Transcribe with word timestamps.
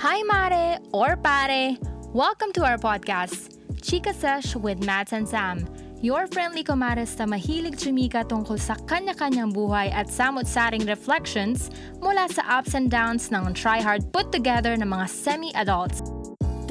Hi, 0.00 0.22
Mare 0.22 0.78
or 0.92 1.16
Pare! 1.16 1.76
Welcome 2.14 2.52
to 2.52 2.62
our 2.62 2.78
podcast, 2.78 3.58
Chika 3.82 4.14
Sesh 4.14 4.54
with 4.54 4.84
Matt 4.84 5.10
and 5.10 5.28
Sam. 5.28 5.66
Your 6.00 6.28
friendly 6.28 6.62
kumares 6.62 7.18
na 7.18 7.26
mahilig 7.26 7.82
chumika 7.82 8.22
tungkol 8.22 8.62
sa 8.62 8.78
kanya-kanyang 8.86 9.50
buhay 9.50 9.90
at 9.90 10.06
samot-saring 10.06 10.86
reflections 10.86 11.74
mula 11.98 12.30
sa 12.30 12.46
ups 12.46 12.78
and 12.78 12.94
downs 12.94 13.34
ng 13.34 13.50
try-hard 13.58 14.06
put 14.14 14.30
together 14.30 14.78
ng 14.78 14.86
mga 14.86 15.10
semi-adults. 15.10 15.98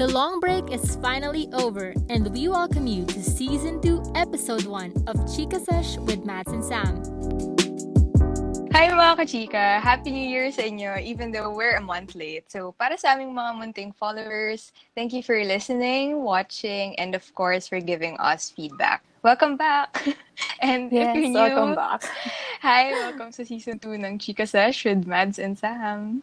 The 0.00 0.08
long 0.08 0.40
break 0.40 0.72
is 0.72 0.96
finally 0.96 1.52
over 1.52 1.92
and 2.08 2.32
we 2.32 2.48
welcome 2.48 2.88
you 2.88 3.04
to 3.12 3.20
Season 3.20 3.76
2, 3.84 4.16
Episode 4.16 4.64
1 4.64 5.04
of 5.04 5.20
Chika 5.28 5.60
Sesh 5.60 6.00
with 6.08 6.24
Matt 6.24 6.48
and 6.48 6.64
Sam. 6.64 7.04
Hi 8.78 8.86
mga 8.94 9.18
kachika! 9.18 9.82
Happy 9.82 10.14
New 10.14 10.22
Year 10.22 10.54
sa 10.54 10.62
inyo 10.62 11.02
even 11.02 11.34
though 11.34 11.50
we're 11.50 11.74
a 11.74 11.82
month 11.82 12.14
late. 12.14 12.46
So 12.46 12.70
para 12.78 12.94
sa 12.94 13.18
aming 13.18 13.34
mga 13.34 13.58
munting 13.58 13.90
followers, 13.90 14.70
thank 14.94 15.10
you 15.10 15.18
for 15.18 15.34
listening, 15.42 16.22
watching, 16.22 16.94
and 16.94 17.18
of 17.18 17.26
course 17.34 17.66
for 17.66 17.82
giving 17.82 18.14
us 18.22 18.54
feedback. 18.54 19.02
Welcome 19.26 19.58
back! 19.58 19.98
and 20.62 20.94
Yes, 20.94 21.10
if 21.10 21.14
you're 21.18 21.34
new, 21.34 21.42
welcome 21.42 21.74
back. 21.74 22.06
Hi! 22.62 22.94
Welcome 22.94 23.34
sa 23.34 23.42
Season 23.42 23.82
2 23.82 23.98
ng 23.98 24.14
Chika 24.14 24.46
Sesh 24.46 24.86
with 24.86 25.10
Mads 25.10 25.42
and 25.42 25.58
Sam. 25.58 26.22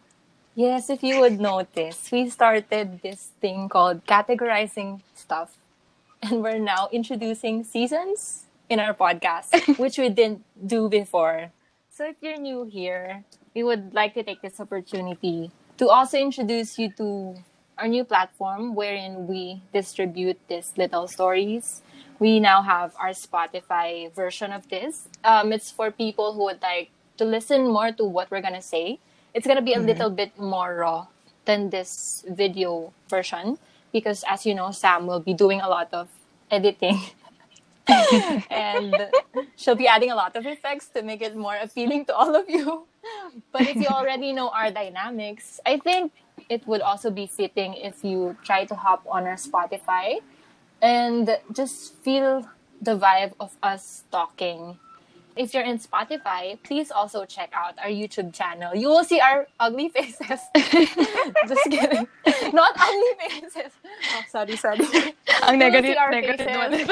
Yes, 0.56 0.88
if 0.88 1.04
you 1.04 1.20
would 1.20 1.36
notice, 1.36 2.08
we 2.08 2.24
started 2.32 3.04
this 3.04 3.36
thing 3.36 3.68
called 3.68 4.08
categorizing 4.08 5.04
stuff. 5.12 5.60
And 6.24 6.40
we're 6.40 6.56
now 6.56 6.88
introducing 6.88 7.68
seasons 7.68 8.48
in 8.72 8.80
our 8.80 8.96
podcast, 8.96 9.52
which 9.76 10.00
we 10.00 10.08
didn't 10.08 10.40
do 10.56 10.88
before. 10.88 11.52
So 11.96 12.04
if 12.04 12.16
you're 12.20 12.36
new 12.36 12.68
here, 12.68 13.24
we 13.54 13.64
would 13.64 13.94
like 13.94 14.12
to 14.20 14.22
take 14.22 14.42
this 14.42 14.60
opportunity 14.60 15.50
to 15.78 15.88
also 15.88 16.18
introduce 16.18 16.78
you 16.78 16.92
to 17.00 17.40
our 17.78 17.88
new 17.88 18.04
platform 18.04 18.74
wherein 18.74 19.26
we 19.26 19.62
distribute 19.72 20.36
these 20.46 20.76
little 20.76 21.08
stories. 21.08 21.80
We 22.18 22.38
now 22.38 22.60
have 22.60 22.92
our 23.00 23.16
Spotify 23.16 24.12
version 24.12 24.52
of 24.52 24.68
this. 24.68 25.08
Um, 25.24 25.54
it's 25.54 25.70
for 25.70 25.90
people 25.90 26.34
who 26.34 26.44
would 26.44 26.60
like 26.60 26.90
to 27.16 27.24
listen 27.24 27.72
more 27.72 27.92
to 27.92 28.04
what 28.04 28.30
we're 28.30 28.44
gonna 28.44 28.60
say. 28.60 29.00
It's 29.32 29.46
gonna 29.46 29.64
be 29.64 29.72
a 29.72 29.80
little 29.80 30.10
bit 30.10 30.38
more 30.38 30.76
raw 30.76 31.06
than 31.46 31.70
this 31.70 32.26
video 32.28 32.92
version 33.08 33.56
because, 33.90 34.22
as 34.28 34.44
you 34.44 34.54
know, 34.54 34.70
Sam 34.70 35.06
will 35.06 35.20
be 35.20 35.32
doing 35.32 35.62
a 35.62 35.68
lot 35.70 35.88
of 35.94 36.12
editing 36.50 37.00
and 38.50 39.08
she'll 39.56 39.76
be 39.76 39.86
adding 39.86 40.10
a 40.10 40.14
lot 40.14 40.36
of 40.36 40.46
effects 40.46 40.88
to 40.88 41.02
make 41.02 41.22
it 41.22 41.36
more 41.36 41.56
appealing 41.56 42.04
to 42.06 42.14
all 42.14 42.34
of 42.34 42.48
you. 42.48 42.86
But 43.52 43.62
if 43.62 43.76
you 43.76 43.86
already 43.90 44.32
know 44.32 44.48
our 44.50 44.70
dynamics, 44.70 45.60
I 45.64 45.78
think 45.78 46.12
it 46.48 46.66
would 46.66 46.80
also 46.80 47.10
be 47.10 47.26
fitting 47.26 47.74
if 47.74 48.04
you 48.04 48.36
try 48.44 48.64
to 48.64 48.74
hop 48.74 49.04
on 49.08 49.24
our 49.24 49.36
Spotify 49.36 50.18
and 50.82 51.38
just 51.52 51.94
feel 52.02 52.48
the 52.82 52.96
vibe 52.98 53.32
of 53.40 53.56
us 53.62 54.04
talking. 54.10 54.78
If 55.36 55.52
you're 55.52 55.64
in 55.64 55.78
Spotify, 55.78 56.58
please 56.62 56.90
also 56.90 57.26
check 57.26 57.50
out 57.52 57.78
our 57.78 57.90
YouTube 57.90 58.32
channel. 58.32 58.74
You 58.74 58.88
will 58.88 59.04
see 59.04 59.20
our 59.20 59.46
ugly 59.60 59.88
faces. 59.94 60.40
just 61.46 61.64
kidding. 61.70 62.08
Not 62.52 62.72
ugly 62.78 63.12
faces. 63.20 63.72
Oh, 64.14 64.22
sorry, 64.28 64.56
sorry. 64.56 64.80
Ang 65.42 65.58
negative, 65.58 65.96
negative 66.10 66.46
faces. 66.46 66.88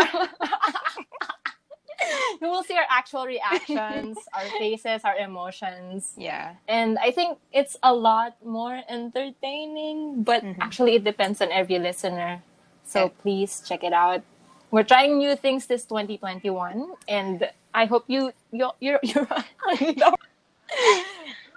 you 2.40 2.48
will 2.48 2.62
see 2.62 2.74
our 2.76 2.86
actual 2.90 3.26
reactions, 3.34 4.18
our 4.32 4.48
faces, 4.58 5.02
our 5.04 5.16
emotions. 5.16 6.14
yeah. 6.16 6.54
And 6.68 6.98
I 6.98 7.10
think 7.10 7.38
it's 7.52 7.76
a 7.82 7.92
lot 7.92 8.36
more 8.44 8.80
entertaining, 8.88 10.22
but 10.22 10.42
Mhm. 10.42 10.56
actually 10.60 10.96
it 10.96 11.04
depends 11.04 11.40
on 11.42 11.52
every 11.52 11.78
listener. 11.78 12.42
So 12.84 13.08
Yeah. 13.08 13.08
please 13.22 13.62
check 13.66 13.84
it 13.84 13.92
out. 13.92 14.22
We're 14.70 14.84
trying 14.88 15.18
new 15.18 15.36
things 15.36 15.66
this 15.66 15.84
2021 15.86 16.94
and 17.08 17.48
I 17.74 17.84
hope 17.86 18.04
you 18.08 18.32
you 18.52 18.70
you're 18.80 19.00
you're 19.02 19.28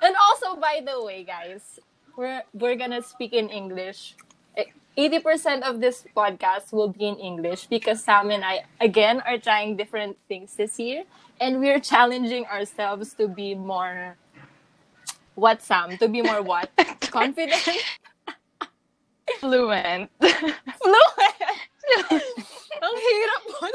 And 0.01 0.15
also 0.15 0.55
by 0.61 0.81
the 0.85 1.03
way, 1.03 1.23
guys, 1.23 1.79
we're 2.15 2.43
we're 2.53 2.75
going 2.75 2.91
to 2.91 3.01
speak 3.01 3.33
in 3.33 3.49
English. 3.49 4.15
Eh, 4.97 5.09
80% 5.09 5.61
of 5.61 5.79
this 5.79 6.03
podcast 6.15 6.73
will 6.73 6.89
be 6.89 7.05
in 7.05 7.15
English 7.17 7.67
because 7.67 8.03
Sam 8.03 8.31
and 8.31 8.43
I 8.43 8.65
again 8.81 9.21
are 9.25 9.37
trying 9.37 9.77
different 9.77 10.17
things 10.27 10.55
this 10.55 10.79
year 10.79 11.03
and 11.39 11.59
we're 11.59 11.79
challenging 11.79 12.45
ourselves 12.45 13.13
to 13.15 13.27
be 13.27 13.53
more 13.53 14.17
what 15.35 15.61
Sam? 15.61 15.97
To 15.97 16.07
be 16.09 16.23
more 16.23 16.41
what? 16.41 16.71
Confident? 17.13 17.61
Fluent. 19.39 20.09
Fluent! 20.81 21.37
Ang 22.77 22.95
hirap 22.97 23.41
mo 23.47 23.67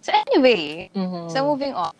so 0.00 0.10
anyway, 0.28 0.88
mm 0.96 1.28
So 1.28 1.44
moving 1.44 1.76
on, 1.76 1.92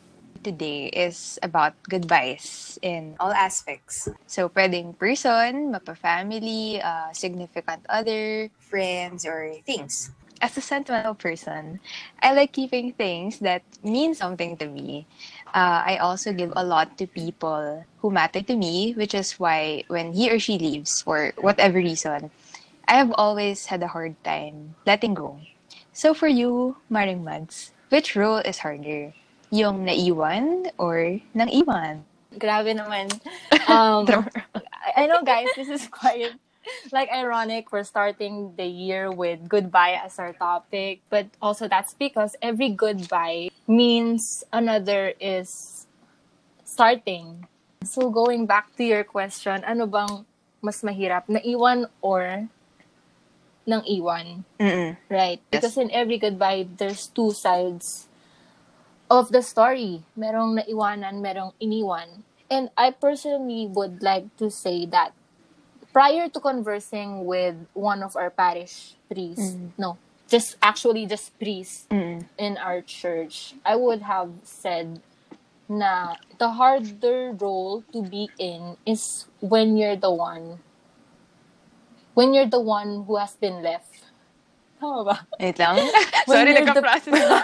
today 0.42 0.86
is 0.92 1.38
about 1.42 1.74
goodbyes 1.88 2.78
in 2.82 3.16
all 3.20 3.32
aspects. 3.32 4.08
So 4.26 4.48
pwedeng 4.48 4.98
person, 4.98 5.70
mapa-family, 5.72 6.80
uh, 6.82 7.12
significant 7.12 7.86
other, 7.88 8.50
friends, 8.58 9.26
or 9.26 9.54
things. 9.66 10.10
As 10.40 10.56
a 10.56 10.60
sentimental 10.60 11.14
person, 11.14 11.80
I 12.22 12.32
like 12.32 12.52
keeping 12.52 12.92
things 12.92 13.38
that 13.40 13.62
mean 13.84 14.14
something 14.14 14.56
to 14.58 14.66
me. 14.68 15.06
Uh, 15.54 15.84
I 15.84 15.98
also 15.98 16.32
give 16.32 16.52
a 16.56 16.64
lot 16.64 16.96
to 16.98 17.06
people 17.06 17.84
who 17.98 18.10
matter 18.10 18.40
to 18.42 18.56
me, 18.56 18.92
which 18.92 19.14
is 19.14 19.38
why 19.38 19.84
when 19.88 20.12
he 20.14 20.30
or 20.30 20.38
she 20.38 20.58
leaves 20.58 21.02
for 21.02 21.32
whatever 21.38 21.78
reason, 21.78 22.30
I 22.88 22.94
have 22.94 23.12
always 23.16 23.66
had 23.66 23.82
a 23.82 23.88
hard 23.88 24.16
time 24.24 24.76
letting 24.86 25.14
go. 25.14 25.40
So 25.92 26.14
for 26.14 26.28
you, 26.28 26.76
Maring 26.90 27.22
Mads, 27.24 27.72
which 27.90 28.16
role 28.16 28.38
is 28.38 28.58
harder? 28.58 29.14
Yung 29.50 29.84
naiwan 29.84 30.70
or 30.78 31.18
nang 31.34 31.50
iwan? 31.50 32.06
Grabe 32.34 32.74
naman. 32.74 33.10
Um, 33.70 34.02
I 34.96 35.06
know, 35.06 35.22
guys, 35.22 35.46
this 35.54 35.68
is 35.70 35.86
quite 35.86 36.34
like 36.90 37.08
ironic. 37.14 37.70
We're 37.70 37.86
starting 37.86 38.54
the 38.56 38.66
year 38.66 39.12
with 39.12 39.48
goodbye 39.48 40.00
as 40.02 40.18
our 40.18 40.32
topic, 40.32 41.02
but 41.08 41.26
also 41.40 41.68
that's 41.68 41.94
because 41.94 42.34
every 42.42 42.70
goodbye 42.70 43.50
means 43.68 44.42
another 44.52 45.14
is 45.20 45.86
starting. 46.64 47.46
So 47.84 48.10
going 48.10 48.46
back 48.46 48.74
to 48.76 48.84
your 48.84 49.04
question, 49.04 49.62
ano 49.62 49.86
bang 49.86 50.26
mas 50.60 50.82
mahirap, 50.82 51.30
naiwan 51.30 51.86
or 52.02 52.50
nang 53.66 53.86
iwan? 53.86 54.44
Mm-mm. 54.58 54.96
Right. 55.08 55.38
Yes. 55.52 55.62
Because 55.62 55.78
in 55.78 55.90
every 55.94 56.18
goodbye, 56.18 56.66
there's 56.76 57.06
two 57.06 57.30
sides 57.30 58.09
of 59.10 59.34
the 59.34 59.42
story. 59.42 60.06
Merong 60.16 60.62
naiwanan, 60.62 61.18
merong 61.18 61.52
iniwan. 61.60 62.22
And 62.50 62.70
I 62.78 62.94
personally 62.94 63.66
would 63.66 64.02
like 64.02 64.30
to 64.38 64.50
say 64.50 64.86
that 64.86 65.12
prior 65.92 66.28
to 66.30 66.38
conversing 66.40 67.26
with 67.26 67.66
one 67.74 68.02
of 68.02 68.16
our 68.16 68.30
parish 68.30 68.94
priests, 69.10 69.58
mm. 69.58 69.70
no, 69.76 69.98
just 70.30 70.56
actually 70.62 71.06
just 71.06 71.36
priests 71.38 71.86
Mm-mm. 71.90 72.24
in 72.38 72.56
our 72.56 72.80
church, 72.80 73.54
I 73.66 73.76
would 73.76 74.02
have 74.02 74.30
said 74.42 75.02
na 75.70 76.18
the 76.38 76.50
harder 76.58 77.30
role 77.30 77.84
to 77.92 78.02
be 78.02 78.30
in 78.38 78.74
is 78.82 79.26
when 79.38 79.76
you're 79.76 79.94
the 79.94 80.10
one 80.10 80.58
when 82.14 82.34
you're 82.34 82.50
the 82.50 82.60
one 82.60 83.04
who 83.06 83.16
has 83.16 83.36
been 83.36 83.62
left. 83.62 84.04
Tama 84.80 85.04
ba? 85.04 85.16
Wait 85.38 85.58
lang. 85.58 85.78
Sorry, 86.26 86.52
nagka-process 86.52 87.14
na. 87.16 87.38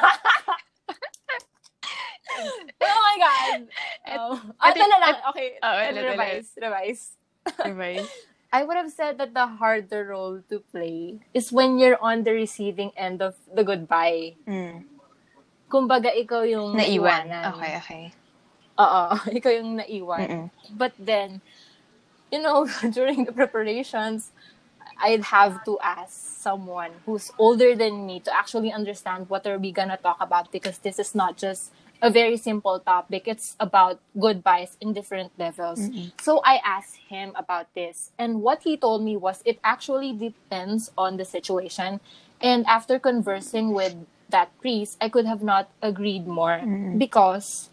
oh 2.83 3.01
my 3.03 3.17
God! 3.19 3.61
Oh. 4.07 4.35
Ah, 4.61 4.71
ito 4.71 4.85
na 4.85 4.99
lang. 5.01 5.17
Okay, 5.33 5.49
Oh, 5.63 5.69
I'll 5.69 5.93
ulit, 5.93 6.03
ulit. 6.03 6.11
revise. 6.13 6.49
Revise. 6.57 7.03
Revise. 7.67 8.11
I 8.53 8.63
would 8.65 8.77
have 8.77 8.91
said 8.91 9.19
that 9.19 9.35
the 9.35 9.47
harder 9.47 10.07
role 10.15 10.41
to 10.49 10.61
play 10.73 11.19
is 11.35 11.53
when 11.53 11.79
you're 11.79 11.99
on 12.01 12.23
the 12.25 12.33
receiving 12.33 12.91
end 12.97 13.21
of 13.21 13.35
the 13.53 13.65
goodbye. 13.65 14.39
Mm. 14.47 14.87
Kumbaga, 15.69 16.15
ikaw 16.15 16.47
yung 16.47 16.79
Naiwan. 16.79 17.27
naiwanan. 17.27 17.43
Okay, 17.59 17.73
okay. 17.83 18.05
Oo, 18.79 19.19
ikaw 19.39 19.51
yung 19.51 19.77
naiwan. 19.77 20.21
Mm-mm. 20.23 20.47
But 20.79 20.95
then, 20.97 21.43
you 22.31 22.39
know, 22.41 22.65
during 22.95 23.27
the 23.27 23.33
preparations, 23.35 24.31
I'd 25.03 25.27
have 25.35 25.61
to 25.67 25.77
ask 25.83 26.15
someone 26.41 27.03
who's 27.05 27.29
older 27.37 27.75
than 27.75 28.07
me 28.07 28.21
to 28.23 28.31
actually 28.33 28.71
understand 28.73 29.29
what 29.29 29.45
are 29.45 29.59
we 29.59 29.73
gonna 29.75 29.99
talk 29.99 30.17
about 30.23 30.53
because 30.55 30.79
this 30.79 30.99
is 31.03 31.13
not 31.15 31.37
just 31.37 31.75
a 32.03 32.11
very 32.11 32.37
simple 32.37 32.79
topic. 32.81 33.25
It's 33.27 33.57
about 33.59 34.01
goodbyes 34.19 34.77
in 34.81 34.93
different 34.93 35.33
levels. 35.39 35.91
So 36.21 36.41
I 36.45 36.61
asked 36.65 36.97
him 37.09 37.33
about 37.35 37.73
this, 37.75 38.11
and 38.19 38.43
what 38.43 38.63
he 38.63 38.77
told 38.77 39.03
me 39.05 39.17
was 39.17 39.43
it 39.45 39.59
actually 39.65 40.13
depends 40.13 40.91
on 40.97 41.17
the 41.17 41.25
situation. 41.25 42.01
And 42.41 42.67
after 42.67 42.99
conversing 42.99 43.73
with 43.73 43.97
that 44.29 44.51
priest, 44.61 44.99
I 45.01 45.09
could 45.09 45.25
have 45.27 45.43
not 45.43 45.71
agreed 45.83 46.27
more 46.27 46.61
because 46.99 47.71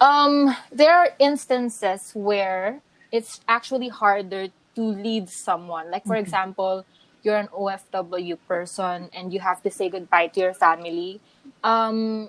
um, 0.00 0.56
there 0.72 0.92
are 0.94 1.10
instances 1.18 2.12
where 2.14 2.80
it's 3.12 3.40
actually 3.48 3.88
harder 3.88 4.48
to 4.74 4.82
leave 4.82 5.30
someone. 5.30 5.90
Like, 5.90 6.04
for 6.04 6.16
example, 6.16 6.84
you're 7.22 7.36
an 7.36 7.48
OFW 7.48 8.38
person 8.46 9.10
and 9.12 9.32
you 9.32 9.40
have 9.40 9.62
to 9.62 9.70
say 9.70 9.88
goodbye 9.88 10.28
to 10.28 10.40
your 10.40 10.54
family. 10.54 11.20
Um, 11.64 12.28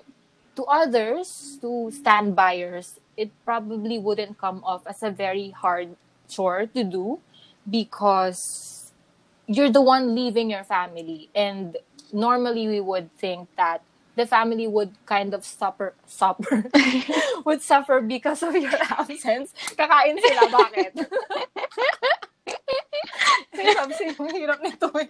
to 0.58 0.66
others, 0.66 1.56
to 1.62 1.90
stand 1.94 2.34
buyers, 2.34 2.98
it 3.16 3.30
probably 3.46 3.96
wouldn't 3.96 4.38
come 4.38 4.58
off 4.66 4.82
as 4.90 5.02
a 5.06 5.10
very 5.10 5.50
hard 5.54 5.94
chore 6.28 6.66
to 6.66 6.82
do 6.82 7.20
because 7.70 8.90
you're 9.46 9.70
the 9.70 9.80
one 9.80 10.16
leaving 10.18 10.50
your 10.50 10.64
family. 10.64 11.30
And 11.32 11.76
normally 12.12 12.66
we 12.66 12.80
would 12.80 13.14
think 13.14 13.46
that 13.56 13.82
the 14.16 14.26
family 14.26 14.66
would 14.66 14.98
kind 15.06 15.32
of 15.32 15.44
suffer, 15.44 15.94
suffer, 16.06 16.66
would 17.46 17.62
suffer 17.62 18.00
because 18.00 18.42
of 18.42 18.56
your 18.56 18.74
absence. 18.98 19.54
Kakain 19.78 20.18
sila, 20.18 20.50
bakit? 20.50 20.90
Hirap 23.58 23.90
siya, 23.94 24.10
hirap 24.34 24.58
nito 24.62 24.90
eh. 24.98 25.06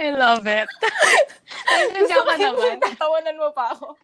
I 0.00 0.10
love 0.16 0.46
it. 0.48 0.68
Nandiyan 1.92 2.24
ka 2.24 2.34
naman. 2.40 2.76
Tawanan 2.96 3.36
mo 3.36 3.52
pa 3.52 3.76
ako. 3.76 3.94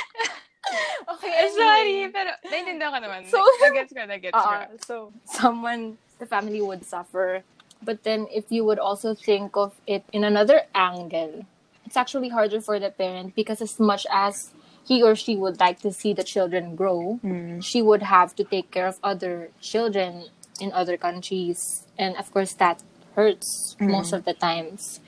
okay, 1.16 1.32
anyway. 1.44 1.56
Sorry, 1.60 1.96
pero 2.08 2.30
naiintindihan 2.48 2.90
ka 2.96 3.00
naman. 3.04 3.20
So- 3.28 3.44
nagets 3.60 3.92
ko, 3.92 4.00
nagets. 4.08 4.34
Uh, 4.40 4.66
so 4.80 5.12
someone, 5.28 5.98
the 6.18 6.26
family 6.26 6.60
would 6.64 6.84
suffer. 6.84 7.42
But 7.82 8.04
then 8.04 8.28
if 8.32 8.44
you 8.52 8.64
would 8.64 8.78
also 8.78 9.14
think 9.14 9.56
of 9.56 9.72
it 9.86 10.04
in 10.12 10.24
another 10.24 10.62
angle, 10.74 11.44
it's 11.84 11.96
actually 11.96 12.28
harder 12.28 12.60
for 12.60 12.78
the 12.78 12.90
parent 12.90 13.34
because 13.34 13.60
as 13.60 13.80
much 13.80 14.06
as 14.12 14.52
he 14.84 15.02
or 15.02 15.16
she 15.16 15.36
would 15.36 15.58
like 15.60 15.80
to 15.80 15.92
see 15.92 16.12
the 16.12 16.24
children 16.24 16.76
grow, 16.76 17.20
she 17.60 17.80
would 17.80 18.02
have 18.04 18.36
to 18.36 18.44
take 18.44 18.70
care 18.70 18.86
of 18.86 18.98
other 19.02 19.48
children 19.60 20.28
in 20.60 20.72
other 20.72 20.96
countries. 21.00 21.86
And 21.98 22.16
of 22.20 22.28
course 22.32 22.52
that 22.60 22.82
hurts 23.16 23.76
most 23.80 24.12
of 24.12 24.24
the 24.28 24.34
times. 24.34 25.00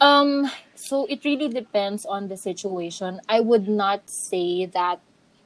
Um 0.00 0.50
so 0.74 1.04
it 1.06 1.24
really 1.24 1.48
depends 1.48 2.04
on 2.06 2.28
the 2.28 2.36
situation. 2.36 3.20
I 3.28 3.40
would 3.40 3.68
not 3.68 4.08
say 4.10 4.66
that 4.66 5.00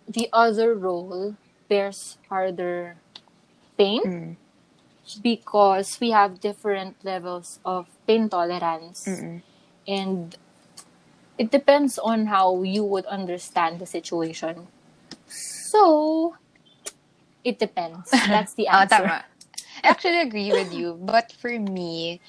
the 0.09 0.29
other 0.33 0.75
role 0.75 1.37
bears 1.69 2.19
harder 2.29 2.97
pain 3.79 4.03
because 5.23 5.99
we 6.01 6.11
have 6.11 6.41
different 6.41 6.97
levels 7.05 7.61
of 7.65 7.87
pain 8.07 8.29
tolerance 8.29 9.27
and 9.87 10.37
it 11.39 11.51
depends 11.51 11.99
on 11.99 12.27
how 12.27 12.63
you 12.63 12.85
would 12.85 13.07
understand 13.07 13.79
the 13.81 13.87
situation 13.87 14.69
so 15.29 16.37
it 17.45 17.59
depends 17.59 18.11
that's 18.27 18.55
the 18.55 18.69
Ah, 18.69 18.83
answer 18.83 18.87
tama. 18.87 19.25
I 19.85 19.89
actually 19.89 20.21
agree 20.21 20.53
with 20.53 20.73
you. 20.73 20.95
But 21.01 21.33
for 21.33 21.59
me, 21.59 22.21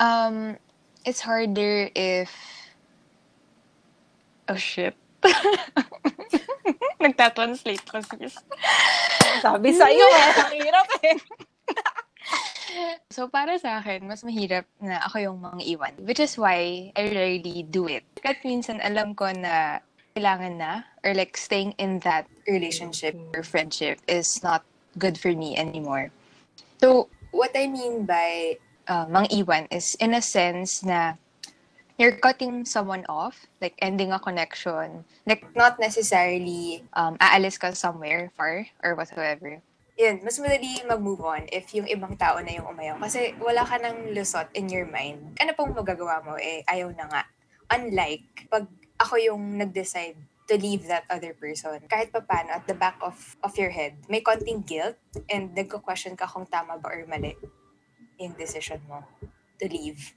um, 0.00 0.56
it's 1.04 1.20
harder 1.20 1.90
if... 1.94 2.30
Oh, 4.48 4.56
shit. 4.56 4.94
Nagtatranslate 7.02 7.86
ko, 7.86 8.02
sis. 8.02 8.36
sabi 9.42 9.72
sa 9.74 9.88
iyo 9.88 10.06
eh 10.06 10.30
ang 10.42 10.54
hirap 10.54 10.88
eh 11.02 11.18
So, 13.12 13.28
para 13.28 13.60
sa 13.60 13.84
akin, 13.84 14.08
mas 14.08 14.24
mahirap 14.24 14.64
na 14.80 14.96
ako 15.04 15.16
yung 15.20 15.38
mga 15.44 15.60
iwan. 15.76 15.94
Which 16.08 16.16
is 16.16 16.40
why 16.40 16.88
I 16.96 17.12
rarely 17.12 17.68
do 17.68 17.84
it. 17.84 18.08
Kahit 18.16 18.40
minsan 18.48 18.80
alam 18.80 19.12
ko 19.12 19.28
na 19.28 19.84
kailangan 20.16 20.56
na 20.56 20.88
or 21.04 21.12
like 21.12 21.36
staying 21.36 21.76
in 21.76 22.00
that 22.00 22.24
relationship 22.48 23.12
or 23.36 23.44
friendship 23.44 24.00
is 24.08 24.40
not 24.40 24.64
good 24.96 25.20
for 25.20 25.36
me 25.36 25.52
anymore. 25.52 26.08
So, 26.80 27.12
what 27.36 27.52
I 27.52 27.68
mean 27.68 28.08
by 28.08 28.56
uh, 28.88 29.06
mang 29.08 29.26
iwan 29.30 29.66
is 29.70 29.94
in 29.98 30.14
a 30.14 30.22
sense 30.22 30.82
na 30.82 31.14
you're 31.98 32.18
cutting 32.18 32.64
someone 32.64 33.04
off, 33.08 33.46
like 33.60 33.78
ending 33.78 34.12
a 34.12 34.18
connection. 34.18 35.04
Like, 35.26 35.44
not 35.54 35.78
necessarily 35.78 36.82
um, 36.94 37.16
aalis 37.20 37.60
ka 37.60 37.72
somewhere 37.72 38.32
far 38.36 38.66
or 38.82 38.94
whatsoever. 38.94 39.60
Yun, 39.94 40.24
mas 40.24 40.40
madali 40.40 40.82
mag-move 40.88 41.20
on 41.20 41.44
if 41.52 41.70
yung 41.76 41.86
ibang 41.86 42.16
tao 42.16 42.40
na 42.40 42.58
yung 42.58 42.66
umayaw. 42.66 42.98
Kasi 42.98 43.36
wala 43.38 43.62
ka 43.62 43.76
ng 43.78 44.16
lusot 44.16 44.48
in 44.56 44.66
your 44.72 44.88
mind. 44.88 45.36
Ano 45.38 45.52
pong 45.52 45.76
magagawa 45.76 46.24
mo? 46.24 46.34
Eh, 46.40 46.64
ayaw 46.64 46.90
na 46.96 47.06
nga. 47.06 47.22
Unlike, 47.70 48.48
pag 48.48 48.66
ako 48.98 49.20
yung 49.20 49.60
nag-decide 49.60 50.16
to 50.48 50.58
leave 50.58 50.88
that 50.90 51.06
other 51.06 51.36
person, 51.38 51.78
kahit 51.86 52.10
pa 52.10 52.24
paano, 52.24 52.56
at 52.56 52.66
the 52.66 52.74
back 52.74 52.98
of, 52.98 53.14
of 53.44 53.54
your 53.54 53.70
head, 53.70 53.94
may 54.08 54.24
konting 54.24 54.64
guilt 54.66 54.98
and 55.30 55.54
nagko-question 55.54 56.18
ka 56.18 56.26
kung 56.26 56.48
tama 56.50 56.80
ba 56.82 56.88
or 56.88 57.06
mali 57.06 57.36
yung 58.22 58.34
decision 58.38 58.78
mo 58.88 59.02
to 59.58 59.66
leave. 59.68 60.14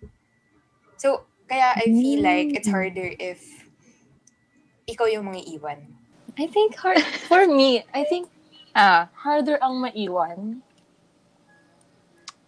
So, 0.97 1.25
kaya 1.45 1.73
I 1.77 1.89
feel 1.93 2.21
like 2.25 2.53
it's 2.55 2.69
harder 2.69 3.11
if 3.17 3.41
ikaw 4.85 5.09
yung 5.09 5.25
mga 5.29 5.45
iwan. 5.57 5.79
I 6.37 6.45
think 6.47 6.75
hard 6.75 6.99
for 7.31 7.47
me 7.47 7.83
I 7.93 8.03
think 8.03 8.27
Ah, 8.75 9.07
harder 9.23 9.55
ang 9.63 9.79
maiwan 9.79 10.59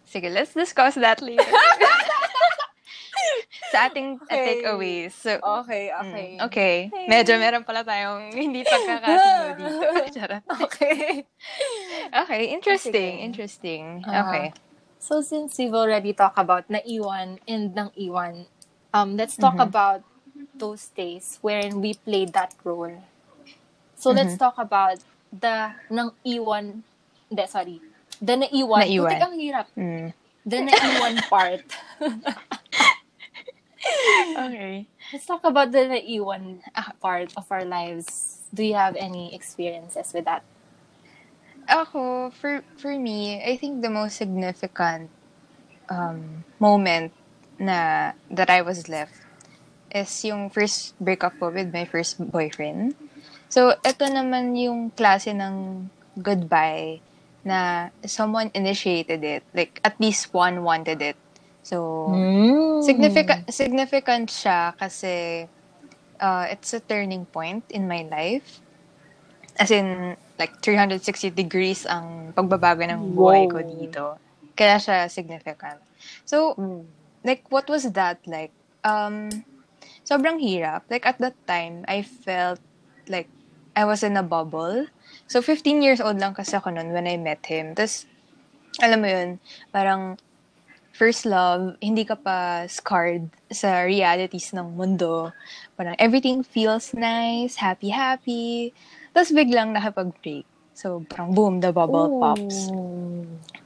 sige, 0.04 0.28
let's 0.28 0.52
discuss 0.52 0.94
that 0.96 1.20
later. 1.24 1.40
Sa 3.72 3.88
ating 3.88 4.16
uh, 4.16 4.24
Okay. 4.24 4.44
takeaways. 4.56 5.12
So, 5.12 5.36
okay 5.40 5.92
okay 5.92 6.40
Mm, 6.40 6.46
okay. 6.48 6.76
Medyo 7.08 7.36
meron 7.36 7.64
pala 7.68 7.84
tayong 7.84 8.32
hindi 8.32 8.64
pagkakasundo 8.64 9.56
dito. 9.56 9.84
Charot. 10.16 10.44
okay 10.64 11.28
Okay, 12.24 12.42
interesting. 12.48 13.20
Sige. 13.20 13.24
Interesting. 13.28 13.84
Ah. 14.08 14.24
Okay. 14.24 14.44
So 14.98 15.20
since 15.22 15.58
we've 15.58 15.74
already 15.74 16.12
talked 16.12 16.38
about 16.38 16.68
naiwan 16.70 17.38
and 17.48 17.74
nang 17.74 17.90
iwan, 17.98 18.46
um, 18.92 19.16
let's 19.16 19.36
talk 19.36 19.56
Mhm. 19.56 19.68
about 19.68 20.02
those 20.58 20.88
days 20.94 21.38
wherein 21.42 21.80
we 21.80 21.94
played 21.94 22.32
that 22.34 22.54
role. 22.64 23.02
So 23.96 24.10
let's 24.10 24.34
Mm-hmm. 24.34 24.36
talk 24.36 24.56
about 24.58 24.98
the 25.32 25.72
nang 25.90 26.12
iwan, 26.26 26.82
hindi, 27.30 27.44
sorry. 27.46 27.78
The 28.20 28.36
naiwan. 28.36 28.80
Naiwan. 28.86 29.10
Putik 29.10 29.20
ang 29.22 29.34
hirap. 29.38 29.66
Mm. 29.76 30.12
The 30.46 30.58
naiwan 30.62 31.14
part. 31.30 31.62
Okay. 34.36 34.86
Let's 35.12 35.26
talk 35.26 35.44
about 35.44 35.72
the 35.72 35.88
naiwan 35.88 36.60
ah, 36.76 36.92
part 37.00 37.32
of 37.36 37.46
our 37.50 37.64
lives. 37.64 38.40
Do 38.52 38.62
you 38.64 38.74
have 38.74 38.96
any 38.96 39.34
experiences 39.34 40.12
with 40.14 40.24
that? 40.26 40.42
Ako, 41.68 42.30
for, 42.32 42.64
for 42.80 42.96
me, 42.96 43.44
I 43.44 43.56
think 43.56 43.82
the 43.82 43.90
most 43.90 44.16
significant 44.16 45.10
um, 45.90 46.44
moment 46.58 47.12
na 47.58 48.12
that 48.30 48.48
I 48.48 48.62
was 48.62 48.88
left 48.88 49.12
is 49.90 50.08
yung 50.24 50.48
first 50.48 50.96
breakup 51.00 51.36
ko 51.40 51.50
with 51.50 51.72
my 51.72 51.84
first 51.84 52.16
boyfriend. 52.32 52.94
So, 53.48 53.76
ito 53.84 54.04
naman 54.08 54.56
yung 54.56 54.92
klase 54.92 55.32
ng 55.32 55.88
goodbye 56.16 57.00
na 57.44 57.88
someone 58.04 58.50
initiated 58.52 59.24
it. 59.24 59.42
Like, 59.52 59.80
at 59.84 60.00
least 60.00 60.32
one 60.32 60.64
wanted 60.64 61.00
it. 61.00 61.16
So, 61.62 62.08
significant 62.80 63.44
significant 63.52 64.32
siya 64.32 64.72
kasi 64.76 65.44
uh, 66.20 66.44
it's 66.48 66.72
a 66.72 66.80
turning 66.80 67.28
point 67.28 67.64
in 67.68 67.88
my 67.88 68.08
life. 68.08 68.60
As 69.58 69.68
in, 69.68 70.16
like, 70.38 70.62
360 70.62 71.34
degrees 71.34 71.84
ang 71.84 72.32
pagbabago 72.32 72.86
ng 72.86 73.12
buhay 73.12 73.50
ko 73.50 73.58
dito. 73.60 74.04
Kaya 74.54 74.78
siya 74.78 75.10
significant. 75.10 75.82
So, 76.24 76.54
like, 77.26 77.46
what 77.50 77.66
was 77.68 77.90
that 77.92 78.22
like? 78.26 78.54
Um, 78.86 79.30
sobrang 80.06 80.38
hirap. 80.38 80.86
Like, 80.88 81.04
at 81.06 81.18
that 81.18 81.36
time, 81.46 81.84
I 81.90 82.02
felt 82.02 82.62
like 83.10 83.28
I 83.74 83.84
was 83.84 84.02
in 84.02 84.16
a 84.16 84.22
bubble. 84.22 84.86
So, 85.26 85.42
15 85.42 85.82
years 85.82 86.00
old 86.00 86.18
lang 86.18 86.34
kasi 86.34 86.56
ako 86.56 86.70
noon 86.70 86.94
when 86.94 87.06
I 87.06 87.18
met 87.18 87.44
him. 87.46 87.74
Tapos, 87.74 88.06
alam 88.78 89.02
mo 89.02 89.08
yun, 89.10 89.42
parang 89.74 90.16
first 90.98 91.22
love, 91.26 91.78
hindi 91.78 92.02
ka 92.02 92.18
pa 92.18 92.66
scarred 92.66 93.30
sa 93.54 93.86
realities 93.86 94.50
ng 94.50 94.74
mundo. 94.74 95.30
Parang 95.78 95.94
everything 96.02 96.42
feels 96.42 96.90
nice, 96.90 97.62
happy-happy. 97.62 98.74
Tapos 99.12 99.30
biglang 99.32 99.72
nakapag-break. 99.74 100.46
So, 100.78 101.02
parang 101.10 101.34
boom, 101.34 101.58
the 101.58 101.74
bubble 101.74 102.22
pops. 102.22 102.70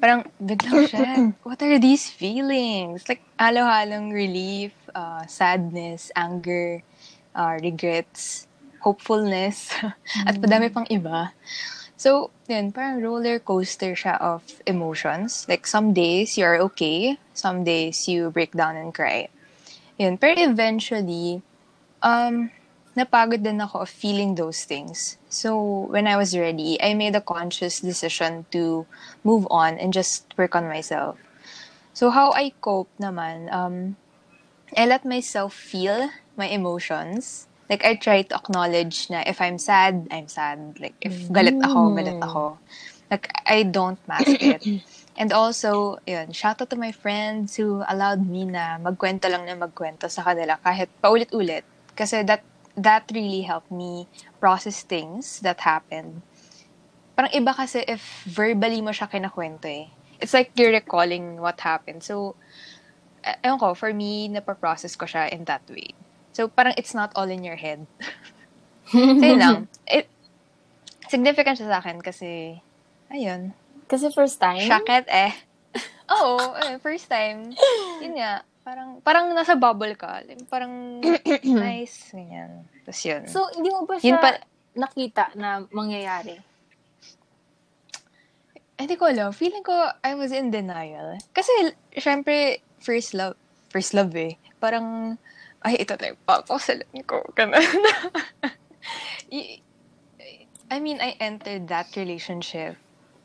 Parang 0.00 0.25
biglang 0.40 0.88
siya, 0.88 1.28
what 1.46 1.61
are 1.61 1.76
these 1.76 2.08
feelings? 2.08 3.04
Like, 3.04 3.20
halo-halong 3.37 4.16
relief, 4.16 4.72
uh, 4.96 5.26
sadness, 5.28 6.08
anger, 6.16 6.80
uh, 7.37 7.61
regrets, 7.61 8.49
hopefulness, 8.80 9.70
at 10.26 10.40
padami 10.40 10.72
pang 10.72 10.88
iba. 10.88 11.37
So, 12.00 12.32
yun, 12.49 12.72
parang 12.72 12.99
roller 13.04 13.38
coaster 13.38 13.92
siya 13.92 14.18
of 14.18 14.42
emotions. 14.66 15.46
Like, 15.46 15.68
some 15.68 15.92
days 15.92 16.40
you're 16.40 16.58
okay, 16.72 17.20
some 17.37 17.62
days 17.62 18.08
you 18.08 18.32
break 18.32 18.56
down 18.56 18.75
and 18.75 18.90
cry. 18.90 19.28
Yun, 20.00 20.18
pero 20.18 20.34
eventually, 20.34 21.44
um, 22.02 22.50
napagod 22.92 23.42
din 23.42 23.61
ako 23.61 23.84
of 23.84 23.90
feeling 23.90 24.37
those 24.37 24.64
things. 24.64 25.16
So, 25.32 25.56
when 25.88 26.06
I 26.06 26.16
was 26.16 26.37
ready, 26.37 26.76
I 26.80 26.92
made 26.94 27.16
a 27.16 27.25
conscious 27.25 27.80
decision 27.80 28.44
to 28.52 28.84
move 29.25 29.49
on 29.49 29.80
and 29.80 29.92
just 29.92 30.28
work 30.37 30.54
on 30.54 30.68
myself. 30.68 31.16
So, 31.96 32.11
how 32.11 32.32
I 32.32 32.52
cope 32.61 32.92
naman, 33.00 33.52
um, 33.52 33.96
I 34.76 34.84
let 34.87 35.04
myself 35.04 35.52
feel 35.52 36.12
my 36.37 36.49
emotions. 36.49 37.49
Like, 37.68 37.84
I 37.84 37.96
try 37.96 38.22
to 38.28 38.34
acknowledge 38.37 39.08
na 39.08 39.25
if 39.25 39.40
I'm 39.40 39.56
sad, 39.56 40.08
I'm 40.12 40.28
sad. 40.28 40.76
Like, 40.80 40.96
if 41.00 41.32
galit 41.32 41.56
ako, 41.64 41.96
galit 41.96 42.20
ako. 42.20 42.61
Like, 43.08 43.32
I 43.49 43.64
don't 43.64 44.00
mask 44.08 44.37
it. 44.40 44.61
And 45.12 45.28
also, 45.32 46.00
yun, 46.08 46.32
shout 46.32 46.64
out 46.64 46.72
to 46.72 46.76
my 46.76 46.90
friends 46.92 47.56
who 47.56 47.84
allowed 47.84 48.25
me 48.25 48.49
na 48.49 48.80
magkwento 48.80 49.28
lang 49.28 49.44
na 49.44 49.52
magkwento 49.52 50.08
sa 50.08 50.25
kanila 50.25 50.56
kahit 50.64 50.88
paulit-ulit. 51.04 51.68
Kasi 51.92 52.25
that 52.25 52.40
that 52.76 53.10
really 53.12 53.42
helped 53.42 53.70
me 53.70 54.08
process 54.40 54.82
things 54.82 55.40
that 55.40 55.60
happened. 55.60 56.22
Parang 57.16 57.32
iba 57.32 57.52
kasi 57.52 57.84
if 57.84 58.24
verbally 58.24 58.80
mo 58.80 58.90
siya 58.90 59.10
kinakwento 59.10 59.68
eh. 59.68 59.92
It's 60.22 60.32
like 60.32 60.54
you're 60.54 60.72
recalling 60.72 61.42
what 61.42 61.60
happened. 61.60 62.06
So, 62.06 62.38
eh, 63.26 63.36
ewan 63.44 63.58
ko, 63.58 63.74
for 63.74 63.92
me, 63.92 64.30
napaprocess 64.30 64.96
ko 64.96 65.04
siya 65.04 65.28
in 65.28 65.44
that 65.50 65.66
way. 65.68 65.92
So, 66.32 66.48
parang 66.48 66.78
it's 66.78 66.94
not 66.94 67.12
all 67.18 67.28
in 67.28 67.44
your 67.44 67.58
head. 67.58 67.84
so, 68.88 68.98
yun 69.26 69.38
lang. 69.38 69.56
It, 69.84 70.08
significant 71.10 71.58
siya 71.58 71.68
sa 71.68 71.78
akin 71.82 72.00
kasi, 72.00 72.62
ayun, 73.10 73.52
Kasi 73.92 74.08
first 74.08 74.40
time, 74.40 74.64
Shaket 74.64 75.04
eh. 75.12 75.36
Oo, 76.16 76.56
eh, 76.64 76.80
first 76.80 77.12
time. 77.12 77.52
Yun 78.00 78.16
nga, 78.16 78.40
parang, 78.62 79.02
parang 79.02 79.31
nasa 79.35 79.54
bubble 79.59 79.95
ka. 79.95 80.23
Parang 80.50 81.02
nice, 81.45 82.14
ganyan. 82.14 82.66
Tapos 82.83 83.02
yun. 83.02 83.23
so 83.31 83.47
hindi 83.54 83.71
mo 83.71 83.87
ba 83.87 83.99
siya 83.99 84.09
yun 84.09 84.19
pa, 84.19 84.31
nakita 84.75 85.35
na 85.38 85.62
mangyayari? 85.71 86.40
hindi 88.83 88.99
ko 88.99 89.07
alam. 89.07 89.31
Feeling 89.31 89.62
ko, 89.62 89.75
I 90.02 90.19
was 90.19 90.35
in 90.35 90.50
denial. 90.50 91.14
Kasi, 91.31 91.71
syempre, 91.95 92.59
first 92.83 93.14
love. 93.14 93.38
First 93.71 93.95
love 93.95 94.11
eh. 94.19 94.35
Parang, 94.59 95.16
ay, 95.62 95.87
ito 95.87 95.95
na 95.95 96.11
yung 96.12 96.23
papasalan 96.26 96.90
ko. 97.07 97.23
Ganun. 97.38 97.62
I 100.73 100.76
mean, 100.83 100.99
I 100.99 101.14
entered 101.23 101.71
that 101.71 101.95
relationship 101.95 102.75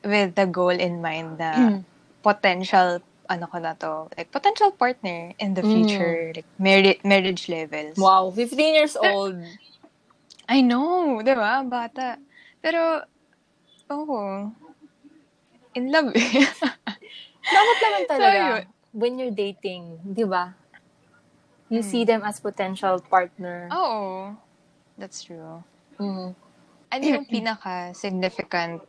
with 0.05 0.37
the 0.37 0.45
goal 0.45 0.75
in 0.75 1.01
mind 1.01 1.41
na 1.41 1.81
potential, 2.21 3.01
ano 3.29 3.47
ko 3.47 3.57
na 3.59 3.75
to, 3.75 4.07
like, 4.17 4.31
potential 4.31 4.71
partner 4.71 5.33
in 5.39 5.53
the 5.53 5.63
future, 5.63 6.31
like, 6.35 6.47
marri- 6.59 6.99
marriage 7.03 7.47
levels. 7.47 7.97
Wow, 7.97 8.31
15 8.31 8.73
years 8.73 8.95
old. 8.95 9.37
I 10.47 10.63
know, 10.63 11.19
di 11.21 11.35
ba? 11.35 11.63
Bata. 11.67 12.17
Pero, 12.63 13.03
oh, 13.91 14.51
in 15.75 15.91
love. 15.91 16.15
Dapat 17.55 17.77
naman 17.83 18.03
talaga, 18.07 18.39
yun. 18.39 18.63
when 18.91 19.11
you're 19.19 19.35
dating, 19.35 19.99
di 20.03 20.23
ba? 20.23 20.55
You 21.67 21.83
see 21.83 22.07
them 22.07 22.23
as 22.23 22.39
potential 22.39 23.03
partner. 23.03 23.67
Oo. 23.75 24.35
That's 24.95 25.19
true. 25.21 25.63
Mm. 25.99 26.31
Ano 26.91 27.03
yung 27.03 27.27
pinaka-significant 27.33 28.81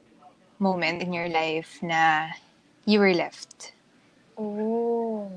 moment 0.63 1.03
in 1.03 1.11
your 1.11 1.29
life 1.29 1.83
na 1.83 2.31
you 2.87 3.03
were 3.03 3.15
left? 3.15 3.75
Oh. 4.39 5.31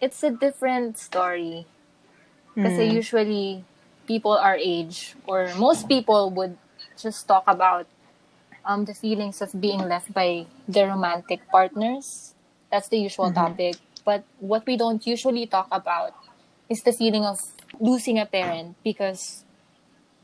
It's 0.00 0.22
a 0.22 0.30
different 0.30 0.98
story. 0.98 1.66
Kasi 2.56 2.82
Mm. 2.88 2.92
usually, 3.02 3.64
people 4.06 4.36
our 4.36 4.56
age, 4.56 5.16
or 5.26 5.52
most 5.56 5.88
people 5.88 6.30
would 6.32 6.56
just 6.96 7.26
talk 7.28 7.44
about 7.46 7.86
um, 8.64 8.84
the 8.84 8.94
feelings 8.94 9.40
of 9.42 9.52
being 9.60 9.82
left 9.86 10.12
by 10.12 10.46
their 10.68 10.88
romantic 10.88 11.40
partners. 11.50 12.34
That's 12.70 12.88
the 12.88 12.98
usual 12.98 13.30
topic. 13.30 13.76
But 14.04 14.24
what 14.40 14.66
we 14.66 14.76
don't 14.76 15.04
usually 15.06 15.46
talk 15.46 15.68
about 15.70 16.14
is 16.68 16.82
the 16.82 16.92
feeling 16.92 17.24
of 17.24 17.38
losing 17.80 18.18
a 18.18 18.26
parent 18.26 18.76
because 18.82 19.44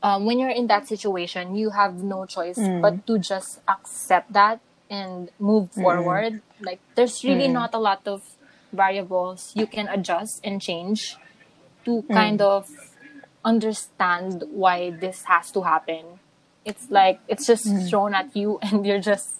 um, 0.01 0.25
when 0.25 0.39
you're 0.39 0.53
in 0.53 0.67
that 0.67 0.87
situation, 0.87 1.55
you 1.55 1.71
have 1.71 2.03
no 2.03 2.25
choice 2.25 2.59
but 2.81 3.05
to 3.07 3.19
just 3.19 3.61
accept 3.67 4.33
that 4.33 4.59
and 4.89 5.29
move 5.39 5.71
mm-hmm. 5.71 5.81
forward. 5.81 6.41
Like, 6.61 6.79
there's 6.95 7.23
really 7.23 7.45
mm-hmm. 7.45 7.53
not 7.53 7.73
a 7.73 7.79
lot 7.79 8.07
of 8.07 8.23
variables 8.71 9.51
you 9.55 9.67
can 9.67 9.87
adjust 9.87 10.41
and 10.43 10.61
change 10.61 11.17
to 11.85 12.01
mm-hmm. 12.01 12.13
kind 12.13 12.41
of 12.41 12.69
understand 13.45 14.43
why 14.49 14.89
this 14.89 15.23
has 15.25 15.51
to 15.51 15.61
happen. 15.61 16.19
It's 16.65 16.89
like, 16.89 17.19
it's 17.27 17.45
just 17.45 17.67
thrown 17.89 18.13
at 18.13 18.35
you 18.35 18.59
and 18.61 18.85
you're 18.85 19.01
just, 19.01 19.35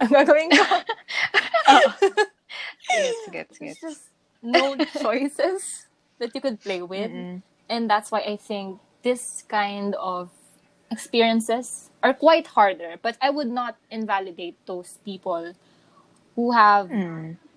ang 0.00 0.08
gagawin 0.08 0.52
ko, 0.52 0.64
Gets, 2.88 3.28
gets, 3.30 3.58
there's 3.58 3.78
gets. 3.78 3.80
just 3.80 4.02
no 4.42 4.76
choices 4.76 5.86
that 6.18 6.34
you 6.34 6.40
could 6.40 6.60
play 6.60 6.80
with. 6.80 7.10
And 7.68 7.90
that's 7.90 8.10
why 8.10 8.20
I 8.20 8.36
think 8.36 8.80
this 9.02 9.44
kind 9.48 9.94
of 9.96 10.30
experiences 10.90 11.90
are 12.02 12.14
quite 12.14 12.46
harder. 12.48 12.96
But 13.00 13.16
I 13.20 13.30
would 13.30 13.48
not 13.48 13.76
invalidate 13.90 14.56
those 14.66 14.98
people 15.04 15.54
who 16.36 16.52
have 16.52 16.90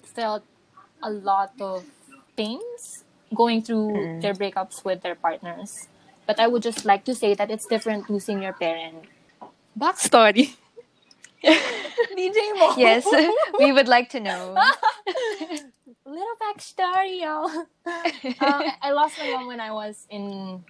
felt 0.04 0.44
a 1.04 1.10
lot 1.10 1.54
of 1.60 1.86
pains 2.36 3.04
going 3.34 3.62
through 3.62 4.20
their 4.22 4.34
breakups 4.34 4.84
with 4.84 5.02
their 5.02 5.16
partners. 5.16 5.88
But 6.26 6.40
I 6.40 6.48
would 6.48 6.64
just 6.64 6.86
like 6.86 7.04
to 7.06 7.16
say 7.16 7.34
that 7.34 7.50
it's 7.50 7.66
different 7.66 8.10
losing 8.10 8.42
your 8.42 8.54
parent. 8.54 9.06
Backstory. 9.78 10.56
DJ 11.44 12.38
mo. 12.60 12.76
Yes, 12.78 13.06
we 13.60 13.72
would 13.72 13.88
like 13.88 14.10
to 14.10 14.20
know. 14.20 14.56
little 16.06 16.38
backstory, 16.42 17.22
y'all. 17.22 17.50
um, 17.86 18.64
I 18.82 18.92
lost 18.92 19.18
my 19.18 19.32
mom 19.32 19.48
when 19.48 19.60
I 19.60 19.72
was 19.72 20.06
in 20.10 20.64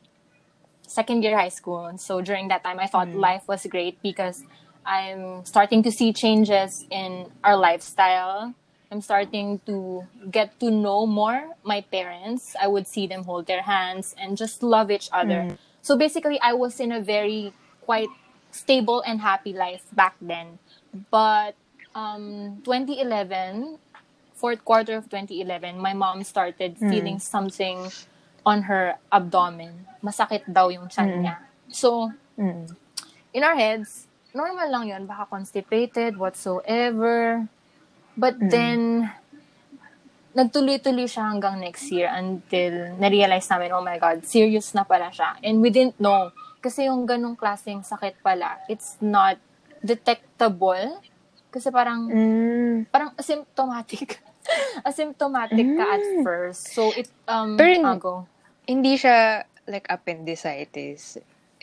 second 0.91 1.23
year 1.23 1.37
high 1.37 1.49
school. 1.49 1.85
And 1.85 1.99
So 1.99 2.21
during 2.21 2.49
that 2.49 2.63
time, 2.63 2.79
I 2.79 2.87
thought 2.87 3.07
mm. 3.07 3.15
life 3.15 3.47
was 3.47 3.65
great 3.65 4.01
because 4.03 4.43
I'm 4.85 5.45
starting 5.45 5.83
to 5.83 5.91
see 5.91 6.11
changes 6.13 6.85
in 6.91 7.31
our 7.43 7.55
lifestyle. 7.55 8.53
I'm 8.91 8.99
starting 9.01 9.61
to 9.65 10.03
get 10.29 10.59
to 10.59 10.69
know 10.69 11.05
more 11.05 11.55
my 11.63 11.81
parents. 11.81 12.55
I 12.59 12.67
would 12.67 12.87
see 12.87 13.07
them 13.07 13.23
hold 13.23 13.47
their 13.47 13.61
hands 13.61 14.15
and 14.19 14.35
just 14.35 14.61
love 14.61 14.91
each 14.91 15.07
other. 15.13 15.47
Mm. 15.47 15.57
So 15.81 15.97
basically, 15.97 16.39
I 16.41 16.53
was 16.53 16.79
in 16.79 16.91
a 16.91 16.99
very 16.99 17.53
quite 17.81 18.09
stable 18.51 19.01
and 19.07 19.21
happy 19.21 19.53
life 19.53 19.83
back 19.93 20.15
then. 20.19 20.59
But 21.09 21.55
um, 21.95 22.59
2011, 22.65 23.79
fourth 24.35 24.65
quarter 24.65 24.97
of 24.97 25.05
2011, 25.05 25.79
my 25.79 25.93
mom 25.93 26.23
started 26.23 26.77
mm. 26.77 26.89
feeling 26.89 27.19
something 27.19 27.89
on 28.43 28.65
her 28.65 28.97
abdomen. 29.11 29.85
Masakit 30.01 30.45
daw 30.49 30.69
yung 30.69 30.89
tiyan 30.89 31.21
niya. 31.21 31.35
So, 31.69 32.11
in 33.31 33.41
our 33.41 33.55
heads, 33.55 34.07
normal 34.33 34.67
lang 34.67 34.87
yun. 34.87 35.03
Baka 35.05 35.29
constipated, 35.29 36.17
whatsoever. 36.17 37.45
But 38.17 38.35
then, 38.39 39.07
nagtuloy-tuloy 40.31 41.07
siya 41.07 41.27
hanggang 41.27 41.59
next 41.59 41.91
year 41.91 42.07
until 42.07 42.95
na-realize 42.97 43.47
namin, 43.51 43.71
oh 43.71 43.83
my 43.83 43.99
God, 43.99 44.23
serious 44.23 44.71
na 44.71 44.83
pala 44.83 45.11
siya. 45.11 45.35
And 45.43 45.59
we 45.59 45.69
didn't 45.69 45.99
know. 45.99 46.31
Kasi 46.61 46.87
yung 46.87 47.03
ganong 47.03 47.35
klaseng 47.35 47.83
sakit 47.83 48.21
pala, 48.21 48.61
it's 48.69 48.95
not 49.01 49.35
detectable. 49.83 51.01
Kasi 51.51 51.67
parang, 51.67 52.07
Mm. 52.07 52.87
parang 52.87 53.11
asymptomatic. 53.19 54.23
asymptomatic 54.87 55.67
ka 55.75 55.85
at 55.85 56.05
first. 56.23 56.71
So, 56.71 56.95
it, 56.95 57.11
um, 57.27 57.59
Pero- 57.59 57.83
ah, 57.83 57.97
go. 57.99 58.15
Hindi 58.67 58.97
siya 58.97 59.43
like 59.67 59.87
appendicitis. 59.89 61.17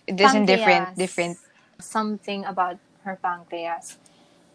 This 0.08 0.34
in 0.34 0.46
different, 0.46 0.96
different. 0.96 1.36
Something 1.80 2.44
about 2.44 2.80
her 3.04 3.18
pancreas. 3.20 3.98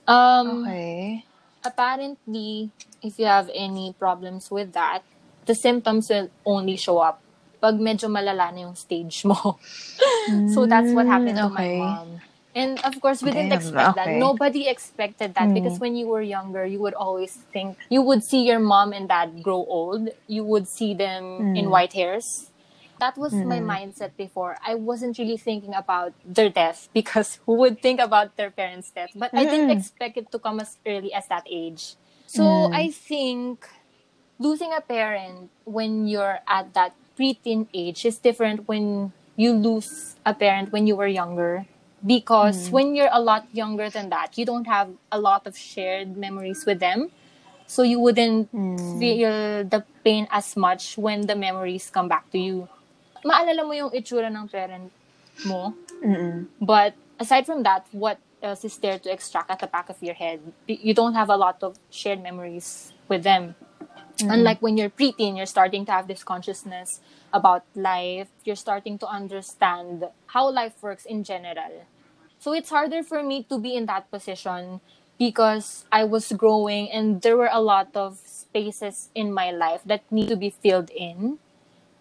Um, 0.07 0.67
Okay. 0.67 1.23
apparently, 1.63 2.71
if 3.01 3.19
you 3.19 3.25
have 3.25 3.49
any 3.53 3.95
problems 3.97 4.51
with 4.51 4.73
that, 4.73 5.03
the 5.45 5.55
symptoms 5.55 6.09
will 6.09 6.29
only 6.45 6.75
show 6.75 6.99
up 6.99 7.23
pag 7.63 7.79
medyo 7.79 8.11
malala 8.11 8.51
na 8.51 8.67
yung 8.67 8.75
stage 8.75 9.23
mo. 9.23 9.55
so 10.51 10.67
that's 10.67 10.91
what 10.91 11.07
happened 11.07 11.39
to 11.39 11.47
my 11.47 11.63
okay. 11.63 11.79
mom. 11.79 12.07
And 12.55 12.79
of 12.85 13.01
course, 13.01 13.23
we 13.23 13.31
didn't 13.31 13.53
expect 13.53 13.95
that. 13.95 14.09
Nobody 14.09 14.67
expected 14.67 15.33
that 15.33 15.49
mm. 15.49 15.53
because 15.53 15.79
when 15.79 15.95
you 15.95 16.07
were 16.07 16.21
younger, 16.21 16.65
you 16.65 16.79
would 16.79 16.93
always 16.93 17.33
think 17.51 17.77
you 17.89 18.01
would 18.01 18.23
see 18.23 18.45
your 18.45 18.59
mom 18.59 18.93
and 18.93 19.09
dad 19.09 19.41
grow 19.41 19.65
old. 19.65 20.09
You 20.27 20.43
would 20.43 20.67
see 20.67 20.93
them 20.93 21.55
in 21.57 21.65
mm. 21.65 21.69
white 21.69 21.93
hairs. 21.93 22.51
That 22.99 23.17
was 23.17 23.33
my 23.33 23.59
mm. 23.59 23.65
mindset 23.65 24.15
before. 24.15 24.57
I 24.65 24.75
wasn't 24.75 25.17
really 25.17 25.37
thinking 25.37 25.73
about 25.73 26.13
their 26.23 26.49
death 26.49 26.89
because 26.93 27.39
who 27.45 27.55
would 27.55 27.81
think 27.81 27.99
about 27.99 28.37
their 28.37 28.51
parents' 28.51 28.91
death? 28.91 29.09
But 29.15 29.33
I 29.33 29.45
didn't 29.45 29.71
expect 29.71 30.17
it 30.17 30.31
to 30.31 30.39
come 30.39 30.59
as 30.59 30.77
early 30.85 31.11
as 31.11 31.27
that 31.27 31.43
age. 31.49 31.95
So 32.27 32.71
I 32.73 32.89
think 32.89 33.67
losing 34.39 34.73
a 34.73 34.81
parent 34.81 35.49
when 35.65 36.07
you're 36.07 36.39
at 36.47 36.73
that 36.73 36.95
preteen 37.17 37.67
age 37.73 38.05
is 38.05 38.17
different 38.17 38.67
when 38.67 39.11
you 39.35 39.53
lose 39.53 40.15
a 40.25 40.33
parent 40.33 40.71
when 40.71 40.87
you 40.87 40.95
were 40.95 41.07
younger. 41.07 41.65
Because 42.05 42.67
hmm. 42.67 42.73
when 42.73 42.95
you're 42.95 43.11
a 43.11 43.21
lot 43.21 43.47
younger 43.53 43.89
than 43.89 44.09
that, 44.09 44.37
you 44.37 44.45
don't 44.45 44.67
have 44.67 44.89
a 45.11 45.19
lot 45.19 45.47
of 45.47 45.57
shared 45.57 46.17
memories 46.17 46.65
with 46.65 46.79
them. 46.79 47.11
So 47.67 47.81
you 47.83 47.99
wouldn't 47.99 48.49
hmm. 48.49 48.99
feel 48.99 49.63
the 49.63 49.83
pain 50.03 50.27
as 50.31 50.55
much 50.57 50.97
when 50.97 51.27
the 51.27 51.35
memories 51.35 51.89
come 51.89 52.07
back 52.07 52.29
to 52.31 52.37
you. 52.37 52.67
Maalala 53.23 53.63
mo 53.63 53.71
yung 53.71 53.91
itsura 53.95 54.27
ng 54.27 54.47
parent 54.51 54.91
mo. 55.47 55.73
But 56.59 56.93
aside 57.19 57.45
from 57.45 57.63
that, 57.63 57.87
what 57.91 58.19
else 58.43 58.65
is 58.65 58.77
there 58.77 58.99
to 58.99 59.11
extract 59.11 59.49
at 59.49 59.59
the 59.59 59.67
back 59.67 59.89
of 59.89 59.95
your 60.03 60.13
head? 60.13 60.41
You 60.67 60.93
don't 60.93 61.15
have 61.15 61.29
a 61.29 61.37
lot 61.37 61.63
of 61.63 61.79
shared 61.89 62.21
memories 62.21 62.91
with 63.07 63.23
them. 63.23 63.55
Mm-hmm. 64.17 64.31
Unlike 64.31 64.61
when 64.61 64.77
you're 64.77 64.89
preteen, 64.89 65.37
you're 65.37 65.49
starting 65.49 65.85
to 65.85 65.91
have 65.91 66.07
this 66.07 66.23
consciousness 66.23 67.01
about 67.33 67.65
life. 67.75 68.29
You're 68.45 68.55
starting 68.55 68.97
to 68.99 69.07
understand 69.07 70.05
how 70.27 70.51
life 70.51 70.73
works 70.81 71.05
in 71.05 71.23
general. 71.23 71.85
So 72.39 72.53
it's 72.53 72.69
harder 72.69 73.03
for 73.03 73.23
me 73.23 73.43
to 73.49 73.57
be 73.57 73.75
in 73.75 73.85
that 73.87 74.11
position 74.11 74.81
because 75.17 75.85
I 75.91 76.03
was 76.03 76.31
growing 76.33 76.91
and 76.91 77.21
there 77.21 77.37
were 77.37 77.49
a 77.51 77.61
lot 77.61 77.95
of 77.95 78.19
spaces 78.25 79.09
in 79.15 79.33
my 79.33 79.51
life 79.51 79.81
that 79.85 80.03
need 80.11 80.27
to 80.29 80.35
be 80.35 80.49
filled 80.49 80.89
in. 80.91 81.39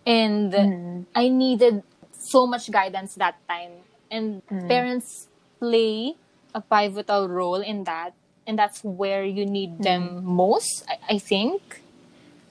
And 0.05 0.53
mm-hmm. 0.53 1.03
I 1.15 1.29
needed 1.29 1.83
so 2.13 2.47
much 2.47 2.71
guidance 2.71 3.15
that 3.15 3.37
time. 3.49 3.87
And 4.11 4.45
mm-hmm. 4.47 4.69
parents 4.69 5.29
play 5.61 6.15
a 6.55 6.61
pivotal 6.61 7.29
role 7.29 7.63
in 7.63 7.85
that. 7.85 8.15
And 8.47 8.59
that's 8.59 8.83
where 8.83 9.25
you 9.25 9.47
need 9.47 9.83
them 9.83 10.25
most, 10.25 10.85
I, 10.89 11.15
I 11.15 11.19
think. 11.19 11.82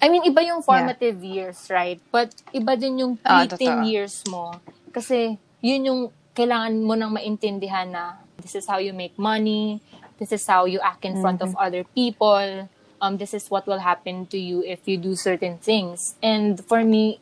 I 0.02 0.10
mean, 0.10 0.26
iba 0.26 0.42
yung 0.42 0.66
formative 0.66 1.22
years, 1.22 1.70
right? 1.70 2.02
But 2.12 2.34
iba 2.52 2.74
din 2.74 2.98
yung 2.98 3.14
Ah, 3.22 3.46
preteen 3.46 3.86
totoo. 3.86 3.86
years 3.86 4.26
mo. 4.26 4.58
Kasi 4.90 5.38
yun 5.62 5.86
yung 5.86 6.02
kailangan 6.34 6.74
mo 6.82 6.98
nang 6.98 7.14
maintindihan 7.14 7.86
na 7.86 8.18
this 8.42 8.58
is 8.58 8.66
how 8.66 8.82
you 8.82 8.94
make 8.98 9.14
money, 9.22 9.78
this 10.18 10.34
is 10.34 10.42
how 10.48 10.66
you 10.66 10.82
act 10.82 11.06
in 11.06 11.22
front 11.22 11.42
of 11.46 11.54
other 11.56 11.86
people, 11.94 12.66
um, 12.98 13.18
this 13.18 13.34
is 13.34 13.50
what 13.54 13.68
will 13.70 13.80
happen 13.80 14.26
to 14.28 14.38
you 14.42 14.66
if 14.66 14.88
you 14.90 14.98
do 14.98 15.14
certain 15.16 15.58
things. 15.62 16.16
And 16.22 16.58
for 16.66 16.84
me, 16.84 17.20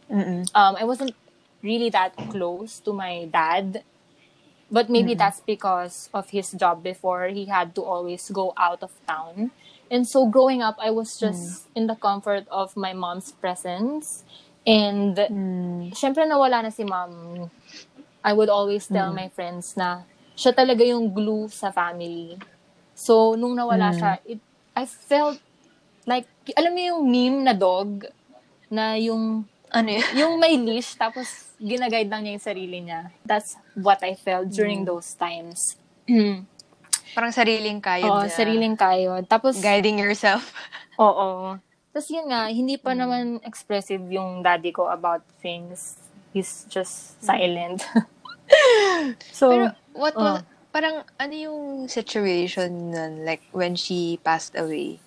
um, 0.55 0.75
I 0.79 0.83
wasn't 0.87 1.15
really 1.61 1.89
that 1.91 2.15
close 2.31 2.79
to 2.87 2.93
my 2.93 3.27
dad. 3.27 3.83
But 4.71 4.87
maybe 4.87 5.15
that's 5.17 5.41
because 5.41 6.09
of 6.13 6.29
his 6.29 6.51
job 6.53 6.83
before. 6.83 7.27
He 7.33 7.45
had 7.45 7.73
to 7.75 7.81
always 7.81 8.29
go 8.29 8.53
out 8.55 8.83
of 8.85 8.93
town. 9.07 9.49
And 9.89 10.05
so 10.07 10.29
growing 10.29 10.61
up, 10.61 10.77
I 10.77 10.93
was 10.93 11.17
just 11.17 11.67
in 11.73 11.87
the 11.89 11.97
comfort 11.97 12.45
of 12.53 12.77
my 12.77 12.93
mom's 12.93 13.33
presence. 13.33 14.23
And 14.65 15.17
syempre 15.97 16.29
nawala 16.29 16.63
na 16.63 16.69
si 16.69 16.85
mom. 16.85 17.49
I 18.21 18.33
would 18.33 18.49
always 18.49 18.85
tell 18.85 19.15
my 19.15 19.31
friends 19.31 19.73
na 19.79 20.03
siya 20.35 20.51
talaga 20.51 20.83
yung 20.83 21.11
glue 21.15 21.47
sa 21.47 21.71
family. 21.71 22.35
So, 22.93 23.39
nung 23.39 23.55
nawala 23.55 23.95
siya, 23.95 24.19
it, 24.27 24.43
I 24.75 24.83
felt 24.83 25.39
like, 26.03 26.27
alam 26.51 26.75
mo 26.75 26.81
yung 26.83 27.01
meme 27.07 27.39
na 27.47 27.55
dog? 27.55 28.03
Na 28.67 28.99
yung 28.99 29.47
Ano 29.71 29.87
yun? 29.87 30.03
yung 30.19 30.33
may 30.35 30.59
leash, 30.59 30.99
tapos 30.99 31.55
ginaguide 31.61 32.11
lang 32.11 32.27
niya 32.27 32.35
yung 32.35 32.45
sarili 32.45 32.77
niya. 32.83 33.07
That's 33.23 33.55
what 33.77 34.03
I 34.03 34.19
felt 34.19 34.51
during 34.51 34.83
those 34.83 35.15
times. 35.15 35.79
Parang 37.13 37.33
sariling 37.33 37.79
kayod 37.81 38.09
Oo, 38.09 38.25
na. 38.25 38.31
sariling 38.31 38.75
kayod. 38.77 39.25
Tapos, 39.25 39.57
Guiding 39.57 39.99
yourself. 39.99 40.53
oo. 41.01 41.57
Tapos 41.89 42.07
yun 42.13 42.29
nga, 42.29 42.47
hindi 42.47 42.77
pa 42.77 42.93
naman 42.93 43.41
expressive 43.41 44.01
yung 44.13 44.45
daddy 44.45 44.69
ko 44.69 44.87
about 44.87 45.25
things. 45.41 45.97
He's 46.29 46.69
just 46.69 47.17
silent. 47.17 47.81
so, 49.33 49.49
Pero 49.49 49.65
what 49.97 50.13
was, 50.13 50.39
oh. 50.39 50.41
parang 50.69 51.01
ano 51.17 51.33
yung 51.33 51.61
situation 51.89 52.93
nun, 52.93 53.25
like 53.25 53.41
when 53.49 53.73
she 53.73 54.21
passed 54.21 54.53
away? 54.53 55.01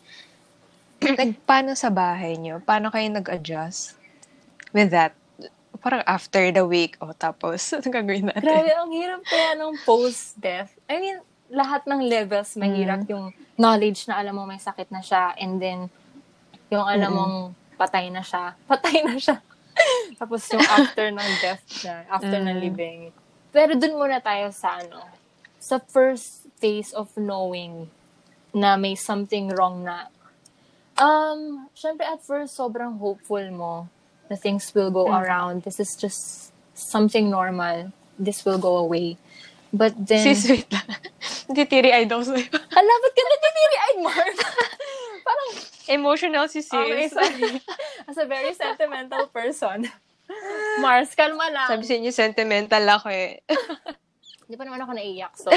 like, 1.18 1.38
paano 1.47 1.78
sa 1.78 1.90
bahay 1.90 2.35
niyo? 2.38 2.59
Paano 2.62 2.90
kayo 2.90 3.07
nag-adjust 3.11 3.94
with 4.74 4.90
that? 4.90 5.14
Parang 5.83 6.03
after 6.07 6.50
the 6.50 6.62
week, 6.62 6.98
o 6.98 7.11
oh, 7.11 7.14
tapos, 7.14 7.62
ano 7.74 7.87
gagawin 7.87 8.26
natin? 8.31 8.42
grabe, 8.42 8.70
ang 8.74 8.90
hirap 8.90 9.22
kaya 9.26 9.55
ng 9.59 9.74
post-death. 9.87 10.70
I 10.90 10.98
mean, 10.98 11.18
lahat 11.52 11.84
ng 11.84 12.08
levels 12.08 12.56
mahirap 12.56 13.04
yung 13.12 13.28
knowledge 13.60 14.08
na 14.08 14.16
alam 14.16 14.40
mo 14.40 14.48
may 14.48 14.56
sakit 14.56 14.88
na 14.88 15.04
siya 15.04 15.36
and 15.36 15.60
then 15.60 15.92
yung 16.72 16.88
alam 16.88 17.12
mong 17.12 17.36
patay 17.76 18.08
na 18.08 18.24
siya. 18.24 18.56
Patay 18.70 19.04
na 19.04 19.20
siya. 19.20 19.36
Tapos 20.20 20.48
yung 20.48 20.64
after 20.64 21.12
ng 21.12 21.30
death 21.44 21.64
na, 21.84 22.08
after 22.08 22.38
ng 22.40 22.56
living. 22.56 23.12
Pero 23.52 23.76
dun 23.76 24.00
muna 24.00 24.16
tayo 24.24 24.48
sa 24.48 24.80
ano, 24.80 25.04
sa 25.60 25.76
first 25.76 26.48
phase 26.56 26.96
of 26.96 27.12
knowing 27.20 27.92
na 28.56 28.80
may 28.80 28.96
something 28.96 29.52
wrong 29.52 29.84
na. 29.84 30.08
Um, 30.96 31.68
syempre 31.76 32.08
at 32.08 32.24
first 32.24 32.56
sobrang 32.56 32.96
hopeful 32.96 33.44
mo 33.52 33.92
na 34.32 34.36
things 34.40 34.72
will 34.72 34.88
go 34.88 35.12
around. 35.12 35.68
This 35.68 35.76
is 35.76 35.92
just 35.92 36.52
something 36.72 37.28
normal. 37.28 37.92
This 38.16 38.44
will 38.48 38.60
go 38.60 38.80
away. 38.80 39.20
But 39.72 39.96
then, 39.96 40.20
Sis, 40.20 40.44
wait 40.52 40.68
lang. 40.68 40.85
Hindi 41.48 41.64
teary-eyed 41.64 42.12
ako 42.12 42.22
sa'yo. 42.28 42.44
Hala, 42.76 42.92
ba't 42.92 43.12
ka 43.16 43.22
natitiri-eyed, 43.24 43.98
Mark? 44.04 44.37
Parang, 45.26 45.50
Emotional 45.88 46.44
si 46.46 46.61
sis. 46.61 46.76
okay, 46.76 47.08
sorry. 47.08 47.58
As 48.04 48.20
a 48.20 48.28
very 48.28 48.52
sentimental 48.52 49.26
person. 49.32 49.88
Mars, 50.78 51.16
kalma 51.16 51.48
lang. 51.48 51.68
Sabi 51.72 51.85
sa 51.88 51.94
inyo, 51.96 52.12
sentimental 52.12 52.85
ako 52.85 53.08
eh. 53.11 53.40
Hindi 54.46 54.56
pa 54.61 54.64
naman 54.68 54.80
ako 54.85 54.92
naiyak, 54.92 55.35
so. 55.40 55.48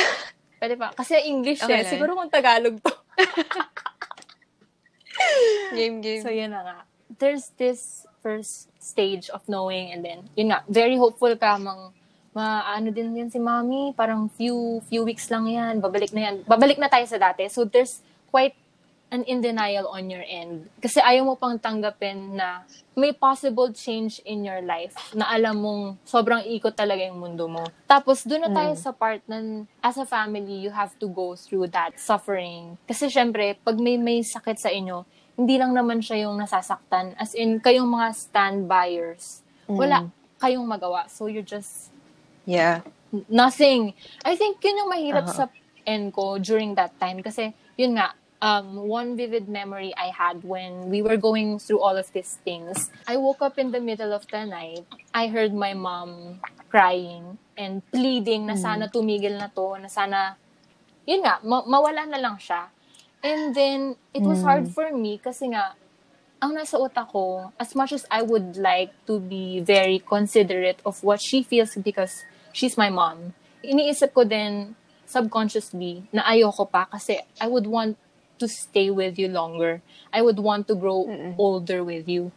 Pwede 0.58 0.80
pa. 0.80 0.96
Kasi 0.96 1.20
English 1.28 1.60
Okay 1.62 1.76
eh. 1.76 1.84
lang. 1.84 1.92
Siguro 1.92 2.16
kung 2.16 2.32
Tagalog 2.32 2.80
to. 2.80 2.94
Game, 5.76 6.00
game. 6.00 6.24
So, 6.24 6.32
yun 6.32 6.56
na 6.56 6.64
nga. 6.64 6.78
There's 7.20 7.52
this 7.60 8.08
first 8.24 8.72
stage 8.80 9.30
of 9.30 9.44
knowing 9.52 9.92
and 9.92 10.02
then, 10.04 10.20
yun 10.40 10.56
nga, 10.56 10.64
very 10.72 10.96
hopeful 10.96 11.32
ka 11.36 11.60
mang 11.60 11.92
maano 12.36 12.92
din 12.92 13.16
yan 13.16 13.32
si 13.32 13.40
mommy, 13.40 13.96
parang 13.96 14.28
few 14.36 14.84
few 14.92 15.08
weeks 15.08 15.32
lang 15.32 15.48
yan, 15.48 15.80
babalik 15.80 16.12
na 16.12 16.30
yan. 16.30 16.36
Babalik 16.44 16.76
na 16.76 16.92
tayo 16.92 17.08
sa 17.08 17.16
dati. 17.16 17.48
So, 17.48 17.64
there's 17.64 18.04
quite 18.28 18.60
an 19.08 19.24
in 19.24 19.40
denial 19.40 19.88
on 19.88 20.12
your 20.12 20.26
end. 20.28 20.68
Kasi 20.84 21.00
ayaw 21.00 21.24
mo 21.24 21.34
pang 21.40 21.56
tanggapin 21.56 22.36
na 22.36 22.68
may 22.92 23.16
possible 23.16 23.72
change 23.72 24.20
in 24.28 24.44
your 24.44 24.60
life 24.60 24.92
na 25.16 25.32
alam 25.32 25.64
mong 25.64 25.84
sobrang 26.04 26.44
ikot 26.44 26.76
talaga 26.76 27.08
yung 27.08 27.24
mundo 27.24 27.48
mo. 27.48 27.64
Tapos, 27.88 28.28
doon 28.28 28.50
na 28.50 28.52
tayo 28.52 28.76
sa 28.76 28.92
part 28.92 29.24
na 29.32 29.64
as 29.80 29.96
a 29.96 30.04
family, 30.04 30.60
you 30.60 30.76
have 30.76 30.92
to 31.00 31.08
go 31.08 31.40
through 31.40 31.72
that 31.72 31.96
suffering. 31.96 32.76
Kasi 32.84 33.08
syempre, 33.08 33.56
pag 33.64 33.80
may 33.80 33.96
may 33.96 34.20
sakit 34.20 34.60
sa 34.60 34.68
inyo, 34.68 35.08
hindi 35.40 35.56
lang 35.56 35.72
naman 35.72 36.04
siya 36.04 36.28
yung 36.28 36.36
nasasaktan. 36.36 37.16
As 37.16 37.32
in, 37.32 37.64
kayong 37.64 37.88
mga 37.88 38.12
stand-buyers. 38.12 39.40
Wala 39.72 40.12
kayong 40.36 40.68
magawa. 40.68 41.08
So, 41.08 41.32
you're 41.32 41.48
just 41.48 41.95
Yeah. 42.46 42.82
nothing. 43.30 43.94
I 44.28 44.36
think 44.36 44.60
yun 44.60 44.76
yung 44.84 44.92
mahirap 44.92 45.24
Uh-huh. 45.32 45.48
sa 45.48 45.54
end 45.88 46.12
ko 46.12 46.36
during 46.38 46.76
that 46.76 46.92
time. 47.00 47.24
Kasi, 47.24 47.54
yun 47.78 47.96
nga, 47.96 48.12
um, 48.42 48.88
one 48.90 49.16
vivid 49.16 49.48
memory 49.48 49.96
I 49.96 50.12
had 50.12 50.44
when 50.44 50.90
we 50.92 51.00
were 51.02 51.16
going 51.16 51.60
through 51.60 51.80
all 51.80 51.96
of 51.96 52.12
these 52.12 52.38
things. 52.44 52.92
I 53.08 53.16
woke 53.16 53.40
up 53.42 53.56
in 53.56 53.72
the 53.72 53.80
middle 53.80 54.12
of 54.12 54.28
the 54.28 54.44
night. 54.44 54.84
I 55.14 55.28
heard 55.32 55.54
my 55.54 55.72
mom 55.74 56.42
crying 56.68 57.38
and 57.56 57.80
pleading 57.88 58.48
na 58.52 58.56
sana 58.60 58.92
tumigil 58.92 59.40
na 59.40 59.48
to, 59.56 59.80
na 59.80 59.88
sana, 59.88 60.36
yun 61.08 61.24
nga, 61.24 61.40
ma- 61.40 61.64
mawala 61.64 62.04
na 62.10 62.20
lang 62.20 62.36
siya. 62.36 62.68
And 63.24 63.56
then, 63.56 63.96
it 64.14 64.22
was 64.22 64.44
hard 64.44 64.68
for 64.70 64.92
me 64.92 65.18
kasi 65.18 65.50
nga, 65.56 65.74
ang 66.44 66.52
nasa 66.54 66.76
utak 66.78 67.10
ko, 67.10 67.50
as 67.58 67.74
much 67.74 67.96
as 67.96 68.04
I 68.12 68.22
would 68.22 68.60
like 68.60 68.92
to 69.08 69.18
be 69.24 69.64
very 69.64 69.98
considerate 70.04 70.78
of 70.86 71.00
what 71.02 71.24
she 71.24 71.42
feels 71.42 71.74
because 71.80 72.22
she's 72.56 72.80
my 72.80 72.88
mom, 72.88 73.36
iniisip 73.60 74.16
ko 74.16 74.24
din 74.24 74.72
subconsciously 75.04 76.08
na 76.16 76.24
ayoko 76.24 76.64
pa 76.64 76.88
kasi 76.88 77.20
I 77.44 77.52
would 77.52 77.68
want 77.68 78.00
to 78.40 78.48
stay 78.48 78.88
with 78.88 79.20
you 79.20 79.28
longer. 79.28 79.84
I 80.16 80.24
would 80.24 80.40
want 80.40 80.72
to 80.72 80.76
grow 80.80 81.04
older 81.36 81.84
with 81.84 82.08
you. 82.08 82.32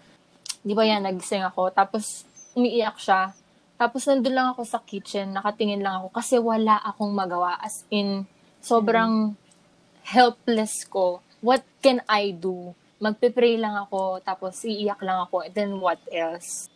Di 0.67 0.75
ba 0.75 0.83
yan, 0.83 1.07
nagising 1.07 1.47
ako, 1.47 1.71
tapos 1.71 2.27
umiiyak 2.59 2.99
siya. 2.99 3.31
Tapos 3.79 4.03
nandun 4.11 4.35
lang 4.35 4.51
ako 4.51 4.67
sa 4.67 4.83
kitchen, 4.83 5.39
nakatingin 5.39 5.79
lang 5.79 6.03
ako 6.03 6.11
kasi 6.11 6.35
wala 6.43 6.83
akong 6.83 7.15
magawa. 7.15 7.55
As 7.63 7.87
in, 7.95 8.27
sobrang 8.59 9.39
helpless 10.03 10.83
ko. 10.91 11.23
What 11.39 11.63
can 11.79 12.03
I 12.11 12.35
do? 12.35 12.75
Magpe-pray 12.99 13.55
lang 13.55 13.79
ako, 13.79 14.19
tapos 14.27 14.67
iiyak 14.67 14.99
lang 15.07 15.23
ako, 15.23 15.47
and 15.47 15.55
then 15.55 15.79
what 15.79 16.03
else? 16.11 16.67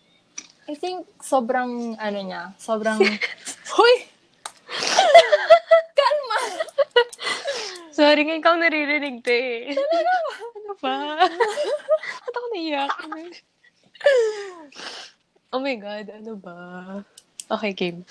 I 0.69 0.75
think 0.79 1.07
sobrang, 1.19 1.99
ano 1.99 2.19
niya, 2.23 2.55
sobrang, 2.55 3.03
Hoy! 3.77 3.95
Kalma! 5.93 6.39
Sorry, 7.91 8.23
ngayon 8.25 8.43
kang 8.43 8.63
naririnig 8.63 9.21
to 9.21 9.33
eh. 9.33 9.75
ano 9.75 10.73
ba? 10.79 11.27
Ba't 12.23 12.35
ako 12.35 12.47
naiyak? 12.55 12.91
Oh 15.53 15.61
my 15.61 15.77
God, 15.77 16.07
ano 16.09 16.33
ba? 16.39 16.59
Okay, 17.51 17.73
game. 17.75 18.07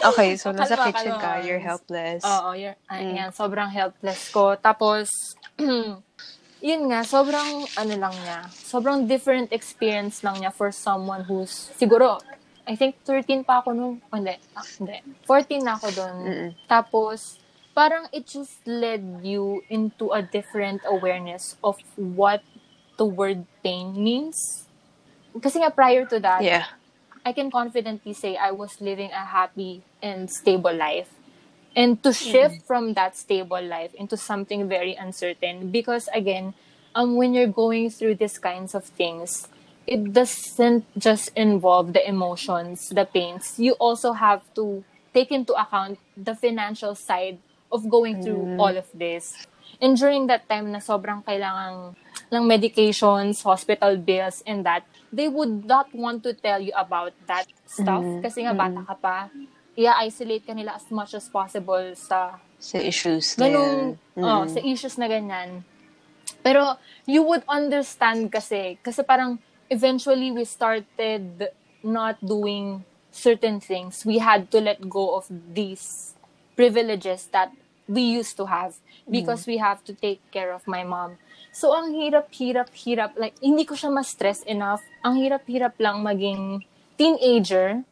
Okay, 0.00 0.38
so 0.38 0.54
nasa 0.54 0.78
Kalma, 0.78 0.86
kitchen 0.88 1.14
ka, 1.18 1.42
you're 1.44 1.60
helpless. 1.60 2.22
Oo, 2.24 2.54
you're, 2.54 2.78
ay, 2.88 3.00
Mm. 3.04 3.12
ayan, 3.12 3.30
sobrang 3.34 3.68
helpless 3.68 4.30
ko. 4.30 4.54
Tapos, 4.56 5.10
yun 6.66 6.90
nga, 6.90 7.06
sobrang, 7.06 7.62
ano 7.78 7.94
lang 7.94 8.14
niya, 8.26 8.50
sobrang 8.50 9.06
different 9.06 9.54
experience 9.54 10.26
lang 10.26 10.42
niya 10.42 10.50
for 10.50 10.74
someone 10.74 11.22
who's, 11.22 11.70
siguro, 11.78 12.18
I 12.66 12.74
think 12.74 12.98
13 13.06 13.46
pa 13.46 13.62
ako 13.62 13.70
nung, 13.70 14.02
oh, 14.02 14.16
hindi, 14.18 14.34
ah, 14.58 14.66
hindi, 14.82 14.98
14 15.22 15.62
na 15.62 15.78
ako 15.78 15.86
doon. 15.94 16.16
Tapos, 16.66 17.38
parang 17.70 18.10
it 18.10 18.26
just 18.26 18.58
led 18.66 19.22
you 19.22 19.62
into 19.70 20.10
a 20.10 20.26
different 20.26 20.82
awareness 20.82 21.54
of 21.62 21.78
what 21.94 22.42
the 22.98 23.06
word 23.06 23.46
pain 23.62 23.94
means. 23.94 24.66
Kasi 25.38 25.62
nga 25.62 25.70
prior 25.70 26.02
to 26.10 26.18
that, 26.18 26.42
Yeah. 26.42 26.66
I 27.26 27.34
can 27.34 27.50
confidently 27.50 28.14
say 28.14 28.38
I 28.38 28.54
was 28.54 28.78
living 28.78 29.10
a 29.10 29.26
happy 29.26 29.82
and 29.98 30.30
stable 30.30 30.74
life. 30.74 31.10
And 31.76 32.00
to 32.02 32.12
shift 32.12 32.64
from 32.64 32.96
that 32.96 33.20
stable 33.20 33.60
life 33.60 33.92
into 33.92 34.16
something 34.16 34.64
very 34.66 34.96
uncertain, 34.96 35.68
because 35.70 36.08
again, 36.16 36.54
um, 36.96 37.16
when 37.20 37.34
you're 37.36 37.52
going 37.52 37.90
through 37.90 38.16
these 38.16 38.38
kinds 38.40 38.74
of 38.74 38.84
things, 38.96 39.46
it 39.86 40.12
doesn't 40.16 40.88
just 40.96 41.30
involve 41.36 41.92
the 41.92 42.00
emotions, 42.08 42.88
the 42.88 43.04
pains. 43.04 43.60
You 43.60 43.76
also 43.76 44.12
have 44.16 44.40
to 44.54 44.82
take 45.12 45.30
into 45.30 45.52
account 45.52 45.98
the 46.16 46.34
financial 46.34 46.94
side 46.96 47.38
of 47.70 47.88
going 47.90 48.24
through 48.24 48.56
all 48.58 48.72
of 48.72 48.88
this. 48.94 49.46
And 49.80 49.96
during 50.00 50.26
that 50.28 50.48
time 50.48 50.72
na 50.72 50.80
sobrang 50.80 51.22
kailangan 51.28 51.94
ng 52.32 52.42
medications, 52.48 53.44
hospital 53.44 53.96
bills, 54.00 54.42
and 54.46 54.64
that, 54.64 54.88
they 55.12 55.28
would 55.28 55.68
not 55.68 55.92
want 55.92 56.24
to 56.24 56.32
tell 56.32 56.60
you 56.60 56.72
about 56.72 57.12
that 57.28 57.44
stuff. 57.68 58.02
Kasi 58.24 58.48
nga 58.48 58.56
bata 58.56 58.80
ka 58.80 58.96
pa. 58.96 59.28
I-isolate 59.76 60.46
ka 60.46 60.56
nila 60.56 60.74
as 60.74 60.88
much 60.90 61.12
as 61.12 61.28
possible 61.28 61.92
sa 61.94 62.40
Sa 62.56 62.80
issues 62.80 63.36
na 63.36 63.46
yan. 63.46 64.00
oh, 64.16 64.44
Mm. 64.44 64.48
sa 64.48 64.60
issues 64.64 64.96
na 64.96 65.06
ganyan. 65.06 65.60
Pero 66.40 66.80
you 67.04 67.20
would 67.20 67.44
understand 67.46 68.32
kasi, 68.32 68.80
kasi 68.80 69.04
parang 69.04 69.36
eventually 69.68 70.32
we 70.32 70.48
started 70.48 71.52
not 71.84 72.16
doing 72.24 72.80
certain 73.12 73.60
things. 73.60 74.04
We 74.04 74.18
had 74.18 74.48
to 74.52 74.58
let 74.60 74.88
go 74.88 75.16
of 75.16 75.28
these 75.28 76.16
privileges 76.56 77.28
that 77.32 77.52
we 77.86 78.02
used 78.02 78.36
to 78.36 78.46
have 78.46 78.74
because 79.06 79.46
we 79.46 79.58
have 79.58 79.84
to 79.84 79.92
take 79.94 80.18
care 80.32 80.50
of 80.50 80.66
my 80.66 80.82
mom. 80.82 81.20
So, 81.52 81.72
ang 81.72 81.94
hirap, 81.94 82.32
hirap, 82.34 82.74
hirap. 82.74 83.14
Like, 83.16 83.38
hindi 83.40 83.64
ko 83.64 83.74
siya 83.74 83.88
ma-stress 83.88 84.42
enough. 84.44 84.82
Ang 85.04 85.22
hirap-hirap 85.22 85.78
lang 85.78 86.02
maging 86.02 86.66
teenager. 86.98 87.84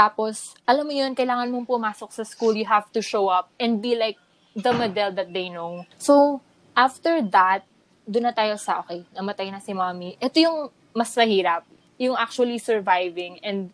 Tapos, 0.00 0.56
alam 0.64 0.88
mo 0.88 0.96
yun, 0.96 1.12
kailangan 1.12 1.52
mong 1.52 1.68
pumasok 1.68 2.08
sa 2.08 2.24
school. 2.24 2.56
You 2.56 2.64
have 2.64 2.88
to 2.96 3.04
show 3.04 3.28
up 3.28 3.52
and 3.60 3.84
be 3.84 3.92
like 3.92 4.16
the 4.56 4.72
model 4.72 5.12
that 5.12 5.28
they 5.28 5.52
know. 5.52 5.84
So, 6.00 6.40
after 6.72 7.20
that, 7.36 7.68
doon 8.08 8.24
na 8.24 8.32
tayo 8.32 8.56
sa, 8.56 8.80
okay, 8.80 9.04
namatay 9.12 9.52
na 9.52 9.60
si 9.60 9.76
mommy. 9.76 10.16
Ito 10.16 10.40
yung 10.40 10.58
mas 10.96 11.12
mahirap. 11.12 11.68
Yung 12.00 12.16
actually 12.16 12.56
surviving 12.56 13.44
and 13.44 13.68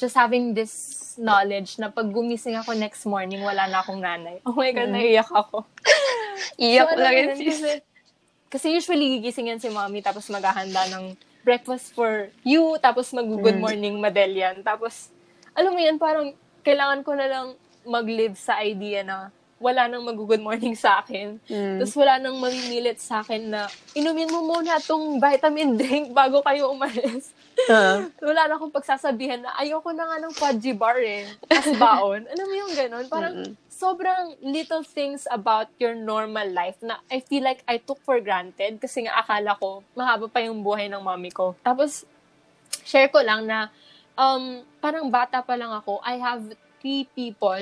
just 0.00 0.16
having 0.16 0.56
this 0.56 0.72
knowledge 1.20 1.76
na 1.76 1.92
pag 1.92 2.08
gumising 2.08 2.56
ako 2.56 2.72
next 2.72 3.04
morning, 3.04 3.44
wala 3.44 3.68
na 3.68 3.84
akong 3.84 4.00
nanay. 4.00 4.40
Oh 4.48 4.56
my 4.56 4.72
God, 4.72 4.88
naiyak 4.88 5.28
ako. 5.28 5.60
Iyak 6.56 6.88
So, 6.88 7.00
lang 7.04 7.12
yun, 7.12 7.30
sis. 7.36 7.52
Kasi, 7.52 7.70
kasi 8.48 8.66
usually 8.72 9.20
gigising 9.20 9.52
yan 9.52 9.60
si 9.60 9.68
mommy 9.68 10.00
tapos 10.00 10.24
maghahanda 10.32 10.88
ng 10.88 11.20
breakfast 11.44 11.92
for 11.92 12.32
you 12.48 12.80
tapos 12.80 13.12
mag-good 13.12 13.60
Mm. 13.60 13.60
morning 13.60 13.94
Madelian. 14.00 14.64
Tapos, 14.64 15.12
alam 15.56 15.72
mo 15.72 15.80
yan, 15.80 15.96
parang 15.96 16.36
kailangan 16.60 17.00
ko 17.00 17.16
na 17.16 17.26
lang 17.26 17.46
mag-live 17.88 18.36
sa 18.36 18.60
idea 18.60 19.00
na 19.00 19.32
wala 19.56 19.88
nang 19.88 20.04
mag-good 20.04 20.44
morning 20.44 20.76
sa 20.76 21.00
akin. 21.00 21.40
Mm. 21.48 21.80
Tapos 21.80 21.96
wala 21.96 22.20
nang 22.20 22.36
mamimilit 22.36 23.00
sa 23.00 23.24
akin 23.24 23.48
na 23.48 23.64
inumin 23.96 24.28
mo 24.28 24.44
muna 24.44 24.76
tong 24.84 25.16
vitamin 25.16 25.74
drink 25.80 26.12
bago 26.12 26.44
kayo 26.44 26.68
umalis. 26.68 27.32
Ah. 27.72 28.04
wala 28.20 28.52
na 28.52 28.60
akong 28.60 28.68
pagsasabihan 28.68 29.40
na 29.40 29.56
ayoko 29.56 29.88
na 29.96 30.04
nga 30.04 30.20
ng 30.20 30.34
fudgy 30.36 30.76
bar 30.76 31.00
eh. 31.00 31.24
As 31.48 31.72
baon. 31.80 32.28
Alam 32.36 32.46
mo 32.52 32.54
yung 32.54 32.74
ganun? 32.76 33.08
Parang 33.08 33.32
Mm-mm. 33.32 33.56
sobrang 33.72 34.36
little 34.44 34.84
things 34.84 35.24
about 35.32 35.72
your 35.80 35.96
normal 35.96 36.44
life 36.52 36.76
na 36.84 37.00
I 37.08 37.24
feel 37.24 37.40
like 37.40 37.64
I 37.64 37.80
took 37.80 37.96
for 38.04 38.20
granted 38.20 38.76
kasi 38.76 39.08
nga 39.08 39.24
akala 39.24 39.56
ko 39.56 39.80
mahaba 39.96 40.28
pa 40.28 40.44
yung 40.44 40.60
buhay 40.60 40.92
ng 40.92 41.00
mommy 41.00 41.32
ko. 41.32 41.56
Tapos, 41.64 42.04
share 42.84 43.08
ko 43.08 43.24
lang 43.24 43.48
na 43.48 43.72
um, 44.16 44.42
parang 44.80 45.06
bata 45.06 45.40
pa 45.40 45.54
lang 45.54 45.70
ako, 45.70 46.00
I 46.00 46.16
have 46.16 46.42
three 46.80 47.06
people 47.08 47.60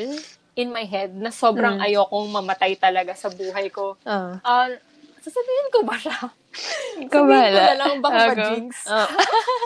in 0.55 0.71
my 0.71 0.87
head 0.87 1.11
na 1.13 1.29
sobrang 1.29 1.79
Mm. 1.79 1.85
ayokong 1.85 2.29
mamatay 2.31 2.79
talaga 2.79 3.13
sa 3.13 3.27
buhay 3.29 3.69
ko. 3.69 3.99
Ah. 4.03 4.39
Ah, 4.41 4.71
sasabihin 5.19 5.69
ko 5.69 5.83
ba 5.83 5.99
siya? 5.99 6.15
Ikaw 7.03 7.23
Sabihin 7.27 7.51
ko 7.51 7.59
na 7.59 7.75
lang, 7.75 7.95
baka 7.99 8.15
go. 8.15 8.27
ma-jinx. 8.31 8.73
Ah. 8.87 9.11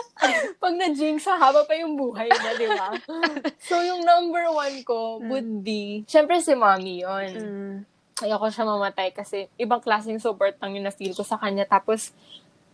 Pag 0.63 0.73
na-jinx, 0.75 1.21
haba 1.23 1.61
pa 1.63 1.73
yung 1.77 1.93
buhay 1.93 2.25
na, 2.25 2.49
di 2.57 2.65
ba? 2.65 2.89
so, 3.69 3.77
yung 3.79 4.01
number 4.01 4.49
one 4.49 4.81
ko 4.81 5.21
would 5.23 5.61
be, 5.61 6.01
syempre 6.03 6.41
si 6.41 6.57
mommy 6.57 7.05
yun. 7.05 7.29
Mm. 7.31 7.75
Ayoko 8.19 8.49
siya 8.49 8.65
mamatay 8.65 9.13
kasi 9.13 9.47
ibang 9.55 9.79
klaseng 9.79 10.19
support 10.19 10.57
lang 10.57 10.73
yung 10.73 10.83
na-feel 10.83 11.13
ko 11.13 11.21
sa 11.21 11.37
kanya. 11.37 11.63
Tapos, 11.63 12.11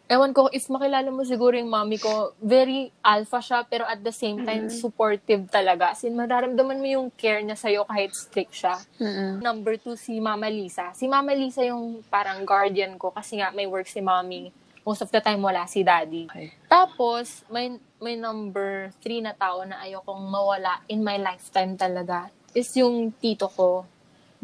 ewan 0.06 0.32
ko, 0.34 0.50
if 0.54 0.70
makilala 0.70 1.10
mo 1.10 1.26
siguro 1.26 1.58
yung 1.58 1.70
mommy 1.70 1.98
ko, 1.98 2.38
very 2.38 2.94
alpha 3.02 3.41
siya, 3.41 3.65
pero 3.65 3.89
at 3.89 4.02
the 4.06 4.13
same 4.13 4.46
time, 4.46 4.70
supportive 4.70 5.50
talaga. 5.50 5.98
As 5.98 6.06
in, 6.06 6.13
mararamdaman 6.13 6.78
mo 6.78 6.88
yung 6.88 7.08
care 7.13 7.41
niya 7.41 7.58
sa'yo 7.58 7.89
kahit 7.89 8.13
strict 8.13 8.54
siya. 8.54 8.78
Mm-mm. 9.02 9.41
Number 9.41 9.82
two, 9.82 9.98
si 9.98 10.22
Mama 10.22 10.46
Lisa. 10.46 10.94
Si 10.94 11.10
Mama 11.10 11.34
Lisa 11.34 11.65
yung 11.65 12.06
parang 12.06 12.46
guardian 12.46 12.98
ko 13.02 13.10
kasi 13.10 13.41
nga 13.41 13.50
may 13.50 13.65
work 13.65 13.89
si 13.89 14.00
mommy. 14.00 14.54
Most 14.86 15.02
of 15.02 15.10
the 15.10 15.18
time, 15.18 15.41
wala 15.41 15.65
si 15.65 15.82
daddy. 15.82 16.30
Okay. 16.30 16.54
Tapos, 16.70 17.41
may, 17.50 17.74
may 17.98 18.13
number 18.13 18.94
three 19.02 19.26
na 19.26 19.34
tao 19.34 19.65
na 19.65 19.82
ayokong 19.82 20.22
mawala 20.30 20.86
in 20.86 21.02
my 21.02 21.18
lifetime 21.18 21.74
talaga 21.74 22.30
is 22.56 22.72
yung 22.80 23.12
tito 23.20 23.52
ko. 23.52 23.84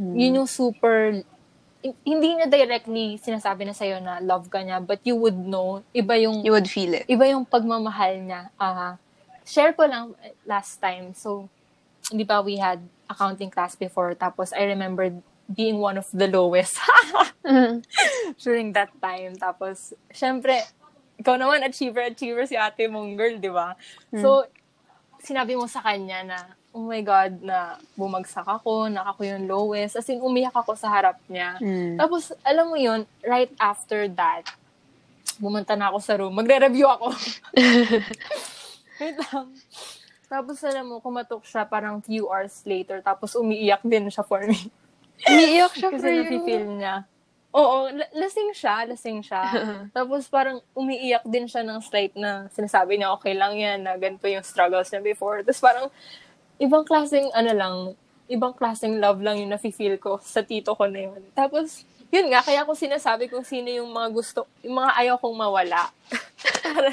Yun 0.01 0.43
yung 0.43 0.49
super, 0.49 1.21
hindi 1.81 2.37
niya 2.37 2.45
directly 2.45 3.17
sinasabi 3.17 3.65
na 3.65 3.73
sa'yo 3.73 3.97
na 3.99 4.21
love 4.21 4.47
ka 4.47 4.61
niya, 4.61 4.77
but 4.79 5.01
you 5.01 5.17
would 5.17 5.37
know, 5.37 5.81
iba 5.91 6.13
yung, 6.17 6.45
You 6.45 6.53
would 6.53 6.69
feel 6.69 6.93
it. 6.93 7.05
iba 7.09 7.25
yung 7.25 7.45
pagmamahal 7.45 8.21
niya. 8.21 8.53
Ah, 8.55 8.97
share 9.43 9.73
ko 9.73 9.89
lang 9.89 10.13
last 10.45 10.77
time. 10.77 11.17
So, 11.17 11.49
di 12.09 12.21
ba 12.21 12.41
we 12.41 12.57
had 12.57 12.79
accounting 13.09 13.49
class 13.49 13.73
before, 13.73 14.13
tapos 14.13 14.53
I 14.53 14.69
remembered 14.69 15.19
being 15.51 15.81
one 15.81 15.97
of 15.97 16.07
the 16.13 16.29
lowest 16.31 16.79
during 18.43 18.71
that 18.73 18.89
time. 19.01 19.35
Tapos, 19.35 19.91
syempre, 20.13 20.55
ikaw 21.19 21.35
naman, 21.35 21.65
achiever, 21.65 22.07
achiever 22.07 22.45
si 22.47 22.55
ate 22.55 22.87
mong 22.87 23.17
girl, 23.17 23.35
di 23.37 23.51
ba? 23.51 23.75
So, 24.15 24.45
sinabi 25.19 25.59
mo 25.59 25.67
sa 25.67 25.83
kanya 25.83 26.23
na, 26.23 26.37
oh 26.71 26.87
my 26.87 27.03
God, 27.03 27.43
na 27.43 27.75
bumagsak 27.99 28.47
ako, 28.47 28.87
na 28.87 29.03
ako 29.03 29.27
yung 29.27 29.43
lowest. 29.47 29.99
As 29.99 30.07
in, 30.07 30.23
umiyak 30.23 30.55
ako 30.55 30.75
sa 30.75 30.87
harap 30.87 31.19
niya. 31.27 31.59
Mm. 31.59 31.99
Tapos, 31.99 32.31
alam 32.47 32.71
mo 32.71 32.79
yun, 32.79 33.03
right 33.27 33.51
after 33.59 34.07
that, 34.15 34.47
bumunta 35.35 35.75
na 35.75 35.91
ako 35.91 35.97
sa 35.99 36.15
room. 36.15 36.31
Magre-review 36.31 36.87
ako. 36.87 37.11
Wait 39.03 39.17
lang. 39.19 39.51
Tapos, 40.31 40.57
alam 40.63 40.87
mo, 40.87 40.95
kumatok 41.03 41.43
siya 41.43 41.67
parang 41.67 41.99
few 41.99 42.31
hours 42.31 42.63
later. 42.63 43.03
Tapos, 43.03 43.35
umiiyak 43.35 43.83
din 43.83 44.07
siya 44.07 44.23
for 44.23 44.39
me. 44.47 44.71
Umiiyak 45.27 45.75
siya 45.75 45.89
Kasi 45.91 46.01
for 46.01 46.11
you. 46.11 46.23
nafe-feel 46.23 46.67
niya. 46.79 46.95
Oo, 47.51 47.91
la- 47.91 48.11
lasing 48.15 48.55
siya, 48.55 48.87
lasing 48.87 49.19
siya. 49.27 49.43
Tapos 49.97 50.23
parang 50.31 50.63
umiiyak 50.71 51.27
din 51.27 51.51
siya 51.51 51.67
ng 51.67 51.83
slight 51.83 52.15
na 52.15 52.47
sinasabi 52.55 52.95
niya, 52.95 53.11
okay 53.11 53.35
lang 53.35 53.59
yan, 53.59 53.83
na 53.83 53.99
ganito 53.99 54.23
yung 54.31 54.39
struggles 54.43 54.87
niya 54.87 55.03
before. 55.03 55.43
Tapos 55.43 55.59
parang, 55.59 55.91
ibang 56.61 56.85
klaseng, 56.85 57.27
ano 57.33 57.51
lang, 57.51 57.75
ibang 58.27 58.53
klaseng 58.53 59.01
love 59.01 59.19
lang 59.19 59.35
yung 59.35 59.49
nafe-feel 59.49 59.97
ko 59.97 60.21
sa 60.21 60.39
tito 60.39 60.71
ko 60.71 60.85
na 60.85 61.09
yun. 61.09 61.21
Tapos, 61.33 61.81
yun 62.07 62.29
nga, 62.29 62.39
kaya 62.39 62.61
ko 62.61 62.71
sinasabi 62.71 63.25
kung 63.25 63.41
sino 63.41 63.67
yung 63.67 63.89
mga 63.89 64.09
gusto, 64.09 64.45
yung 64.61 64.77
mga 64.77 64.91
ayaw 64.95 65.15
kong 65.17 65.33
mawala. 65.33 65.89
para, 66.61 66.89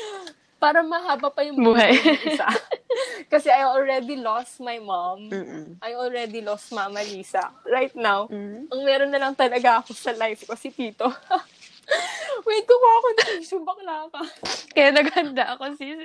para 0.62 0.78
mahaba 0.80 1.28
pa 1.28 1.40
yung 1.42 1.58
Buhay. 1.58 1.90
buhay 1.90 2.14
ng 2.14 2.22
isa. 2.28 2.46
Kasi 3.32 3.46
I 3.46 3.62
already 3.64 4.14
lost 4.14 4.58
my 4.58 4.76
mom. 4.78 5.26
Mm-mm. 5.26 5.78
I 5.78 5.94
already 5.94 6.42
lost 6.42 6.68
Mama 6.70 7.00
Lisa. 7.00 7.48
Right 7.64 7.94
now, 7.94 8.26
Mm. 8.26 8.66
ang 8.66 8.80
meron 8.82 9.10
na 9.10 9.20
lang 9.20 9.32
talaga 9.32 9.80
ako 9.80 9.94
sa 9.94 10.10
life 10.12 10.44
ko, 10.44 10.52
si 10.54 10.68
Tito. 10.68 11.06
Wait, 12.46 12.64
kukuha 12.64 12.92
ako 12.92 13.06
ng 13.08 13.20
tissue, 13.34 13.62
bakla 13.62 14.06
ka. 14.06 14.22
Kaya 14.70 14.90
naghanda 14.90 15.54
ako, 15.54 15.74
sis. 15.74 15.98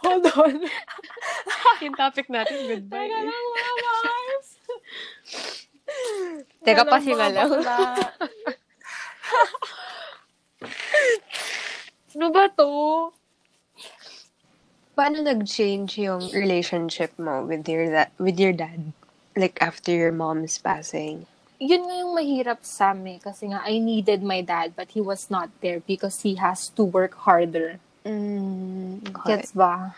Hold 0.00 0.24
on. 0.32 0.56
yung 1.84 1.94
topic 1.94 2.26
natin, 2.28 2.56
goodbye. 2.68 3.08
Teka 3.12 3.22
lang, 3.22 3.44
mga 3.50 3.72
Mars. 3.82 4.48
Teka, 6.62 6.82
lang. 6.84 6.90
bakla. 6.90 7.78
ano 12.14 12.26
ba 12.30 12.44
to? 12.52 12.70
paano 14.92 15.24
nag-change 15.24 16.04
yung 16.04 16.22
relationship 16.30 17.16
mo 17.16 17.42
with 17.44 17.64
your 17.66 17.88
da- 17.88 18.12
with 18.20 18.36
your 18.36 18.52
dad? 18.52 18.92
Like, 19.32 19.56
after 19.64 19.92
your 19.92 20.12
mom's 20.12 20.60
passing? 20.60 21.24
Yun 21.62 21.88
nga 21.88 21.94
yung 22.04 22.12
mahirap 22.12 22.60
sa 22.66 22.92
amin 22.92 23.22
kasi 23.22 23.48
nga 23.48 23.64
I 23.64 23.80
needed 23.80 24.20
my 24.20 24.42
dad 24.44 24.76
but 24.76 24.92
he 24.92 25.00
was 25.00 25.30
not 25.32 25.48
there 25.64 25.80
because 25.80 26.20
he 26.26 26.36
has 26.36 26.68
to 26.76 26.82
work 26.84 27.14
harder. 27.24 27.80
Mm, 28.04 29.06
Gets 29.24 29.54
ba? 29.54 29.94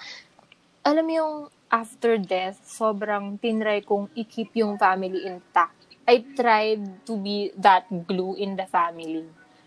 Alam 0.85 1.05
mo 1.09 1.13
yung 1.17 1.35
after 1.73 2.21
death, 2.21 2.61
sobrang 2.69 3.41
tinry 3.41 3.81
kong 3.81 4.13
i-keep 4.13 4.53
yung 4.55 4.77
family 4.77 5.25
intact. 5.25 5.73
I 6.05 6.21
tried 6.37 6.85
to 7.09 7.17
be 7.17 7.49
that 7.57 7.89
glue 8.05 8.37
in 8.37 8.61
the 8.61 8.69
family. 8.69 9.25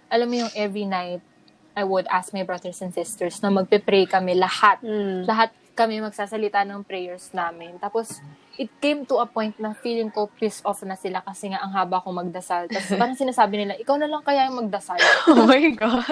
Alam 0.07 0.27
mo 0.29 0.35
yung 0.45 0.53
every 0.53 0.85
night, 0.85 1.25
I 1.73 1.81
would 1.81 2.05
ask 2.07 2.29
my 2.31 2.45
brothers 2.45 2.81
and 2.81 2.93
sisters 2.93 3.41
na 3.41 3.49
magpe-pray 3.49 4.05
kami 4.05 4.37
lahat. 4.37 4.77
Mm. 4.85 5.25
Lahat 5.25 5.49
kami 5.73 6.01
magsasalita 6.01 6.61
ng 6.63 6.85
prayers 6.85 7.33
namin. 7.33 7.77
Tapos, 7.77 8.21
it 8.57 8.69
came 8.77 9.05
to 9.05 9.17
a 9.17 9.25
point 9.25 9.57
na 9.57 9.73
feeling 9.73 10.09
ko 10.09 10.29
pissed 10.37 10.65
off 10.65 10.81
na 10.81 10.97
sila 10.97 11.21
kasi 11.21 11.49
nga 11.49 11.61
ang 11.61 11.73
haba 11.73 12.01
ko 12.01 12.09
magdasal. 12.09 12.65
Tapos 12.65 12.93
parang 13.01 13.17
sinasabi 13.17 13.65
nila, 13.65 13.73
ikaw 13.77 13.97
na 13.97 14.05
lang 14.05 14.21
kaya 14.21 14.45
yung 14.49 14.65
magdasal. 14.65 14.97
Oh 15.33 15.45
my 15.45 15.65
God. 15.73 16.05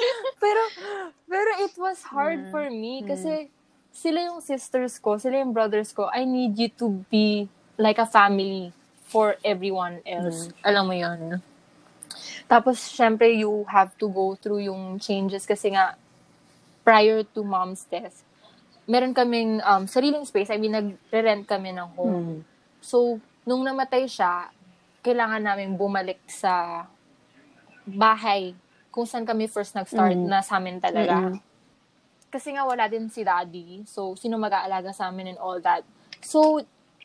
pero, 0.42 0.62
pero 1.26 1.50
it 1.62 1.74
was 1.74 2.02
hard 2.06 2.46
Mm. 2.46 2.50
for 2.50 2.66
me 2.66 3.02
kasi 3.02 3.50
sila 3.92 4.24
yung 4.24 4.40
sisters 4.40 4.96
ko, 4.96 5.20
sila 5.20 5.38
yung 5.44 5.52
brothers 5.52 5.92
ko. 5.92 6.08
I 6.08 6.24
need 6.24 6.56
you 6.56 6.72
to 6.80 7.04
be 7.12 7.46
like 7.76 8.00
a 8.00 8.08
family 8.08 8.72
for 9.12 9.36
everyone 9.44 10.00
else. 10.08 10.48
Alam 10.64 10.84
mo 10.88 10.94
yun. 10.96 11.38
Tapos, 12.48 12.80
syempre, 12.80 13.28
you 13.28 13.64
have 13.68 13.92
to 14.00 14.08
go 14.08 14.32
through 14.36 14.64
yung 14.64 14.96
changes 14.96 15.44
kasi 15.44 15.76
nga, 15.76 15.96
prior 16.82 17.22
to 17.22 17.44
mom's 17.44 17.84
death, 17.86 18.24
meron 18.88 19.14
kaming 19.14 19.60
um, 19.62 19.86
sariling 19.86 20.24
space. 20.24 20.50
I 20.50 20.58
mean, 20.58 20.72
nagre-rent 20.72 21.46
kami 21.46 21.70
ng 21.76 21.88
home. 21.94 22.16
Mm. 22.16 22.38
So, 22.82 23.20
nung 23.44 23.62
namatay 23.62 24.08
siya, 24.08 24.50
kailangan 25.04 25.44
namin 25.44 25.76
bumalik 25.76 26.18
sa 26.26 26.84
bahay 27.84 28.56
kung 28.92 29.06
saan 29.08 29.24
kami 29.24 29.48
first 29.48 29.72
nag-start 29.72 30.16
Mm. 30.16 30.28
na 30.28 30.40
sa 30.40 30.58
amin 30.60 30.80
talaga. 30.80 31.32
Mm-mm. 31.32 31.51
Kasi 32.32 32.56
nga 32.56 32.64
wala 32.64 32.88
din 32.88 33.12
si 33.12 33.20
daddy. 33.20 33.84
So, 33.84 34.16
sino 34.16 34.40
mag-aalaga 34.40 34.88
sa 34.90 35.12
amin 35.12 35.36
and 35.36 35.38
all 35.38 35.60
that. 35.60 35.84
So, 36.24 36.64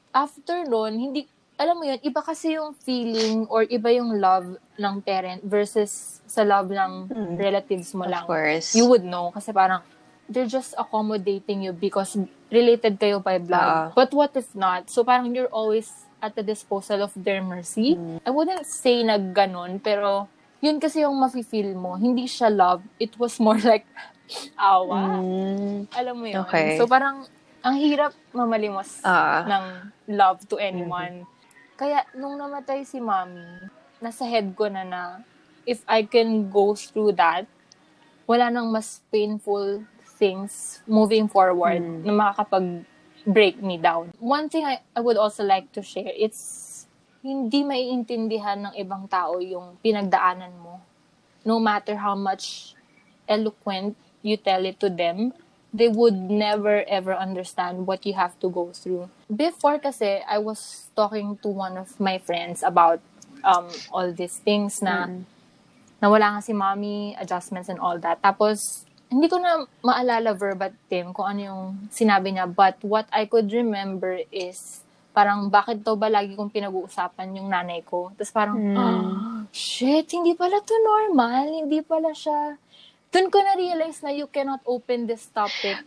after 0.10 0.64
nun, 0.64 0.96
hindi, 0.96 1.28
alam 1.60 1.76
mo 1.76 1.84
yun, 1.84 2.00
iba 2.00 2.24
kasi 2.24 2.56
yung 2.56 2.72
feeling 2.74 3.44
or 3.52 3.68
iba 3.68 3.92
yung 3.92 4.16
love 4.16 4.56
ng 4.78 4.96
parent 5.02 5.44
versus 5.44 6.24
sa 6.24 6.48
love 6.48 6.72
ng 6.72 7.12
Mm. 7.12 7.34
relatives 7.36 7.92
mo 7.92 8.06
lang 8.06 8.24
Of 8.24 8.30
course. 8.30 8.72
you 8.72 8.86
would 8.86 9.04
know 9.04 9.34
kasi 9.34 9.50
parang 9.52 9.82
they're 10.30 10.48
just 10.48 10.78
accommodating 10.78 11.60
you 11.60 11.74
because 11.74 12.14
related 12.48 12.96
kayo 12.96 13.18
by 13.18 13.36
blood. 13.38 13.92
Oo. 13.92 13.98
But 13.98 14.14
what 14.14 14.32
if 14.34 14.54
not? 14.54 14.88
So 14.88 15.02
parang 15.02 15.34
you're 15.34 15.50
always 15.50 15.90
at 16.22 16.36
the 16.36 16.46
disposal 16.46 17.02
of 17.02 17.12
their 17.18 17.42
mercy. 17.42 17.98
Mm. 17.98 18.22
I 18.22 18.30
wouldn't 18.30 18.64
say 18.64 19.02
na 19.02 19.18
ganun, 19.18 19.82
pero 19.82 20.30
yun 20.60 20.78
kasi 20.78 21.02
yung 21.02 21.16
mafe-feel 21.16 21.74
mo. 21.74 21.96
Hindi 21.96 22.30
siya 22.30 22.48
love. 22.48 22.86
It 22.96 23.18
was 23.18 23.42
more 23.42 23.58
like 23.66 23.84
awa. 24.54 25.20
Mm. 25.20 25.88
Alam 25.92 26.16
mo 26.16 26.26
yun? 26.26 26.44
Okay. 26.44 26.76
So 26.76 26.86
parang 26.86 27.24
ang 27.62 27.76
hirap 27.76 28.12
mamalimos 28.32 29.02
Ah. 29.02 29.44
ng 29.44 29.66
love 30.14 30.44
to 30.48 30.56
anyone. 30.58 31.28
Kaya 31.76 32.06
nung 32.14 32.36
namatay 32.36 32.84
si 32.84 32.98
mommy, 32.98 33.44
nasa 33.98 34.24
head 34.24 34.54
ko 34.54 34.68
na 34.68 34.82
na 34.82 35.02
if 35.64 35.84
I 35.84 36.04
can 36.04 36.48
go 36.48 36.74
through 36.74 37.14
that, 37.16 37.44
wala 38.24 38.48
nang 38.48 38.72
mas 38.72 39.04
painful 39.08 39.84
things 40.18 40.80
moving 40.84 41.28
forward 41.28 41.80
Mm. 41.80 42.02
na 42.02 42.12
makakapag-break 42.14 43.62
me 43.62 43.78
down. 43.78 44.10
One 44.18 44.48
thing 44.48 44.66
I, 44.66 44.82
I 44.92 45.00
would 45.00 45.18
also 45.18 45.44
like 45.44 45.70
to 45.74 45.82
share, 45.82 46.10
it's 46.10 46.74
hindi 47.22 47.62
maiintindihan 47.62 48.72
ng 48.72 48.74
ibang 48.78 49.06
tao 49.06 49.38
yung 49.38 49.76
pinagdaanan 49.78 50.56
mo. 50.58 50.80
No 51.44 51.60
matter 51.60 51.96
how 51.96 52.16
much 52.16 52.74
eloquent 53.28 53.94
you 54.22 54.38
tell 54.38 54.66
it 54.66 54.80
to 54.80 54.90
them, 54.90 55.34
they 55.70 55.88
would 55.88 56.16
never 56.16 56.82
ever 56.88 57.14
understand 57.14 57.86
what 57.86 58.06
you 58.06 58.14
have 58.14 58.34
to 58.40 58.50
go 58.50 58.72
through. 58.72 59.10
Before 59.28 59.78
kasi, 59.78 60.24
I 60.24 60.40
was 60.40 60.88
talking 60.96 61.38
to 61.44 61.50
one 61.50 61.78
of 61.78 62.00
my 62.00 62.18
friends 62.18 62.64
about 62.64 63.00
um, 63.44 63.68
all 63.92 64.10
these 64.12 64.40
things 64.42 64.82
na 64.82 65.08
Mm. 65.08 65.24
nawala 65.98 66.38
nga 66.38 66.42
si 66.42 66.54
mommy, 66.54 67.18
adjustments 67.18 67.70
and 67.70 67.80
all 67.80 67.98
that. 67.98 68.22
Tapos, 68.22 68.86
hindi 69.08 69.26
ko 69.26 69.40
na 69.40 69.64
maalala 69.82 70.36
verbatim 70.36 71.10
kung 71.10 71.26
ano 71.26 71.42
yung 71.42 71.64
sinabi 71.90 72.34
niya. 72.34 72.46
But 72.46 72.78
what 72.84 73.08
I 73.10 73.26
could 73.26 73.50
remember 73.50 74.20
is, 74.30 74.84
parang 75.10 75.50
bakit 75.50 75.82
daw 75.82 75.98
ba 75.98 76.06
lagi 76.06 76.38
kong 76.38 76.54
pinag-uusapan 76.54 77.42
yung 77.42 77.50
nanay 77.50 77.82
ko? 77.82 78.14
Tapos 78.14 78.30
parang, 78.30 78.58
Mm. 78.62 78.78
"Ah, 78.78 79.10
shit, 79.50 80.06
hindi 80.14 80.38
pala 80.38 80.62
to 80.62 80.76
normal. 80.78 81.66
Hindi 81.66 81.82
pala 81.82 82.14
siya. 82.14 82.62
Doon 83.12 83.28
ko 83.32 83.40
na-realize 83.40 84.04
na 84.04 84.12
you 84.12 84.28
cannot 84.28 84.60
open 84.68 85.08
this 85.08 85.28
topic 85.32 85.80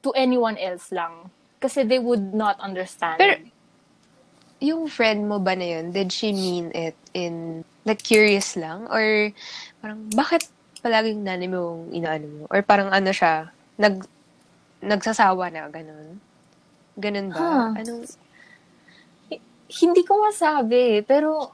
to 0.00 0.10
anyone 0.16 0.56
else 0.56 0.90
lang. 0.94 1.28
Kasi 1.60 1.84
they 1.84 1.98
would 1.98 2.32
not 2.32 2.60
understand. 2.60 3.20
Pero, 3.20 3.40
yung 4.60 4.88
friend 4.88 5.28
mo 5.28 5.40
ba 5.40 5.56
na 5.56 5.78
yun, 5.78 5.92
did 5.92 6.12
she 6.12 6.32
mean 6.32 6.72
it 6.72 6.96
in, 7.12 7.64
like, 7.84 8.00
curious 8.00 8.56
lang? 8.56 8.88
Or, 8.88 9.32
parang, 9.80 10.08
bakit 10.12 10.48
palaging 10.84 11.24
nanay 11.24 11.48
mo 11.48 11.56
yung 11.56 11.82
inaano 11.92 12.26
mo? 12.28 12.42
Or 12.48 12.60
parang 12.60 12.92
ano 12.92 13.08
siya, 13.12 13.48
nag, 13.80 14.04
nagsasawa 14.84 15.48
na, 15.52 15.68
ganun? 15.68 16.20
Ganun 17.00 17.28
ba? 17.32 17.40
Huh. 17.40 17.80
Anong, 17.80 18.04
hindi 19.68 20.02
ko 20.04 20.20
masabi, 20.22 21.02
pero 21.02 21.50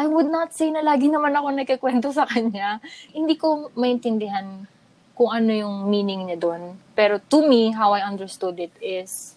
I 0.00 0.08
would 0.08 0.32
not 0.32 0.56
say 0.56 0.72
na 0.72 0.80
lagi 0.80 1.12
naman 1.12 1.36
ako 1.36 1.52
nagkikwento 1.52 2.08
sa 2.08 2.24
kanya. 2.24 2.80
Hindi 3.12 3.36
ko 3.36 3.68
maintindihan 3.76 4.64
kung 5.12 5.28
ano 5.28 5.52
yung 5.52 5.92
meaning 5.92 6.24
niya 6.24 6.40
doon. 6.40 6.80
Pero 6.96 7.20
to 7.28 7.44
me, 7.44 7.76
how 7.76 7.92
I 7.92 8.00
understood 8.08 8.56
it 8.56 8.72
is, 8.80 9.36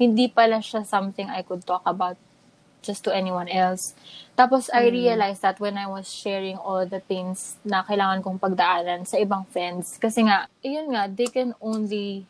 hindi 0.00 0.32
pala 0.32 0.64
siya 0.64 0.88
something 0.88 1.28
I 1.28 1.44
could 1.44 1.68
talk 1.68 1.84
about 1.84 2.16
just 2.80 3.04
to 3.04 3.12
anyone 3.12 3.52
else. 3.52 3.92
Tapos 4.32 4.72
I 4.72 4.88
realized 4.88 5.44
that 5.44 5.60
when 5.60 5.76
I 5.76 5.84
was 5.84 6.08
sharing 6.08 6.56
all 6.56 6.88
the 6.88 7.04
things 7.04 7.60
na 7.60 7.84
kailangan 7.84 8.24
kong 8.24 8.40
pagdaanan 8.40 9.04
sa 9.04 9.20
ibang 9.20 9.44
friends, 9.52 10.00
kasi 10.00 10.24
nga, 10.24 10.48
yun 10.64 10.96
nga, 10.96 11.12
they 11.12 11.28
can 11.28 11.52
only 11.60 12.24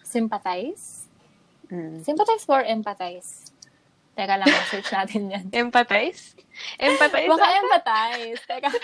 sympathize. 0.00 1.04
mm. 1.68 2.00
Sympathize 2.00 2.48
or 2.48 2.64
empathize? 2.64 3.51
Teka 4.12 4.34
lang, 4.36 4.48
search 4.68 4.90
natin 4.92 5.22
yan. 5.28 5.44
Empathize? 5.64 6.36
Empathize? 6.76 7.28
Baka 7.28 7.46
empathize. 7.56 8.40
Teka, 8.44 8.70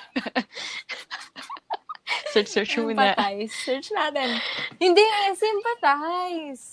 Search, 2.32 2.48
search 2.48 2.72
mo 2.76 2.88
na. 2.92 3.12
empathize. 3.12 3.52
Search 3.52 3.88
natin. 3.92 4.40
Hindi, 4.78 5.00
eh, 5.00 5.32
sympathize. 5.34 6.64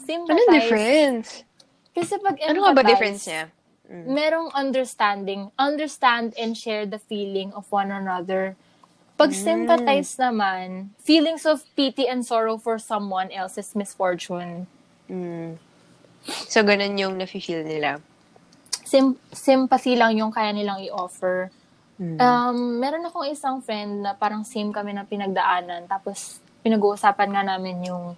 Sympathize. 0.00 0.28
Anong 0.28 0.50
difference? 0.50 1.28
Kasi 1.92 2.12
pag 2.18 2.36
empathize, 2.36 2.50
Ano 2.50 2.58
nga 2.62 2.72
ba 2.72 2.82
difference 2.84 3.24
niya? 3.26 3.44
Mm. 3.90 4.06
merong 4.06 4.50
understanding. 4.54 5.50
Understand 5.58 6.30
and 6.38 6.54
share 6.54 6.86
the 6.86 7.00
feeling 7.00 7.50
of 7.58 7.66
one 7.74 7.90
another. 7.90 8.54
Pag 9.18 9.34
Mm. 9.34 9.42
sympathize 9.42 10.14
naman, 10.14 10.94
feelings 10.96 11.42
of 11.42 11.66
pity 11.74 12.06
and 12.06 12.22
sorrow 12.22 12.54
for 12.54 12.78
someone 12.78 13.34
else's 13.34 13.74
misfortune. 13.74 14.70
Mm. 15.10 15.58
So, 16.26 16.60
ganun 16.62 16.98
yung 17.00 17.16
nafe-feel 17.16 17.64
nila. 17.64 18.00
Sim- 18.84 19.18
sympathy 19.30 19.96
lang 19.96 20.18
yung 20.18 20.34
kaya 20.34 20.52
nilang 20.52 20.82
i-offer. 20.84 21.48
Mm. 22.00 22.16
Um, 22.16 22.56
meron 22.80 23.04
akong 23.04 23.28
isang 23.28 23.60
friend 23.60 24.04
na 24.04 24.16
parang 24.16 24.42
same 24.42 24.72
kami 24.72 24.96
ng 24.96 25.06
pinagdaanan. 25.06 25.84
Tapos, 25.86 26.40
pinag-uusapan 26.64 27.28
nga 27.28 27.42
namin 27.44 27.84
yung 27.84 28.16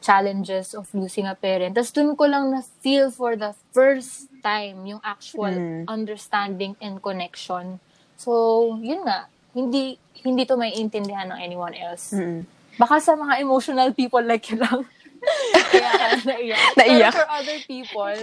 challenges 0.00 0.72
of 0.72 0.88
losing 0.96 1.28
a 1.28 1.36
parent. 1.36 1.76
Tapos, 1.76 1.92
dun 1.92 2.16
ko 2.16 2.24
lang 2.24 2.48
na-feel 2.48 3.12
for 3.12 3.36
the 3.36 3.52
first 3.76 4.32
time 4.40 4.80
yung 4.88 5.00
actual 5.04 5.52
Mm. 5.52 5.84
understanding 5.86 6.72
and 6.80 7.04
connection. 7.04 7.76
So, 8.16 8.32
yun 8.80 9.04
nga. 9.04 9.28
Hindi 9.52 10.00
hindi 10.20 10.44
to 10.44 10.56
may 10.56 10.72
intindihan 10.76 11.32
ng 11.32 11.40
anyone 11.40 11.72
else. 11.76 12.12
Mm. 12.12 12.44
Baka 12.76 13.00
sa 13.00 13.12
mga 13.16 13.40
emotional 13.40 13.92
people 13.92 14.20
like 14.24 14.48
you 14.48 14.60
lang. 14.60 14.84
Ka 15.20 16.16
naiyak. 16.24 16.58
Naiyak. 16.74 17.12
Pero 17.12 17.14
for 17.14 17.28
other 17.28 17.58
people, 17.64 18.16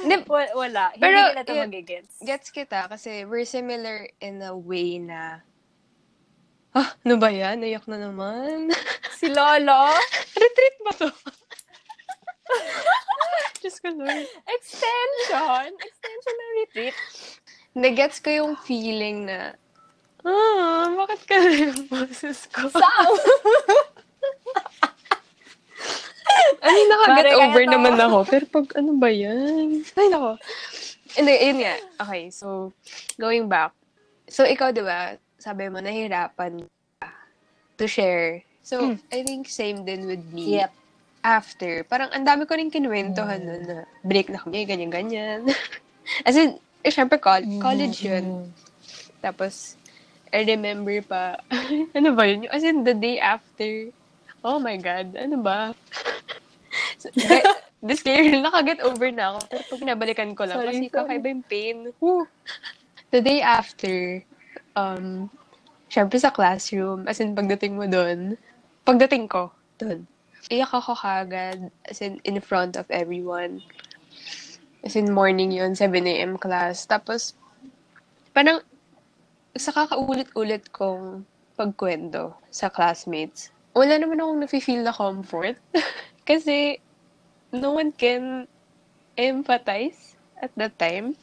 Hindi, 0.00 0.16
wa- 0.24 0.52
wala. 0.56 0.84
Pero, 0.94 1.18
hindi 1.18 1.30
nila 1.30 1.42
ito 1.42 1.52
magigets. 1.54 2.14
Gets 2.20 2.48
kita 2.50 2.88
kasi 2.88 3.24
we're 3.24 3.44
similar 3.44 4.08
in 4.18 4.40
a 4.40 4.52
way 4.52 4.96
na 4.96 5.40
Ah, 6.70 6.94
ano 7.00 7.16
ba 7.16 7.28
yan? 7.28 7.58
Nayak 7.58 7.84
na 7.86 7.96
naman. 7.98 8.70
Si 9.18 9.26
Lolo, 9.26 9.92
Retreat 10.30 10.76
ba 10.80 10.90
to? 10.94 11.08
Diyos 13.58 13.76
ko, 13.78 13.90
Lord. 13.90 14.26
extension. 14.46 15.68
Extension 15.74 16.34
ng 16.36 16.50
retreat. 16.56 16.96
Nagets 17.74 18.18
ko 18.18 18.28
yung 18.30 18.54
feeling 18.56 19.26
na, 19.26 19.52
ah, 20.22 20.86
bakit 20.94 21.20
ka 21.26 21.34
na 21.34 21.50
yung 21.50 21.82
boses 21.90 22.46
ko? 22.46 22.70
Saan? 22.70 23.10
I 26.62 26.68
mean, 26.74 26.88
nakaget 26.90 27.14
Pare, 27.14 27.30
kaya 27.30 27.44
over 27.44 27.62
to. 27.64 27.70
naman 27.70 27.94
ako. 27.98 28.18
Pero 28.26 28.44
pag 28.50 28.66
ano 28.76 28.90
ba 28.98 29.10
yan? 29.10 29.82
Ay, 29.94 30.06
nako. 30.10 30.30
Hindi, 31.16 31.32
yun 31.40 31.58
nga. 31.64 31.74
Okay, 32.04 32.22
so, 32.28 32.70
going 33.16 33.48
back. 33.48 33.72
So, 34.28 34.44
ikaw, 34.44 34.70
di 34.70 34.84
ba, 34.84 35.16
sabi 35.40 35.70
mo, 35.72 35.80
nahirapan 35.80 36.66
ka 37.00 37.08
to 37.80 37.88
share. 37.88 38.44
So, 38.60 38.98
I 39.08 39.24
think 39.24 39.48
same 39.48 39.88
din 39.88 40.04
with 40.04 40.20
me. 40.28 40.60
Yep. 40.60 40.72
After, 41.24 41.82
parang 41.88 42.12
ang 42.12 42.22
dami 42.22 42.44
ko 42.46 42.54
rin 42.54 42.70
kinuwentohan 42.70 43.42
nun 43.42 43.62
na 43.64 43.78
break 44.04 44.28
na 44.30 44.38
kami, 44.38 44.68
ganyan-ganyan. 44.68 45.48
As 46.28 46.36
in, 46.36 46.60
eh, 46.84 46.92
syempre, 46.92 47.18
col- 47.18 47.48
college 47.58 48.04
yun. 48.04 48.52
Tapos, 49.18 49.74
I 50.30 50.44
remember 50.44 50.94
pa, 51.02 51.40
ano 51.96 52.12
ba 52.12 52.28
yun? 52.28 52.46
As 52.52 52.62
in, 52.62 52.84
the 52.84 52.94
day 52.94 53.16
after, 53.18 53.88
oh 54.44 54.58
my 54.58 54.76
God, 54.78 55.16
ano 55.16 55.36
ba? 55.42 55.74
ga- 57.30 57.58
disclaimer, 57.82 58.42
nakaget 58.42 58.82
over 58.82 59.10
na 59.14 59.34
ako. 59.34 59.38
Pero 59.46 59.62
pag 59.70 59.82
nabalikan 59.86 60.30
ko 60.34 60.42
lang, 60.46 60.58
Sorry, 60.58 60.68
kasi 60.68 60.84
sorry. 60.90 60.94
kakaiba 60.94 61.28
yung 61.30 61.46
pain. 61.46 61.76
Woo! 62.02 62.26
The 63.14 63.20
day 63.22 63.40
after, 63.40 64.22
um, 64.76 65.30
syempre 65.88 66.20
sa 66.20 66.34
classroom, 66.34 67.08
as 67.08 67.22
in, 67.22 67.32
pagdating 67.32 67.78
mo 67.78 67.86
doon, 67.88 68.36
pagdating 68.84 69.30
ko 69.30 69.54
doon, 69.80 70.04
iyak 70.52 70.72
ako 70.72 70.92
kagad, 70.96 71.72
as 71.88 72.00
in, 72.04 72.20
in 72.24 72.40
front 72.40 72.76
of 72.76 72.88
everyone. 72.90 73.62
As 74.84 74.94
in, 74.94 75.10
morning 75.10 75.50
yun, 75.50 75.74
7 75.74 75.90
a.m. 76.06 76.38
class. 76.38 76.86
Tapos, 76.86 77.34
parang, 78.32 78.62
sa 79.58 79.74
kakaulit-ulit 79.74 80.70
kong 80.70 81.26
pagkwento 81.58 82.38
sa 82.52 82.70
classmates, 82.70 83.50
wala 83.72 83.94
naman 83.98 84.20
akong 84.20 84.40
nafe-feel 84.44 84.82
na 84.84 84.94
comfort. 84.94 85.56
Kasi, 86.28 86.78
no 87.52 87.76
one 87.76 87.92
can 87.92 88.46
empathize 89.16 90.14
at 90.38 90.52
that 90.56 90.76
time. 90.78 91.18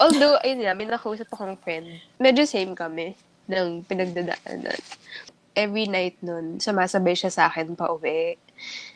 Although, 0.00 0.40
ayun 0.42 0.64
nga, 0.64 0.74
may 0.74 0.88
nakausap 0.88 1.28
akong 1.30 1.58
friend. 1.60 2.00
Medyo 2.18 2.48
same 2.48 2.72
kami 2.72 3.14
ng 3.46 3.84
pinagdadaanan. 3.86 4.80
Every 5.52 5.84
night 5.84 6.16
nun, 6.24 6.58
sumasabay 6.58 7.12
siya 7.12 7.28
sa 7.28 7.42
akin 7.52 7.76
pa 7.76 7.92
uwi. 7.92 8.40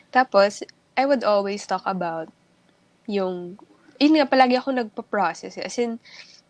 Tapos, 0.09 0.65
I 0.97 1.05
would 1.05 1.21
always 1.21 1.69
talk 1.69 1.85
about 1.85 2.33
yung, 3.05 3.61
yun 4.01 4.17
nga, 4.17 4.25
palagi 4.25 4.57
ako 4.57 4.73
nagpa-process. 4.73 5.61
As 5.61 5.77
in, 5.77 6.01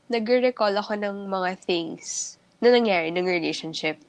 nagre-recall 0.08 0.74
ako 0.80 0.96
ng 0.96 1.28
mga 1.28 1.60
things 1.68 2.40
na 2.64 2.72
nangyari 2.72 3.12
ng 3.12 3.28
relationship. 3.28 4.00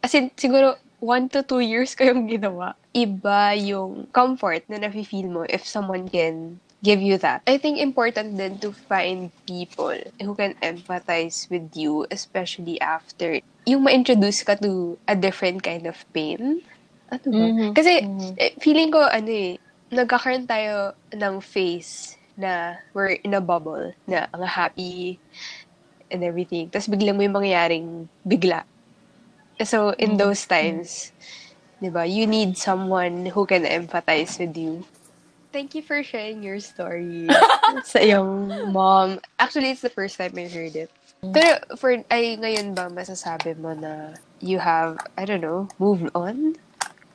As 0.00 0.14
in, 0.14 0.30
siguro, 0.38 0.78
one 1.00 1.28
to 1.30 1.42
two 1.42 1.60
years 1.60 1.94
ko 1.94 2.04
yung 2.10 2.26
ginawa. 2.28 2.74
Iba 2.94 3.54
yung 3.58 4.08
comfort 4.14 4.64
na 4.70 4.78
nafe-feel 4.78 5.28
mo 5.30 5.42
if 5.48 5.66
someone 5.66 6.08
can 6.08 6.60
give 6.84 7.00
you 7.00 7.16
that. 7.18 7.42
I 7.48 7.56
think 7.58 7.80
important 7.80 8.36
then 8.36 8.60
to 8.60 8.72
find 8.72 9.32
people 9.48 9.96
who 10.20 10.32
can 10.36 10.54
empathize 10.60 11.48
with 11.50 11.72
you, 11.74 12.06
especially 12.10 12.76
after 12.80 13.40
yung 13.64 13.84
ma-introduce 13.88 14.44
ka 14.44 14.54
to 14.60 15.00
a 15.08 15.16
different 15.16 15.64
kind 15.64 15.88
of 15.88 15.96
pain. 16.12 16.60
Ano 17.08 17.28
ba? 17.32 17.46
Mhm. 17.48 17.70
Kasi, 17.72 17.92
Mhm. 18.04 18.32
eh, 18.36 18.52
feeling 18.60 18.92
ko, 18.92 19.00
ano 19.00 19.30
eh, 19.32 19.56
nagkakaroon 19.92 20.44
tayo 20.44 20.92
ng 21.14 21.40
phase 21.40 22.16
na 22.36 22.76
we're 22.92 23.16
in 23.24 23.32
a 23.32 23.40
bubble, 23.40 23.94
na 24.04 24.26
ang 24.34 24.44
happy 24.44 25.20
and 26.12 26.20
everything. 26.24 26.68
Tapos 26.68 26.90
biglang 26.90 27.16
may 27.16 27.30
mangyaring 27.30 28.10
bigla. 28.26 28.64
So, 29.62 29.90
in 29.94 30.14
mm-hmm. 30.14 30.16
those 30.18 30.46
times, 30.46 31.12
di 31.78 31.88
ba, 31.88 32.06
you 32.06 32.26
need 32.26 32.58
someone 32.58 33.26
who 33.26 33.46
can 33.46 33.62
empathize 33.62 34.38
with 34.38 34.56
you. 34.56 34.82
Thank 35.54 35.78
you 35.78 35.82
for 35.86 36.02
sharing 36.02 36.42
your 36.42 36.58
story 36.58 37.30
sa 37.86 38.02
iyong 38.02 38.74
mom. 38.74 39.22
Actually, 39.38 39.70
it's 39.70 39.86
the 39.86 39.94
first 39.94 40.18
time 40.18 40.34
I 40.34 40.50
heard 40.50 40.74
it. 40.74 40.90
Pero 41.22 41.62
for, 41.78 41.94
ay, 42.10 42.34
ngayon 42.36 42.74
ba 42.74 42.90
masasabi 42.90 43.54
mo 43.56 43.70
na 43.78 44.18
you 44.42 44.58
have, 44.58 44.98
I 45.16 45.24
don't 45.24 45.40
know, 45.40 45.70
moved 45.78 46.10
on? 46.10 46.58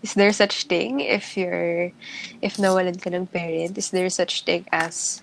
Is 0.02 0.16
there 0.16 0.32
such 0.32 0.72
thing 0.72 1.04
if 1.04 1.36
you're, 1.36 1.92
if 2.40 2.56
nawalan 2.56 2.96
ka 2.96 3.12
ng 3.12 3.28
parent, 3.28 3.76
is 3.76 3.92
there 3.92 4.08
such 4.08 4.48
thing 4.48 4.64
as 4.72 5.22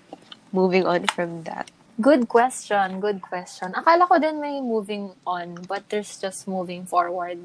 moving 0.53 0.85
on 0.85 1.09
from 1.09 1.41
that? 1.49 1.73
Good 1.97 2.29
question, 2.29 3.01
good 3.01 3.25
question. 3.25 3.73
Akala 3.73 4.05
ko 4.05 4.21
din 4.21 4.37
may 4.37 4.61
moving 4.61 5.17
on, 5.25 5.57
but 5.65 5.81
there's 5.89 6.21
just 6.21 6.45
moving 6.45 6.85
forward. 6.85 7.41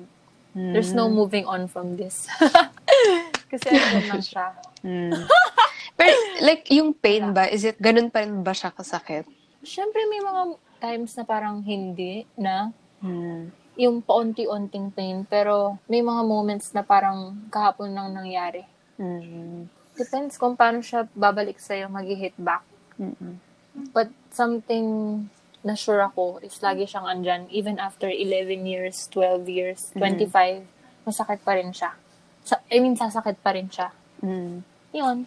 There's 0.53 0.93
no 0.93 1.09
moving 1.09 1.49
on 1.49 1.65
from 1.65 1.97
this. 1.97 2.29
Kasi 3.51 3.73
andun 3.73 4.05
lang 4.13 4.21
siya. 4.29 4.47
Mm. 4.85 5.25
Pero, 5.99 6.13
like, 6.45 6.69
yung 6.69 6.93
pain 6.93 7.33
ba, 7.33 7.49
is 7.49 7.65
it, 7.65 7.81
ganun 7.81 8.13
pa 8.13 8.21
rin 8.21 8.45
ba 8.45 8.53
siya 8.53 8.69
kasakit? 8.69 9.25
Siyempre 9.65 10.05
may 10.05 10.21
mga 10.21 10.43
times 10.77 11.17
na 11.17 11.25
parang 11.25 11.65
hindi 11.65 12.29
na 12.37 12.69
Mm. 13.03 13.51
yung 13.75 13.99
paunti-unting 13.99 14.95
pain, 14.95 15.27
pero 15.27 15.75
may 15.91 15.99
mga 15.99 16.23
moments 16.23 16.71
na 16.71 16.87
parang 16.87 17.35
kahapon 17.51 17.91
lang 17.91 18.15
nangyari. 18.15 18.63
Mm. 18.95 19.67
Depends 19.99 20.39
kung 20.39 20.55
paano 20.55 20.79
siya 20.79 21.11
babalik 21.11 21.59
sa'yo, 21.59 21.91
mag-hit 21.91 22.37
back. 22.39 22.63
Mm-mm. 22.95 23.43
But 23.75 24.13
something 24.31 25.29
na 25.63 25.79
sure 25.79 26.03
ako 26.03 26.43
is 26.43 26.59
lagi 26.61 26.85
siyang 26.85 27.07
andyan. 27.07 27.47
Even 27.49 27.79
after 27.79 28.11
11 28.11 28.67
years, 28.67 29.07
12 29.15 29.47
years, 29.49 29.95
25, 29.95 30.67
masakit 31.07 31.41
pa 31.47 31.55
rin 31.55 31.71
siya. 31.71 31.95
Sa, 32.43 32.59
I 32.67 32.83
mean, 32.83 32.99
sasakit 32.99 33.39
pa 33.39 33.55
rin 33.55 33.71
siya. 33.71 33.95
Mm. 34.21 34.67
Yun. 34.93 35.19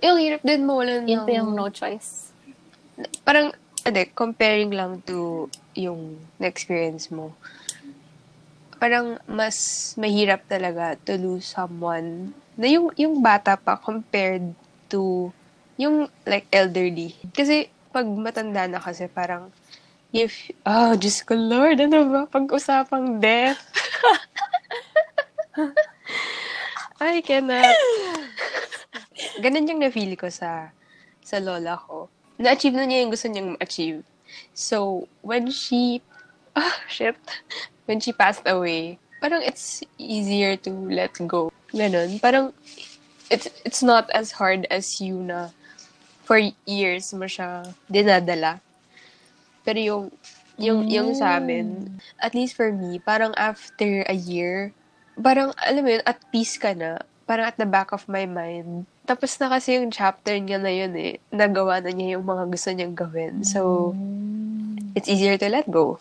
Yung 0.00 0.16
hirap 0.16 0.40
din 0.40 0.64
mo, 0.64 0.80
wala 0.80 1.04
Yun 1.04 1.28
pa 1.28 1.32
yung 1.36 1.52
no 1.52 1.68
choice. 1.68 2.32
Parang, 3.22 3.52
ade, 3.84 4.08
comparing 4.16 4.72
lang 4.72 5.04
to 5.04 5.46
yung 5.76 6.16
na-experience 6.40 7.12
mo. 7.12 7.36
Parang 8.80 9.20
mas 9.28 9.92
mahirap 10.00 10.48
talaga 10.48 10.96
to 11.04 11.20
lose 11.20 11.44
someone 11.44 12.32
na 12.56 12.66
yung, 12.68 12.88
yung 12.96 13.20
bata 13.20 13.60
pa 13.60 13.76
compared 13.76 14.56
to 14.88 15.28
yung 15.80 16.12
like 16.28 16.44
elderly. 16.52 17.16
Kasi 17.32 17.72
pag 17.88 18.04
matanda 18.04 18.68
na 18.68 18.76
kasi 18.76 19.08
parang 19.08 19.48
if, 20.12 20.52
oh, 20.68 20.92
Diyos 20.92 21.24
ko 21.24 21.32
Lord, 21.32 21.80
ano 21.80 22.04
ba? 22.12 22.20
Pag-usapang 22.28 23.16
death. 23.16 23.56
I 27.00 27.24
cannot. 27.24 27.72
Ganun 29.40 29.72
yung 29.72 29.80
na-feel 29.80 30.20
ko 30.20 30.28
sa 30.28 30.68
sa 31.24 31.40
lola 31.40 31.80
ko. 31.80 32.12
Na-achieve 32.36 32.76
na 32.76 32.84
niya 32.84 33.00
yung 33.00 33.12
gusto 33.16 33.28
niyang 33.32 33.56
ma-achieve. 33.56 34.04
So, 34.52 35.08
when 35.24 35.48
she, 35.48 36.04
ah, 36.52 36.76
shit, 36.92 37.16
when 37.88 38.04
she 38.04 38.12
passed 38.12 38.44
away, 38.44 39.00
parang 39.24 39.40
it's 39.40 39.80
easier 39.96 40.60
to 40.60 40.70
let 40.92 41.16
go. 41.24 41.48
Ganon. 41.72 42.20
Parang, 42.20 42.52
it's, 43.30 43.48
it's 43.64 43.82
not 43.82 44.10
as 44.12 44.36
hard 44.36 44.66
as 44.68 45.00
you 45.00 45.16
na 45.24 45.50
for 46.30 46.38
years 46.62 47.10
mo 47.10 47.26
siya 47.26 47.66
dinadala. 47.90 48.62
Pero 49.66 49.82
yung, 49.82 50.04
yung, 50.54 50.86
yung 50.86 51.10
sa 51.10 51.42
amin, 51.42 51.98
at 52.22 52.38
least 52.38 52.54
for 52.54 52.70
me, 52.70 53.02
parang 53.02 53.34
after 53.34 54.06
a 54.06 54.14
year, 54.14 54.70
parang, 55.18 55.50
alam 55.58 55.82
mo 55.82 55.90
yun, 55.90 56.06
at 56.06 56.22
peace 56.30 56.54
ka 56.54 56.70
na. 56.70 57.02
Parang 57.26 57.50
at 57.50 57.58
the 57.58 57.66
back 57.66 57.90
of 57.90 58.06
my 58.06 58.30
mind. 58.30 58.86
Tapos 59.10 59.34
na 59.42 59.50
kasi 59.50 59.74
yung 59.74 59.90
chapter 59.90 60.38
niya 60.38 60.62
na 60.62 60.70
yun 60.70 60.94
eh. 60.94 61.18
Nagawa 61.34 61.82
na 61.82 61.90
niya 61.90 62.14
yung 62.14 62.26
mga 62.30 62.46
gusto 62.46 62.70
niyang 62.70 62.94
gawin. 62.94 63.42
So, 63.42 63.90
it's 64.94 65.10
easier 65.10 65.34
to 65.34 65.50
let 65.50 65.66
go. 65.66 65.98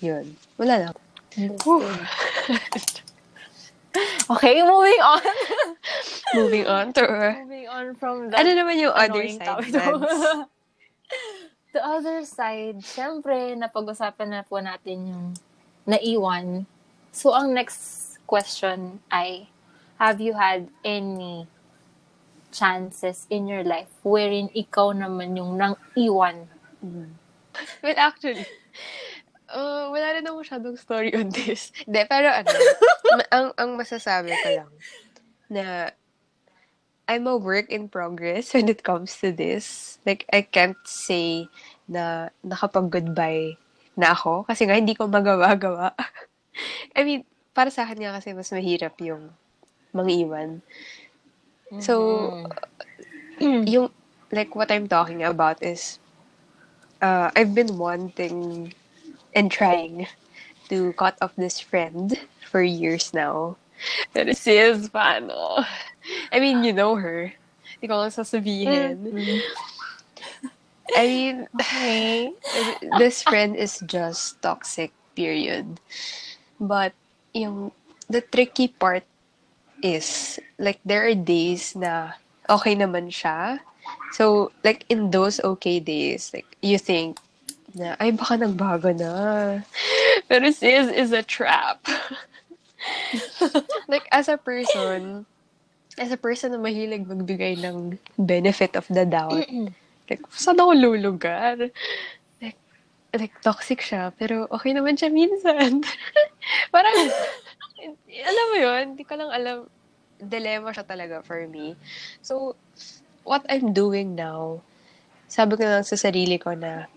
Yun. 0.00 0.40
Wala 0.56 0.88
lang. 0.88 0.96
Okay, 4.36 4.60
moving 4.62 5.00
on. 5.00 5.24
Moving 6.36 6.66
on 6.68 6.92
to... 6.92 7.02
moving 7.40 7.68
on 7.72 7.96
from 7.96 8.28
that 8.28 8.44
ano 8.44 8.52
naman 8.52 8.76
yung 8.76 8.92
other 8.92 9.24
side? 9.24 9.72
The 11.72 11.84
other 11.84 12.24
side, 12.24 12.80
syempre, 12.80 13.52
napag-usapan 13.52 14.28
na 14.32 14.40
po 14.40 14.56
natin 14.56 15.08
yung 15.08 15.26
naiwan. 15.84 16.64
So, 17.12 17.36
ang 17.36 17.52
next 17.52 18.16
question 18.24 19.04
ay, 19.12 19.52
have 20.00 20.16
you 20.16 20.32
had 20.32 20.72
any 20.80 21.44
chances 22.48 23.28
in 23.28 23.44
your 23.48 23.64
life 23.64 23.92
wherein 24.00 24.48
ikaw 24.56 24.96
naman 24.96 25.36
yung 25.36 25.60
nang 25.60 25.76
iwan? 25.92 26.48
Well, 27.84 27.98
actually, 28.00 28.48
uh, 29.52 29.88
wala 29.92 30.16
rin 30.16 30.26
ako 30.26 30.36
masyadong 30.44 30.76
story 30.76 31.10
on 31.16 31.32
this. 31.32 31.72
Hindi, 31.86 32.02
pero 32.08 32.28
ano, 32.28 32.50
ma- 33.18 33.30
ang, 33.32 33.46
ang 33.56 33.70
masasabi 33.76 34.32
ko 34.32 34.48
lang, 34.62 34.70
na 35.48 35.64
I'm 37.08 37.24
a 37.24 37.40
work 37.40 37.72
in 37.72 37.88
progress 37.88 38.52
when 38.52 38.68
it 38.68 38.84
comes 38.84 39.16
to 39.24 39.32
this. 39.32 39.96
Like, 40.04 40.28
I 40.28 40.44
can't 40.44 40.78
say 40.84 41.48
na 41.88 42.28
nakapag-goodbye 42.44 43.56
na 43.96 44.12
ako 44.12 44.44
kasi 44.44 44.68
nga 44.68 44.76
hindi 44.76 44.92
ko 44.92 45.08
magawa-gawa. 45.08 45.96
I 46.98 47.00
mean, 47.08 47.24
para 47.56 47.72
sa 47.72 47.88
akin 47.88 48.04
nga 48.04 48.12
kasi 48.20 48.36
mas 48.36 48.52
mahirap 48.52 49.00
yung 49.00 49.32
mangiwan. 49.96 50.60
So, 51.80 52.32
yung, 53.40 53.92
like, 54.32 54.52
what 54.52 54.72
I'm 54.72 54.88
talking 54.88 55.24
about 55.24 55.60
is, 55.64 56.00
uh, 57.00 57.32
I've 57.32 57.52
been 57.56 57.76
wanting 57.76 58.72
and 59.34 59.50
trying 59.50 60.06
to 60.68 60.92
cut 60.94 61.16
off 61.20 61.34
this 61.36 61.60
friend 61.60 62.18
for 62.50 62.62
years 62.62 63.12
now. 63.12 63.56
Pero 64.12 64.32
sis, 64.32 64.88
paano? 64.88 65.64
I 66.32 66.40
mean, 66.40 66.64
you 66.64 66.72
know 66.72 66.96
her. 66.96 67.32
Hindi 67.78 67.86
ko 67.86 68.00
lang 68.02 68.10
sasabihin. 68.10 69.12
I 70.96 71.04
mean, 71.06 71.46
Okay. 71.54 72.32
this 72.98 73.22
friend 73.22 73.54
is 73.54 73.78
just 73.86 74.40
toxic, 74.42 74.90
period. 75.14 75.78
But, 76.58 76.92
yung, 77.34 77.70
the 78.08 78.20
tricky 78.20 78.68
part 78.68 79.04
is, 79.82 80.40
like, 80.58 80.80
there 80.84 81.06
are 81.06 81.14
days 81.14 81.76
na 81.76 82.18
okay 82.50 82.74
naman 82.74 83.14
siya. 83.14 83.60
So, 84.12 84.50
like, 84.64 84.84
in 84.88 85.10
those 85.12 85.38
okay 85.44 85.78
days, 85.78 86.32
like, 86.34 86.48
you 86.62 86.78
think, 86.78 87.20
na, 87.76 87.96
ay, 88.00 88.12
baka 88.16 88.40
nagbago 88.40 88.92
na. 88.96 89.12
Pero 90.28 90.48
sis 90.52 90.88
is 90.88 91.12
a 91.12 91.22
trap. 91.22 91.84
like, 93.92 94.06
as 94.12 94.28
a 94.28 94.38
person, 94.38 95.26
as 95.98 96.12
a 96.12 96.20
person 96.20 96.54
na 96.54 96.60
mahilig 96.60 97.04
magbigay 97.04 97.60
ng 97.60 97.98
benefit 98.16 98.76
of 98.76 98.88
the 98.88 99.04
doubt, 99.04 99.44
like, 100.08 100.22
saan 100.32 100.60
ako 100.60 100.72
lulugar? 100.72 101.68
Like, 102.40 102.58
like, 103.12 103.34
toxic 103.44 103.84
siya, 103.84 104.12
pero 104.16 104.48
okay 104.48 104.72
naman 104.72 104.96
siya 104.96 105.12
minsan. 105.12 105.84
Parang, 106.74 106.96
alam 108.08 108.46
mo 108.48 108.56
yun, 108.56 108.84
hindi 108.96 109.04
ko 109.04 109.14
lang 109.18 109.30
alam, 109.32 109.56
dilemma 110.18 110.72
siya 110.72 110.86
talaga 110.86 111.20
for 111.22 111.44
me. 111.46 111.76
So, 112.24 112.56
what 113.22 113.44
I'm 113.52 113.76
doing 113.76 114.16
now, 114.16 114.64
sabi 115.28 115.60
ko 115.60 115.68
lang 115.68 115.84
sa 115.84 116.00
sarili 116.00 116.40
ko 116.40 116.56
na, 116.56 116.88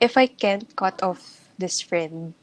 if 0.00 0.16
I 0.16 0.26
can't 0.26 0.68
cut 0.76 1.02
off 1.02 1.48
this 1.58 1.80
friend, 1.80 2.34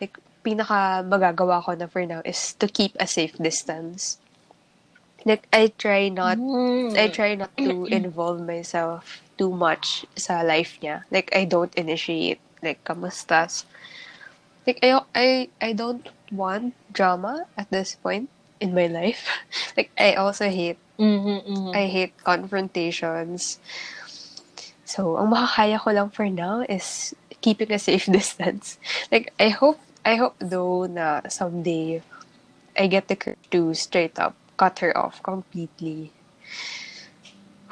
like, 0.00 0.18
pinaka 0.44 1.02
magagawa 1.06 1.62
ko 1.64 1.74
na 1.74 1.86
for 1.86 2.04
now 2.06 2.22
is 2.24 2.54
to 2.60 2.68
keep 2.68 2.96
a 3.00 3.06
safe 3.06 3.36
distance. 3.38 4.18
Like, 5.24 5.46
I 5.52 5.68
try 5.78 6.08
not 6.08 6.38
Mm. 6.38 6.96
I 6.98 7.08
try 7.08 7.34
not 7.34 7.56
to 7.64 7.86
involve 7.90 8.40
myself 8.46 9.22
too 9.38 9.50
much 9.50 10.04
sa 10.16 10.42
life 10.42 10.78
niya. 10.82 11.04
Like, 11.10 11.30
I 11.34 11.44
don't 11.44 11.74
initiate, 11.74 12.40
like, 12.62 12.84
kamustas. 12.84 13.64
Like, 14.66 14.78
I, 14.82 15.00
I, 15.14 15.48
I 15.60 15.72
don't 15.72 16.08
want 16.30 16.74
drama 16.92 17.46
at 17.56 17.70
this 17.70 17.94
point 17.96 18.30
in 18.60 18.74
my 18.74 18.86
life. 18.86 19.26
like, 19.76 19.90
I 19.98 20.14
also 20.14 20.48
hate, 20.50 20.78
Mhm, 20.98 21.42
mhm. 21.48 21.74
I 21.74 21.86
hate 21.86 22.14
confrontations. 22.24 23.58
So, 24.92 25.16
ang 25.16 25.32
makakaya 25.32 25.80
ko 25.80 25.88
lang 25.88 26.12
for 26.12 26.28
now 26.28 26.60
is 26.68 27.16
keeping 27.40 27.72
a 27.72 27.80
safe 27.80 28.04
distance. 28.12 28.76
Like, 29.08 29.32
I 29.40 29.48
hope, 29.48 29.80
I 30.04 30.20
hope 30.20 30.36
though 30.36 30.84
na 30.84 31.24
someday 31.32 32.04
I 32.76 32.92
get 32.92 33.08
the 33.08 33.16
courage 33.16 33.40
to 33.56 33.72
straight 33.72 34.20
up 34.20 34.36
cut 34.60 34.84
her 34.84 34.92
off 34.92 35.24
completely. 35.24 36.12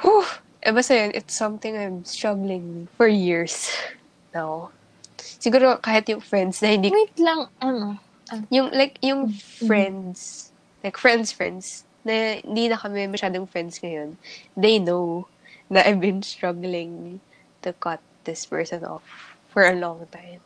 Whew! 0.01 0.25
Eh, 0.65 0.73
basta 0.73 0.97
yun, 0.97 1.13
it's 1.13 1.37
something 1.37 1.77
I'm 1.77 2.05
struggling 2.09 2.89
for 2.97 3.05
years 3.05 3.69
now. 4.33 4.73
Siguro 5.21 5.77
kahit 5.77 6.09
yung 6.09 6.25
friends 6.25 6.57
na 6.65 6.73
hindi, 6.73 6.89
Wait 6.89 7.17
lang, 7.21 7.53
ano? 7.61 8.01
yung 8.49 8.73
like, 8.73 8.97
yung 9.05 9.29
friends, 9.69 10.49
like 10.81 10.97
friends, 10.97 11.29
friends, 11.29 11.85
na 12.01 12.41
hindi 12.41 12.65
na 12.65 12.81
kami 12.81 13.05
masyadong 13.05 13.45
friends 13.45 13.77
ngayon, 13.77 14.17
they 14.57 14.81
know 14.81 15.29
na 15.71 15.79
I've 15.87 16.03
been 16.03 16.19
struggling 16.19 17.23
to 17.63 17.71
cut 17.71 18.03
this 18.27 18.43
person 18.43 18.83
off 18.83 19.07
for 19.47 19.63
a 19.63 19.73
long 19.73 20.03
time. 20.11 20.43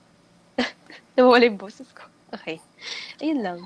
Nawala 1.17 1.49
yung 1.49 1.57
boses 1.57 1.89
ko. 1.91 2.05
Okay. 2.29 2.61
Ayun 3.19 3.41
lang. 3.41 3.59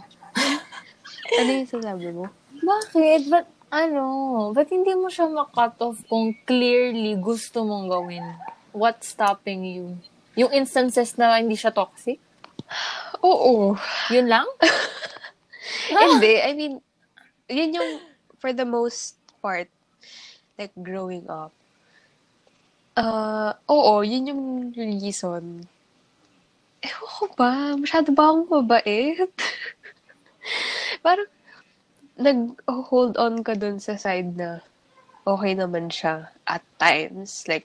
ano 1.40 1.50
yung 1.52 1.68
sasabi 1.68 2.16
mo? 2.16 2.32
Bakit? 2.64 3.28
But, 3.28 3.52
ano? 3.70 4.50
Ba't 4.56 4.72
hindi 4.72 4.96
mo 4.96 5.12
siya 5.12 5.28
makat 5.28 5.76
off 5.84 6.00
kung 6.08 6.32
clearly 6.48 7.20
gusto 7.20 7.68
mong 7.68 7.92
gawin? 7.92 8.26
What's 8.72 9.12
stopping 9.12 9.68
you? 9.68 10.00
Yung 10.40 10.56
instances 10.56 11.20
na 11.20 11.36
hindi 11.38 11.60
siya 11.60 11.76
toxic? 11.76 12.18
Oo. 13.26 13.76
Yun 14.14 14.28
lang? 14.32 14.48
Hindi. 15.90 16.34
I 16.42 16.52
mean, 16.54 16.74
yun 17.50 17.74
yung, 17.74 17.92
for 18.38 18.54
the 18.54 18.66
most 18.66 19.18
part, 19.42 19.70
like, 20.60 20.76
growing 20.76 21.24
up. 21.32 21.56
Uh, 23.00 23.56
oo, 23.72 24.04
yun 24.04 24.28
yung 24.28 24.44
reason. 24.76 25.64
Ewan 26.84 27.12
ko 27.16 27.26
ba? 27.40 27.80
Masyado 27.80 28.12
ba 28.12 28.28
akong 28.28 28.52
mabait? 28.52 29.32
Parang, 31.06 31.32
nag-hold 32.20 33.16
on 33.16 33.40
ka 33.40 33.56
dun 33.56 33.80
sa 33.80 33.96
side 33.96 34.36
na 34.36 34.60
okay 35.24 35.56
naman 35.56 35.88
siya 35.88 36.28
at 36.44 36.60
times. 36.76 37.48
Like, 37.48 37.64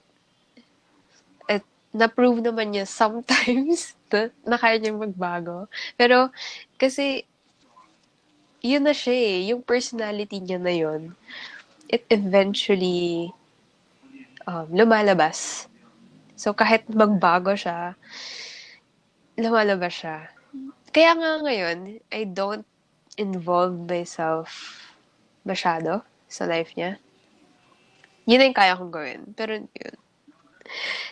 at 1.51 1.67
na-prove 1.91 2.39
naman 2.39 2.71
niya 2.71 2.87
sometimes 2.87 3.91
na, 4.15 4.31
na 4.47 4.55
kaya 4.55 4.79
niyang 4.79 5.03
magbago. 5.03 5.67
Pero, 5.99 6.31
kasi, 6.79 7.27
yun 8.63 8.87
na 8.87 8.95
siya 8.95 9.15
eh. 9.15 9.37
Yung 9.51 9.61
personality 9.67 10.39
niya 10.39 10.63
na 10.63 10.71
yun, 10.71 11.11
it 11.89 12.05
eventually 12.09 13.33
um, 14.47 14.67
lumalabas. 14.71 15.67
So, 16.35 16.51
kahit 16.51 16.87
magbago 16.91 17.55
siya, 17.55 17.95
lumalabas 19.39 19.93
siya. 20.03 20.17
Kaya 20.91 21.11
nga 21.15 21.31
ngayon, 21.43 21.99
I 22.11 22.23
don't 22.27 22.67
involve 23.15 23.75
myself 23.87 24.51
masyado 25.47 26.03
sa 26.27 26.47
life 26.47 26.75
niya. 26.75 26.99
Yun 28.25 28.39
na 28.41 28.47
yung 28.49 28.57
kaya 28.57 28.75
kong 28.75 28.91
gawin. 28.91 29.21
Pero 29.37 29.61
yun, 29.61 29.95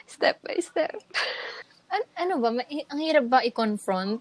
step 0.10 0.42
by 0.42 0.58
step. 0.60 0.98
An- 1.94 2.12
ano 2.18 2.42
ba? 2.42 2.50
Ma- 2.50 2.70
ang 2.90 3.00
hirap 3.00 3.26
ba 3.30 3.46
i-confront? 3.46 4.20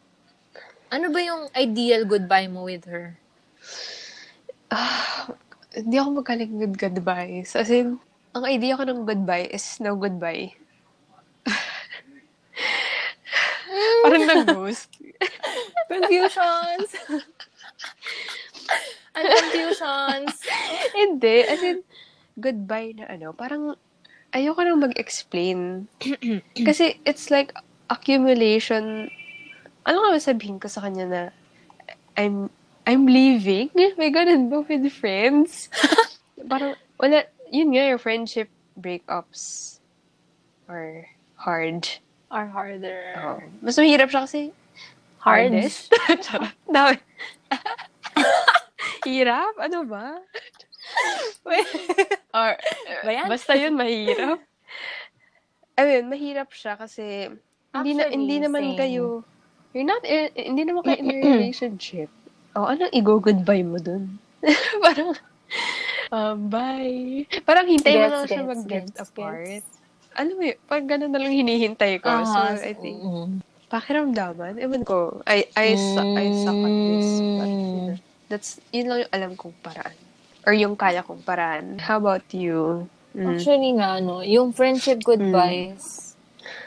Ano 0.93 1.07
ba 1.09 1.21
yung 1.25 1.49
ideal 1.57 2.05
goodbye 2.05 2.47
mo 2.53 2.69
with 2.69 2.85
her? 2.85 3.17
Hindi 5.73 5.97
ako 5.97 6.21
magaling 6.21 6.53
with 6.61 6.77
goodbyes. 6.77 7.57
As 7.57 7.73
in, 7.73 7.97
ang 8.33 8.45
idea 8.45 8.77
ko 8.77 8.85
ng 8.85 9.09
goodbye 9.09 9.49
is 9.49 9.81
no 9.81 9.97
goodbye. 9.97 10.53
Parang 14.05 14.25
nag-ghost. 14.29 14.93
Confusions! 15.91 16.91
Ano 19.13 19.29
confusions? 19.29 20.41
Hindi. 20.97 21.45
As 21.45 21.61
in, 21.61 21.85
goodbye 22.41 22.97
na 22.97 23.13
ano. 23.13 23.37
Parang, 23.37 23.77
ayoko 24.33 24.65
nang 24.65 24.81
mag-explain. 24.81 25.85
Kasi, 26.69 26.97
it's 27.05 27.29
like, 27.29 27.53
accumulation. 27.93 29.13
Ano 29.85 29.97
nga 30.01 30.17
sabihin 30.17 30.57
ko 30.57 30.73
sa 30.73 30.89
kanya 30.89 31.05
na, 31.05 31.23
I'm, 32.17 32.49
I'm 32.83 33.07
leaving? 33.07 33.71
May 33.75 34.11
ganun 34.11 34.51
ba 34.51 34.67
with 34.67 34.91
friends? 34.91 35.71
Parang, 36.51 36.75
wala, 36.99 37.25
yun 37.49 37.71
nga, 37.71 37.87
yung 37.87 38.03
friendship 38.03 38.51
breakups 38.75 39.79
are 40.67 41.07
hard. 41.39 41.87
Are 42.33 42.49
harder. 42.49 43.15
Oh. 43.21 43.39
Mas 43.61 43.77
mahirap 43.79 44.09
siya 44.11 44.25
kasi, 44.27 44.43
Hard? 45.23 45.53
hardest. 45.55 45.93
Dami. 46.75 46.99
Hirap? 49.07 49.55
Ano 49.61 49.85
ba? 49.87 50.19
Or, 52.35 52.57
Ba 53.05 53.11
yan? 53.13 53.29
basta 53.29 53.55
yun, 53.55 53.77
mahirap. 53.77 54.41
I 55.79 55.83
mean, 55.85 56.11
mahirap 56.11 56.51
siya 56.51 56.75
kasi 56.75 57.31
hindi 57.73 57.93
na 57.95 58.09
Actually, 58.09 58.17
hindi 58.17 58.37
naman 58.41 58.63
same. 58.75 58.79
kayo 58.79 59.05
you're 59.73 59.89
not 59.89 60.05
in, 60.05 60.29
hindi 60.37 60.69
naman 60.69 60.85
kayo 60.85 61.01
in 61.01 61.09
a 61.09 61.17
relationship. 61.41 62.09
Oh, 62.53 62.69
anong 62.69 62.93
i-go-goodbye 62.93 63.65
mo 63.65 63.81
dun? 63.81 64.21
Parang, 64.85 65.17
um, 66.13 66.37
bye. 66.53 67.25
Parang 67.49 67.65
hintay 67.65 67.97
mo 67.97 68.05
Gets, 68.05 68.13
lang 68.13 68.25
siya 68.29 68.43
gets, 68.45 68.51
mag-drift 68.53 68.93
gets, 68.93 69.01
apart. 69.01 69.65
Alam 70.13 70.35
mo 70.37 70.43
pag 70.69 70.85
gano'n 70.85 71.09
na 71.09 71.21
lang 71.25 71.33
hinihintay 71.33 72.05
ko. 72.05 72.13
so, 72.29 72.37
Ah, 72.37 72.53
I 72.61 72.77
think, 72.77 73.01
mm. 73.01 73.41
pakiramdaman, 73.73 74.61
ewan 74.61 74.85
ko, 74.85 75.25
I, 75.25 75.49
I, 75.57 75.73
su- 75.81 76.13
I 76.13 76.27
suck 76.45 76.61
at 76.61 76.77
this. 76.77 77.09
But, 77.41 77.49
you 77.49 77.81
know, 77.89 77.99
that's, 78.29 78.61
yun 78.69 78.93
lang 78.93 78.99
yung 79.09 79.13
alam 79.17 79.33
kong 79.33 79.57
paraan. 79.65 79.97
Or 80.45 80.53
yung 80.53 80.77
kaya 80.77 81.01
kong 81.01 81.25
paraan. 81.25 81.81
How 81.81 81.97
about 81.97 82.29
you? 82.37 82.85
Mm. 83.17 83.33
Actually 83.33 83.73
nga, 83.81 83.97
no, 84.05 84.21
yung 84.21 84.53
friendship 84.53 85.01
goodbyes, 85.01 86.13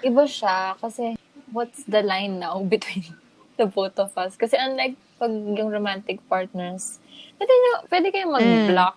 iba 0.02 0.26
siya 0.26 0.74
kasi 0.82 1.14
what's 1.54 1.86
the 1.86 2.02
line 2.02 2.42
now 2.42 2.58
between 2.74 3.14
the 3.62 3.70
both 3.70 4.02
of 4.02 4.10
us. 4.18 4.34
Kasi 4.34 4.58
unlike 4.58 4.98
pag 5.16 5.32
yung 5.32 5.72
romantic 5.72 6.20
partners, 6.28 7.00
pwede, 7.38 7.52
nyo, 7.52 7.74
pwede 7.88 8.08
kayo 8.12 8.26
mag-block 8.28 8.96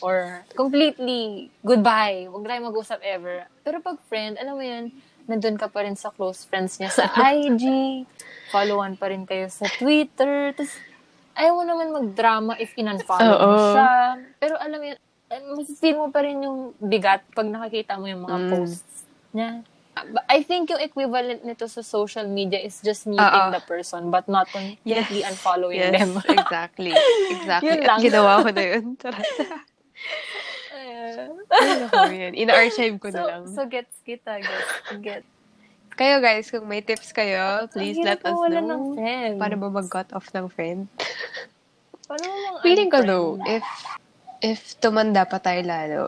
or 0.00 0.42
completely 0.52 1.48
goodbye. 1.62 2.26
Huwag 2.26 2.42
na 2.42 2.50
kayo 2.52 2.62
mag-usap 2.68 3.00
ever. 3.00 3.46
Pero 3.62 3.78
pag 3.80 3.96
friend, 4.06 4.36
alam 4.36 4.58
mo 4.58 4.64
yun, 4.64 4.90
nandun 5.26 5.54
ka 5.54 5.66
pa 5.66 5.82
rin 5.82 5.94
sa 5.94 6.10
close 6.10 6.46
friends 6.46 6.78
niya 6.78 6.90
sa 6.90 7.06
IG, 7.34 7.62
followan 8.50 8.94
pa 8.94 9.10
rin 9.10 9.26
kayo 9.26 9.46
sa 9.48 9.66
Twitter, 9.68 10.54
tapos 10.54 10.74
ayaw 11.34 11.52
mo 11.52 11.64
naman 11.64 11.88
mag-drama 11.92 12.54
if 12.56 12.72
in-unfollow 12.74 13.38
mo 13.38 13.56
siya. 13.74 13.90
Pero 14.38 14.54
alam 14.56 14.78
mo 14.78 14.86
yun, 14.86 14.98
eh, 15.26 15.42
mas-feel 15.52 15.98
mo 15.98 16.08
pa 16.08 16.22
rin 16.22 16.38
yung 16.40 16.72
bigat 16.78 17.26
pag 17.34 17.50
nakakita 17.50 17.98
mo 17.98 18.06
yung 18.06 18.22
mga 18.22 18.38
Mm. 18.40 18.50
posts 18.50 18.94
niya. 19.34 19.50
I 20.28 20.44
think 20.44 20.68
yung 20.68 20.82
equivalent 20.84 21.40
nito 21.40 21.64
sa 21.64 21.80
social 21.80 22.28
media 22.28 22.60
is 22.60 22.84
just 22.84 23.08
meeting 23.08 23.24
Oo. 23.24 23.52
the 23.56 23.64
person 23.64 24.12
but 24.12 24.28
not 24.28 24.44
completely 24.52 25.24
unfollowing 25.24 25.80
Yes, 25.80 25.96
them. 25.96 26.10
exactly. 26.36 26.92
Exactly. 27.32 27.68
Yun 27.72 27.80
At 27.80 27.88
lang. 27.88 27.98
ginawa 28.04 28.32
ko 28.44 28.48
na 28.52 28.62
yun. 28.62 28.84
Ayan. 30.76 31.28
Ko? 31.88 31.98
In-archive 32.36 32.96
ko 33.00 33.08
na 33.08 33.16
so, 33.16 33.24
lang. 33.24 33.42
so 33.48 33.60
gets 33.64 33.96
kita, 34.04 34.36
gets, 34.44 34.70
get. 35.00 35.24
kayo 35.96 36.20
guys, 36.20 36.52
kung 36.52 36.68
may 36.68 36.84
tips 36.84 37.08
kayo, 37.16 37.64
please 37.72 37.96
let 37.96 38.20
us 38.20 38.36
ng 38.36 38.68
know. 38.68 38.92
friends. 38.92 39.40
Paano 39.40 39.56
ba 39.56 39.68
mag-cut 39.80 40.12
off 40.12 40.28
ng 40.36 40.52
friend? 40.52 40.92
Paano 42.04 42.24
mo 42.28 42.60
Feeling 42.60 42.92
ko 42.92 43.00
though, 43.00 43.40
if 43.48 43.64
if 44.44 44.76
tumanda 44.76 45.24
pa 45.24 45.40
tayo 45.40 45.64
lalo, 45.64 46.00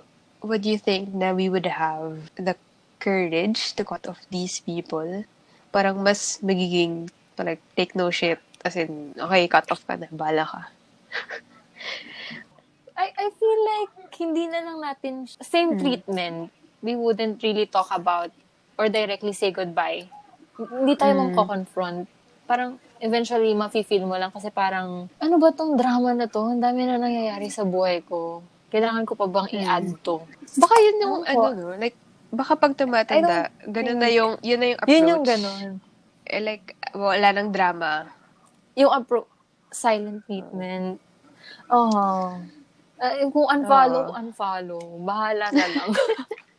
would 0.44 0.68
you 0.68 0.76
think 0.76 1.08
na 1.16 1.32
we 1.32 1.48
would 1.48 1.64
have 1.66 2.20
the 2.36 2.52
courage 2.98 3.74
to 3.74 3.82
cut 3.82 4.06
off 4.06 4.20
these 4.28 4.60
people? 4.60 5.24
Parang 5.70 6.02
mas 6.02 6.38
magiging, 6.42 7.08
like, 7.38 7.62
take 7.74 7.94
no 7.94 8.10
shit. 8.10 8.38
As 8.64 8.74
in, 8.74 9.14
okay, 9.14 9.46
cut 9.46 9.70
off 9.70 9.86
ka 9.86 9.94
na, 9.94 10.10
bala 10.10 10.42
ka. 10.44 10.60
I, 12.98 13.14
I 13.14 13.26
feel 13.30 13.60
like 13.78 13.90
hindi 14.18 14.50
na 14.50 14.58
lang 14.66 14.78
natin, 14.82 15.30
same 15.38 15.78
Hmm. 15.78 15.80
treatment, 15.80 16.38
we 16.82 16.98
wouldn't 16.98 17.38
really 17.42 17.66
talk 17.66 17.86
about 17.94 18.34
or 18.74 18.90
directly 18.90 19.30
say 19.30 19.54
goodbye. 19.54 20.10
Hindi 20.58 20.98
tayo 20.98 21.14
Mm. 21.14 21.30
magko-confront. 21.30 22.10
Parang 22.50 22.74
eventually 22.98 23.54
mafe-feel 23.54 24.02
mo 24.02 24.18
lang 24.18 24.34
kasi 24.34 24.50
parang, 24.50 25.06
ano 25.22 25.34
ba 25.38 25.54
tong 25.54 25.78
drama 25.78 26.10
na 26.10 26.26
to? 26.26 26.42
Ang 26.42 26.58
dami 26.58 26.82
na 26.82 26.98
nangyayari 26.98 27.46
sa 27.46 27.62
buhay 27.62 28.02
ko. 28.02 28.42
Kailangan 28.68 29.06
ko 29.06 29.14
pa 29.14 29.30
bang 29.30 29.48
i-add 29.54 29.86
to? 30.02 30.26
Baka 30.58 30.74
yun 30.82 30.96
yung, 30.98 31.14
Ano 31.22 31.38
ano, 31.46 31.48
no? 31.54 31.78
Like, 31.78 31.94
baka 32.28 32.52
pag 32.56 32.76
tumatanda, 32.76 33.48
ganun 33.64 34.00
na 34.00 34.10
yung, 34.12 34.36
yun 34.44 34.60
na 34.60 34.66
yung 34.74 34.80
approach. 34.80 34.94
Yun 34.94 35.10
yung 35.10 35.24
ganon. 35.24 35.68
Eh, 36.28 36.42
like, 36.44 36.76
wala 36.92 37.28
nang 37.32 37.50
drama. 37.52 38.12
Yung 38.76 38.92
appro- 38.92 39.30
silent 39.72 40.24
treatment. 40.28 41.00
Oh. 41.72 42.36
Uh, 42.98 43.14
kung 43.32 43.48
unfollow, 43.48 44.12
Oo. 44.12 44.16
unfollow. 44.16 44.82
Bahala 45.04 45.48
na 45.54 45.66
lang. 45.66 45.90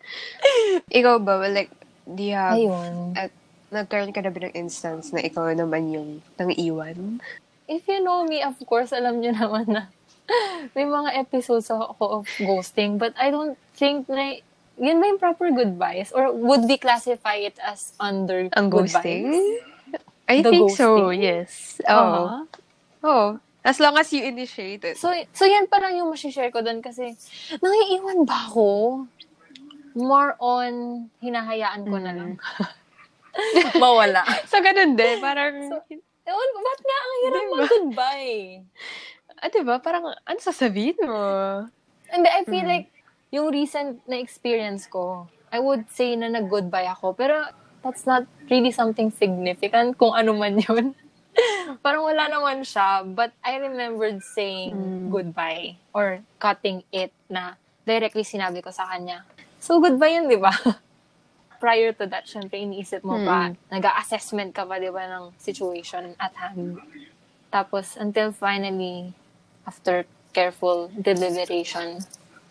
Ikaw 1.00 1.16
ba, 1.22 1.38
well, 1.38 1.54
like, 1.54 1.74
do 2.08 2.22
you 2.24 2.34
have, 2.34 2.58
Ayun. 2.58 3.14
at, 3.14 3.30
nagkaroon 3.70 4.10
ka 4.10 4.26
na 4.26 4.34
ba 4.34 4.50
ng 4.50 4.58
instance 4.58 5.14
na 5.14 5.22
ikaw 5.22 5.46
naman 5.54 5.94
yung 5.94 6.10
nang 6.42 6.50
iwan? 6.58 7.22
If 7.70 7.86
you 7.86 8.02
know 8.02 8.26
me, 8.26 8.42
of 8.42 8.58
course, 8.66 8.90
alam 8.90 9.22
nyo 9.22 9.30
naman 9.30 9.70
na 9.70 9.94
may 10.76 10.90
mga 10.90 11.22
episodes 11.22 11.70
ako 11.70 12.22
of 12.22 12.26
ghosting. 12.42 12.98
But 12.98 13.14
I 13.14 13.30
don't 13.30 13.58
think 13.78 14.10
na 14.10 14.42
yun 14.80 14.98
ba 14.98 15.06
yung 15.06 15.20
proper 15.20 15.52
goodbyes? 15.52 16.10
Or 16.12 16.32
would 16.32 16.64
we 16.64 16.78
classify 16.78 17.36
it 17.36 17.60
as 17.60 17.94
under 18.00 18.48
Ang 18.54 18.72
goodbyes? 18.72 18.96
ghosting? 18.96 19.28
I 20.26 20.42
The 20.42 20.50
think 20.50 20.72
so, 20.72 21.10
ghosting? 21.10 21.22
yes. 21.22 21.82
Oo. 21.86 22.00
Uh-huh. 22.24 22.44
Oh. 23.02 23.28
As 23.60 23.76
long 23.78 24.00
as 24.00 24.08
you 24.10 24.24
initiate 24.24 24.82
it. 24.84 24.96
So, 24.96 25.12
so 25.34 25.44
yan 25.44 25.68
parang 25.68 25.92
yung 25.94 26.10
masishare 26.10 26.48
ko 26.48 26.64
doon 26.64 26.80
kasi 26.80 27.12
nangiiwan 27.60 28.24
ba 28.24 28.48
ako? 28.48 29.04
More 29.94 30.40
on, 30.40 30.74
hinahayaan 31.20 31.84
ko 31.84 31.98
na 32.00 32.16
lang. 32.16 32.32
Mawala. 33.76 34.24
So, 34.50 34.60
ganun 34.60 34.96
din. 34.96 35.20
Parang, 35.26 35.56
Ewan 36.30 36.50
ko, 36.54 36.60
ba't 36.62 36.80
nga 36.80 36.98
ang 36.98 37.14
hirap 37.18 37.42
Diba? 37.42 37.56
mag-goodbye? 37.58 38.40
ah, 39.40 39.50
diba? 39.50 39.76
Parang, 39.80 40.04
ano 40.14 40.40
sasabihin 40.40 41.00
mo? 41.02 41.20
And 42.10 42.22
I 42.24 42.46
feel 42.46 42.64
Mm. 42.64 42.70
like, 42.70 42.88
yung 43.30 43.54
recent 43.54 44.02
na 44.06 44.18
experience 44.18 44.86
ko, 44.86 45.30
I 45.50 45.58
would 45.62 45.90
say 45.90 46.14
na 46.16 46.30
nag-goodbye 46.30 46.90
ako. 46.90 47.14
Pero, 47.14 47.46
that's 47.82 48.06
not 48.06 48.26
really 48.50 48.72
something 48.74 49.10
significant 49.10 49.98
kung 49.98 50.14
ano 50.14 50.34
man 50.34 50.60
yun. 50.66 50.94
Parang 51.80 52.04
wala 52.04 52.28
naman 52.28 52.66
siya. 52.66 53.06
But 53.06 53.32
I 53.42 53.58
remembered 53.58 54.20
saying 54.22 54.74
Mm. 54.76 55.10
goodbye 55.10 55.80
or 55.94 56.22
cutting 56.38 56.84
it 56.92 57.10
na 57.26 57.56
directly 57.86 58.22
sinabi 58.22 58.62
ko 58.62 58.70
sa 58.70 58.86
kanya. 58.86 59.26
So, 59.58 59.80
goodbye 59.80 60.20
yun, 60.20 60.30
di 60.30 60.38
ba? 60.38 60.52
Prior 61.64 61.92
to 61.98 62.06
that, 62.08 62.24
syempre, 62.24 62.62
iniisip 62.62 63.04
mo 63.04 63.20
pa, 63.20 63.50
Mm. 63.50 63.56
nag-assessment 63.74 64.52
ka 64.54 64.64
pa, 64.64 64.78
di 64.78 64.90
ba, 64.90 65.06
ng 65.08 65.34
situation 65.36 66.14
at 66.18 66.32
hand. 66.38 66.78
Tapos, 67.50 67.98
until 67.98 68.30
finally, 68.32 69.12
after 69.66 70.06
careful 70.32 70.94
deliberation, 70.94 72.00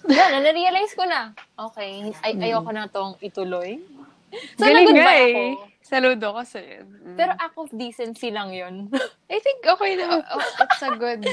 yan, 0.07 0.39
na-realize 0.45 0.95
ko 0.95 1.03
na. 1.09 1.35
Okay, 1.59 2.15
ay 2.23 2.39
ayoko 2.39 2.71
na 2.71 2.87
tong 2.87 3.19
ituloy. 3.19 3.83
So, 4.61 4.63
Galing 4.63 4.93
nga 4.95 5.15
eh. 5.17 5.33
ako. 5.33 5.43
Saludo 5.89 6.37
ko 6.37 6.43
sa'yo. 6.45 6.85
Mm. 6.85 7.17
Pero 7.17 7.33
act 7.33 7.57
of 7.57 7.73
decency 7.73 8.29
lang 8.29 8.53
yun. 8.53 8.93
I 9.33 9.41
think 9.41 9.65
okay 9.65 9.97
na. 9.97 10.21
oh, 10.21 10.45
it's 10.61 10.85
a 10.85 10.93
good 11.01 11.25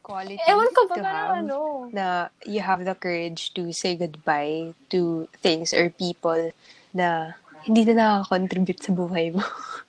quality 0.00 0.40
Ewan 0.48 0.72
ko 0.72 0.88
ba, 0.88 0.96
to 0.96 1.04
parang 1.04 1.28
have. 1.28 1.40
ano. 1.44 1.58
na 1.92 2.06
you 2.48 2.64
have 2.64 2.88
the 2.88 2.96
courage 2.96 3.52
to 3.52 3.68
say 3.76 3.92
goodbye 3.92 4.72
to 4.88 5.28
things 5.44 5.76
or 5.76 5.92
people 5.92 6.56
na 6.96 7.36
hindi 7.68 7.84
na 7.84 8.24
nakaka-contribute 8.24 8.80
sa 8.80 8.96
buhay 8.96 9.36
mo. 9.36 9.44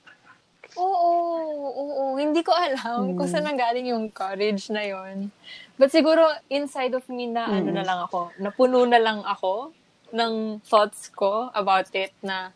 Oo, 0.74 1.10
oo, 1.70 2.02
hindi 2.18 2.42
ko 2.42 2.50
alam 2.50 3.14
kung 3.14 3.30
saan 3.30 3.46
nanggaling 3.46 3.94
yung 3.94 4.10
courage 4.10 4.70
na 4.70 4.82
yon. 4.82 5.30
But 5.74 5.90
siguro, 5.90 6.22
inside 6.48 6.94
of 6.94 7.06
me 7.06 7.26
na 7.26 7.46
ano 7.46 7.70
Mm. 7.70 7.76
na 7.78 7.84
lang 7.84 8.00
ako, 8.02 8.34
napuno 8.38 8.82
na 8.82 8.98
lang 8.98 9.22
ako 9.22 9.70
ng 10.10 10.62
thoughts 10.62 11.10
ko 11.10 11.50
about 11.52 11.90
it 11.92 12.14
na 12.20 12.50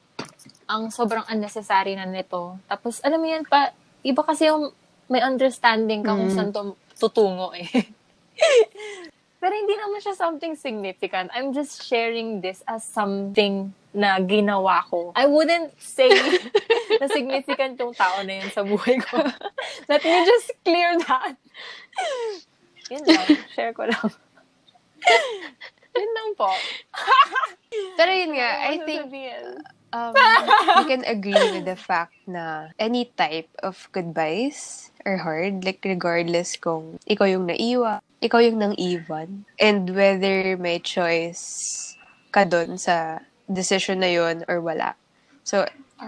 ang 0.66 0.90
sobrang 0.90 1.24
unnecessary 1.26 1.94
na 1.94 2.04
nito. 2.04 2.58
Tapos, 2.66 2.98
alam 3.02 3.18
mo 3.18 3.26
yan 3.26 3.42
pa, 3.42 3.70
iba 4.02 4.22
kasi 4.22 4.46
yung 4.46 4.70
may 5.06 5.22
understanding 5.22 6.02
ka 6.02 6.12
kung 6.12 6.28
Mm. 6.28 6.36
saan 6.36 6.50
to 6.50 6.62
tutungo 6.98 7.54
eh. 7.54 7.64
Pero 9.38 9.54
hindi 9.54 9.74
naman 9.78 10.02
siya 10.02 10.18
something 10.18 10.58
significant. 10.58 11.30
I'm 11.30 11.54
just 11.54 11.86
sharing 11.86 12.42
this 12.42 12.66
as 12.66 12.82
something 12.82 13.70
na 13.94 14.20
ginawa 14.20 14.84
ko. 14.86 15.12
I 15.16 15.24
wouldn't 15.26 15.72
say 15.80 16.08
na 17.00 17.06
significant 17.08 17.80
yung 17.80 17.94
tao 17.94 18.20
na 18.22 18.44
yun 18.44 18.50
sa 18.52 18.62
buhay 18.62 19.00
ko. 19.00 19.22
Let 19.90 20.04
me 20.04 20.18
just 20.28 20.52
clear 20.64 20.96
that. 21.08 21.34
Yun 22.92 23.02
lang. 23.04 23.26
Share 23.56 23.72
ko 23.72 23.88
lang. 23.88 24.08
yun 25.96 26.10
lang 26.14 26.30
po. 26.36 26.50
Pero 27.98 28.10
yun 28.12 28.32
nga, 28.36 28.48
I 28.70 28.76
Ano 28.78 28.84
think 28.86 29.02
sasabihin? 29.08 29.44
um, 29.92 30.12
we 30.78 30.84
can 30.86 31.04
agree 31.08 31.44
with 31.52 31.64
the 31.64 31.76
fact 31.76 32.14
na 32.28 32.68
any 32.78 33.08
type 33.16 33.48
of 33.64 33.88
goodbyes 33.92 34.90
are 35.04 35.18
hard. 35.18 35.64
Like, 35.64 35.80
regardless 35.84 36.56
kung 36.56 37.00
ikaw 37.08 37.24
yung 37.28 37.48
naiwa, 37.48 38.00
ikaw 38.20 38.40
yung 38.42 38.58
nang 38.60 38.74
iwan, 38.76 39.44
and 39.58 39.90
whether 39.96 40.56
may 40.56 40.78
choice 40.78 41.94
ka 42.30 42.44
dun 42.44 42.76
sa 42.76 43.24
decision 43.50 44.00
na 44.00 44.10
yun 44.12 44.44
or 44.48 44.60
wala. 44.60 44.94
So, 45.42 45.66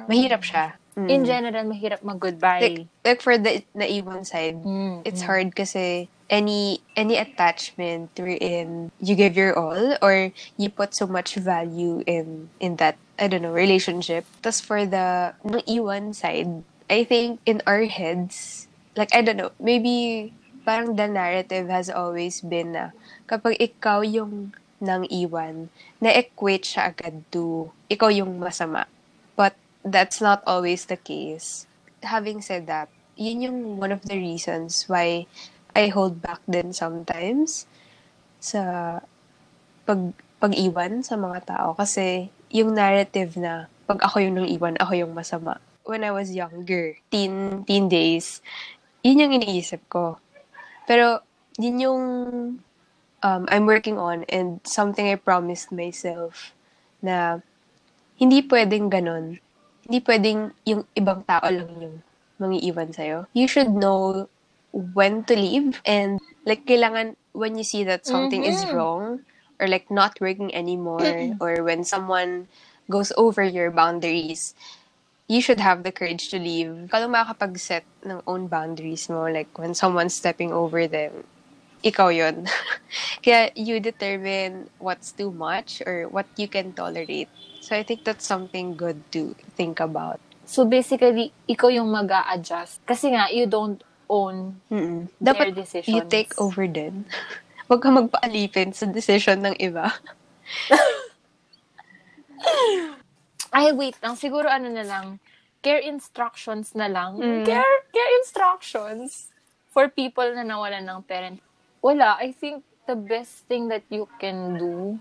mahirap 0.08 0.44
siya. 0.44 0.76
Mm. 0.96 1.08
In 1.08 1.20
general, 1.24 1.64
mahirap 1.64 2.02
mag-goodbye. 2.02 2.60
like, 2.60 2.80
like 3.04 3.20
for 3.22 3.38
the 3.38 3.64
naiwan 3.74 4.24
side, 4.24 4.60
Mm, 4.60 5.02
it's 5.06 5.22
mm. 5.22 5.30
hard 5.30 5.48
kasi 5.56 6.10
any 6.30 6.78
any 6.94 7.18
attachment 7.18 8.10
wherein 8.14 8.90
you 9.02 9.14
give 9.18 9.34
your 9.34 9.56
all 9.56 9.98
or 10.02 10.30
you 10.56 10.68
put 10.70 10.94
so 10.94 11.06
much 11.06 11.34
value 11.34 12.02
in 12.06 12.50
in 12.62 12.76
that 12.78 12.94
I 13.18 13.26
don't 13.26 13.42
know 13.42 13.54
relationship. 13.54 14.26
Tas 14.42 14.60
for 14.60 14.86
the 14.86 15.34
naiwan 15.42 16.14
side, 16.14 16.62
I 16.90 17.02
think 17.06 17.40
in 17.46 17.62
our 17.66 17.86
heads, 17.86 18.66
like 18.94 19.14
I 19.14 19.22
don't 19.22 19.38
know, 19.38 19.54
maybe 19.58 20.30
parang 20.66 20.94
the 20.94 21.08
narrative 21.08 21.70
has 21.70 21.90
always 21.90 22.42
been 22.42 22.78
na 22.78 22.94
kapag 23.26 23.58
ikaw 23.58 24.06
yung 24.06 24.54
nang 24.80 25.04
iwan, 25.06 25.68
na-equate 26.00 26.64
siya 26.64 26.90
agad 26.90 27.22
to 27.28 27.68
ikaw 27.86 28.08
yung 28.08 28.40
masama. 28.40 28.88
But 29.36 29.54
that's 29.84 30.18
not 30.24 30.40
always 30.48 30.88
the 30.88 30.96
case. 30.96 31.68
Having 32.00 32.40
said 32.40 32.64
that, 32.66 32.88
yun 33.20 33.44
yung 33.44 33.58
one 33.76 33.92
of 33.92 34.02
the 34.08 34.16
reasons 34.16 34.88
why 34.88 35.28
I 35.76 35.92
hold 35.92 36.24
back 36.24 36.40
din 36.48 36.72
sometimes 36.72 37.68
sa 38.40 38.98
pag 39.84 40.16
pag-iwan 40.40 41.04
sa 41.04 41.20
mga 41.20 41.44
tao 41.44 41.76
kasi 41.76 42.32
yung 42.48 42.72
narrative 42.72 43.36
na 43.36 43.68
pag 43.84 44.00
ako 44.00 44.24
yung 44.24 44.40
nang 44.40 44.48
iwan, 44.48 44.80
ako 44.80 44.96
yung 44.96 45.12
masama 45.12 45.60
when 45.90 46.06
I 46.06 46.14
was 46.14 46.30
younger, 46.30 46.94
teen, 47.10 47.66
teen 47.66 47.90
days, 47.90 48.38
yun 49.02 49.26
yung 49.26 49.34
iniisip 49.42 49.82
ko. 49.90 50.22
Pero, 50.86 51.26
yun 51.58 51.82
yung 51.82 52.02
um, 53.22 53.46
I'm 53.50 53.66
working 53.66 53.98
on 53.98 54.24
and 54.28 54.60
something 54.64 55.08
I 55.08 55.16
promised 55.16 55.72
myself 55.72 56.52
na 57.02 57.40
hindi 58.16 58.42
pwedeng 58.48 58.90
ganun. 58.92 59.40
Hindi 59.84 59.98
pwedeng 60.04 60.52
yung 60.68 60.84
ibang 60.96 61.24
tao 61.24 61.44
lang 61.48 61.70
yung 61.80 61.96
mangiiwan 62.40 62.92
sa'yo. 62.92 63.26
You 63.32 63.48
should 63.48 63.72
know 63.72 64.28
when 64.72 65.24
to 65.26 65.34
leave 65.34 65.80
and 65.84 66.20
like 66.46 66.64
kailangan 66.64 67.16
when 67.32 67.56
you 67.58 67.64
see 67.64 67.84
that 67.84 68.06
something 68.06 68.44
is 68.44 68.64
Mhm. 68.64 68.72
wrong 68.72 69.04
or 69.60 69.66
like 69.68 69.90
not 69.90 70.20
working 70.20 70.54
anymore 70.54 71.36
or 71.40 71.62
when 71.64 71.84
someone 71.84 72.48
goes 72.88 73.12
over 73.16 73.42
your 73.44 73.70
boundaries, 73.70 74.54
you 75.28 75.40
should 75.40 75.60
have 75.60 75.82
the 75.84 75.92
courage 75.92 76.28
to 76.30 76.38
leave. 76.38 76.88
Kalau 76.90 77.06
makakapag-set 77.06 77.84
ng 78.02 78.20
own 78.26 78.48
boundaries 78.50 79.06
mo, 79.08 79.30
like 79.30 79.50
when 79.58 79.74
someone's 79.74 80.14
stepping 80.14 80.50
over 80.52 80.86
them, 80.88 81.24
ikaw 81.82 82.12
yon. 82.12 82.44
Kaya 83.24 83.50
you 83.56 83.80
determine 83.80 84.68
what's 84.78 85.12
too 85.12 85.30
much 85.32 85.80
or 85.86 86.08
what 86.08 86.26
you 86.36 86.48
can 86.48 86.72
tolerate. 86.72 87.28
So 87.60 87.76
I 87.76 87.82
think 87.82 88.04
that's 88.04 88.26
something 88.26 88.76
good 88.76 89.00
to 89.12 89.36
think 89.56 89.80
about. 89.80 90.20
So 90.44 90.66
basically, 90.66 91.30
ikaw 91.46 91.70
yung 91.70 91.94
mag 91.94 92.10
adjust 92.10 92.82
Kasi 92.82 93.14
nga, 93.14 93.30
you 93.30 93.46
don't 93.46 93.80
own 94.10 94.58
Mm-mm. 94.66 95.06
their 95.22 95.34
Dapat 95.34 95.54
decisions. 95.54 95.94
you 95.94 96.02
take 96.10 96.34
over 96.42 96.66
din. 96.66 97.06
Huwag 97.70 97.80
ka 97.86 97.90
magpaalipin 97.94 98.74
sa 98.74 98.90
decision 98.90 99.46
ng 99.46 99.54
iba. 99.62 99.94
Ay, 103.54 103.70
wait 103.70 103.94
lang. 104.02 104.18
Siguro 104.18 104.50
ano 104.50 104.66
na 104.70 104.82
lang. 104.82 105.22
Care 105.62 105.78
instructions 105.86 106.74
na 106.74 106.90
lang. 106.90 107.22
Mm. 107.22 107.46
Care, 107.46 107.78
care 107.94 108.12
instructions 108.18 109.30
for 109.70 109.86
people 109.86 110.26
na 110.34 110.42
nawalan 110.42 110.82
ng 110.82 110.98
parent. 111.06 111.38
Wala. 111.80 112.20
I 112.20 112.32
think 112.32 112.64
the 112.84 112.96
best 112.96 113.48
thing 113.48 113.68
that 113.68 113.84
you 113.88 114.08
can 114.20 114.56
do 114.60 115.00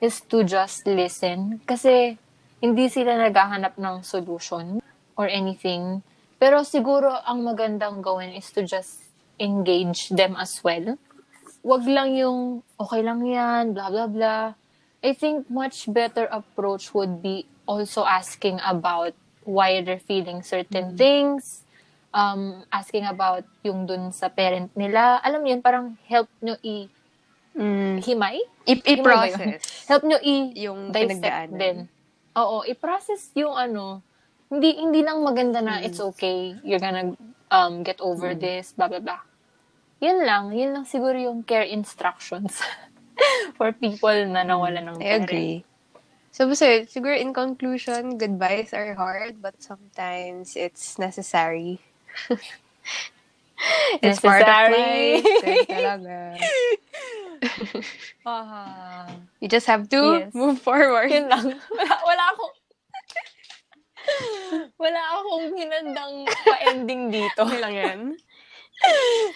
is 0.00 0.20
to 0.32 0.44
just 0.44 0.88
listen. 0.88 1.60
Kasi 1.68 2.16
hindi 2.64 2.88
sila 2.88 3.14
naghahanap 3.16 3.76
ng 3.76 4.02
solution 4.02 4.80
or 5.14 5.28
anything. 5.28 6.00
Pero 6.38 6.62
siguro 6.62 7.10
ang 7.12 7.42
magandang 7.44 8.00
gawin 8.00 8.32
is 8.32 8.48
to 8.54 8.64
just 8.64 9.02
engage 9.38 10.08
them 10.10 10.34
as 10.38 10.62
well. 10.62 10.96
Wag 11.66 11.82
lang 11.84 12.14
yung, 12.14 12.62
okay 12.78 13.02
lang 13.02 13.26
yan, 13.26 13.74
blah, 13.74 13.90
blah, 13.90 14.06
blah. 14.06 14.46
I 15.02 15.14
think 15.14 15.50
much 15.50 15.86
better 15.90 16.26
approach 16.30 16.94
would 16.94 17.22
be 17.22 17.46
also 17.66 18.02
asking 18.06 18.58
about 18.64 19.14
why 19.44 19.82
they're 19.82 20.02
feeling 20.02 20.42
certain 20.42 20.96
things, 20.96 21.62
um, 22.10 22.64
asking 22.70 23.04
about 23.04 23.44
yung 23.62 23.84
dun 23.84 24.10
sa 24.10 24.28
parent 24.28 24.70
nila. 24.74 25.20
Alam 25.20 25.40
mo 25.42 25.46
yun, 25.48 25.60
parang 25.60 25.96
help 26.06 26.28
nyo 26.40 26.56
i- 26.62 26.90
Mm. 27.58 27.98
himay? 28.04 28.38
I-? 28.70 28.84
I-process. 28.86 29.88
Help 29.90 30.06
nyo 30.06 30.18
i- 30.22 30.54
Yung 30.54 30.94
dissect 30.94 31.50
din. 31.50 31.90
Oo, 32.38 32.62
i-process 32.62 33.34
yung 33.34 33.50
ano, 33.50 33.98
hindi 34.46 34.78
hindi 34.78 35.02
lang 35.02 35.20
maganda 35.20 35.58
na 35.58 35.82
it's 35.82 35.98
okay, 35.98 36.54
you're 36.62 36.78
gonna 36.78 37.18
um, 37.50 37.82
get 37.82 37.98
over 37.98 38.30
this, 38.32 38.70
blah, 38.72 38.86
blah, 38.86 39.02
blah. 39.02 39.18
Yun 39.98 40.22
lang, 40.22 40.54
yun 40.54 40.70
lang 40.70 40.84
siguro 40.86 41.18
yung 41.18 41.42
care 41.42 41.66
instructions 41.66 42.62
for 43.58 43.74
people 43.74 44.14
na 44.30 44.46
nawalan 44.46 44.94
ng 44.94 44.98
I 45.02 45.18
parent. 45.18 45.26
agree. 45.26 45.56
So, 46.30 46.46
basta, 46.46 46.86
siguro 46.86 47.18
in 47.18 47.34
conclusion, 47.34 48.14
goodbyes 48.14 48.70
are 48.70 48.94
hard, 48.94 49.42
but 49.42 49.58
sometimes 49.58 50.54
it's 50.54 50.94
necessary. 50.94 51.82
it's 54.02 54.20
part 54.20 54.42
of 54.42 54.48
Necessary. 54.70 55.22
talaga. 55.66 56.18
Ah, 58.26 59.06
You 59.38 59.46
just 59.48 59.66
have 59.70 59.86
to 59.88 60.26
Yes. 60.26 60.34
move 60.34 60.58
forward. 60.58 61.06
yun 61.08 61.30
lang. 61.30 61.54
Wala, 61.78 61.94
wala 62.02 62.24
akong 62.34 62.54
wala 64.74 65.02
akong 65.14 65.46
hinandang 65.54 66.14
pa-ending 66.44 67.02
dito. 67.12 67.44
Okay 67.44 67.60
lang 67.60 67.74
yan. 67.74 67.98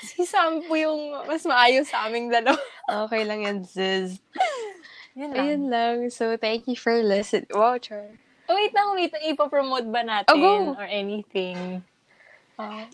Si 0.02 0.22
Sam 0.24 0.62
po 0.66 0.74
yung 0.74 1.14
mas 1.26 1.42
maayos 1.46 1.90
sa 1.90 2.06
aming 2.06 2.30
dalawa. 2.30 2.58
Okay 3.06 3.22
lang 3.22 3.42
yan, 3.42 3.58
sis. 3.62 4.18
Yun 5.14 5.30
lang. 5.30 5.38
Ayun 5.38 5.64
lang. 5.68 5.96
So, 6.10 6.34
thank 6.40 6.66
you 6.66 6.74
for 6.74 6.94
listening. 6.98 7.50
Wow, 7.52 7.76
Char. 7.78 8.06
Oh, 8.48 8.54
wait 8.58 8.72
lang, 8.72 8.96
wait. 8.96 9.12
Ipapromote 9.14 9.86
ba 9.92 10.02
natin? 10.02 10.30
Oh, 10.32 10.40
go. 10.40 10.52
Or 10.74 10.88
anything? 10.88 11.84
Uh, 12.58 12.84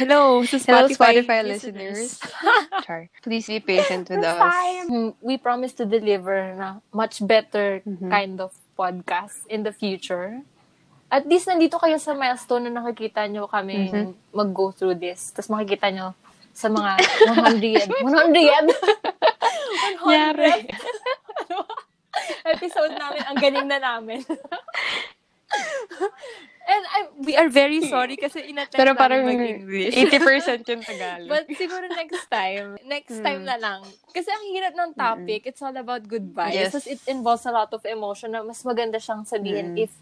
Hello, 0.00 0.40
sa 0.48 0.56
Hello, 0.58 0.88
Spotify, 0.88 1.20
Spotify 1.20 1.40
listeners. 1.44 2.18
Char. 2.88 3.12
Please 3.22 3.46
be 3.46 3.60
patient 3.60 4.08
with 4.08 4.24
us. 4.24 4.40
Mm, 4.88 5.14
we 5.20 5.36
promise 5.36 5.76
to 5.76 5.84
deliver 5.84 6.56
na 6.56 6.80
much 6.90 7.20
better 7.20 7.84
Mhm. 7.84 8.08
kind 8.08 8.40
of 8.40 8.50
podcast 8.74 9.44
in 9.46 9.62
the 9.62 9.70
future. 9.70 10.40
At 11.12 11.28
least 11.28 11.46
nandito 11.46 11.76
kayo 11.76 12.00
sa 12.00 12.16
milestone 12.16 12.66
na 12.66 12.80
nakikita 12.80 13.28
nyo 13.28 13.44
kami 13.46 13.92
Mhm. 13.92 14.16
mag-go 14.32 14.72
through 14.72 14.96
this. 14.96 15.30
Tapos 15.30 15.52
makikita 15.52 15.92
nyo 15.92 16.16
sa 16.50 16.72
mga 16.72 16.92
100, 17.28 17.86
100, 18.02 18.66
100 20.00 20.08
Yari. 20.08 20.52
episode 22.56 22.94
namin. 22.94 23.20
Ang 23.26 23.36
galing 23.36 23.68
na 23.68 23.78
namin. 23.78 24.20
And 26.64 26.80
I, 26.88 27.00
we 27.20 27.36
are 27.36 27.52
very 27.52 27.84
sorry 27.84 28.16
kasi 28.16 28.40
inattempt 28.48 28.80
Pero 28.80 28.96
parang 28.96 29.20
mag-English. 29.20 29.92
80% 29.92 30.64
yung 30.64 30.80
Tagalog. 30.88 31.28
But 31.28 31.44
siguro 31.52 31.84
next 31.92 32.24
time, 32.24 32.80
next 32.88 33.20
time 33.20 33.44
na 33.44 33.60
lang. 33.60 33.84
Kasi 34.08 34.32
ang 34.32 34.44
hirap 34.48 34.72
ng 34.72 34.90
topic, 34.96 35.44
it's 35.44 35.60
all 35.60 35.76
about 35.76 36.08
goodbyes. 36.08 36.56
Yes. 36.56 36.72
Tapos 36.72 36.88
it 36.88 37.04
involves 37.04 37.44
a 37.44 37.52
lot 37.52 37.68
of 37.68 37.84
emotion 37.84 38.32
na 38.32 38.40
mas 38.40 38.64
maganda 38.64 38.96
siyang 38.96 39.28
sabihin 39.28 39.76
if 39.76 39.92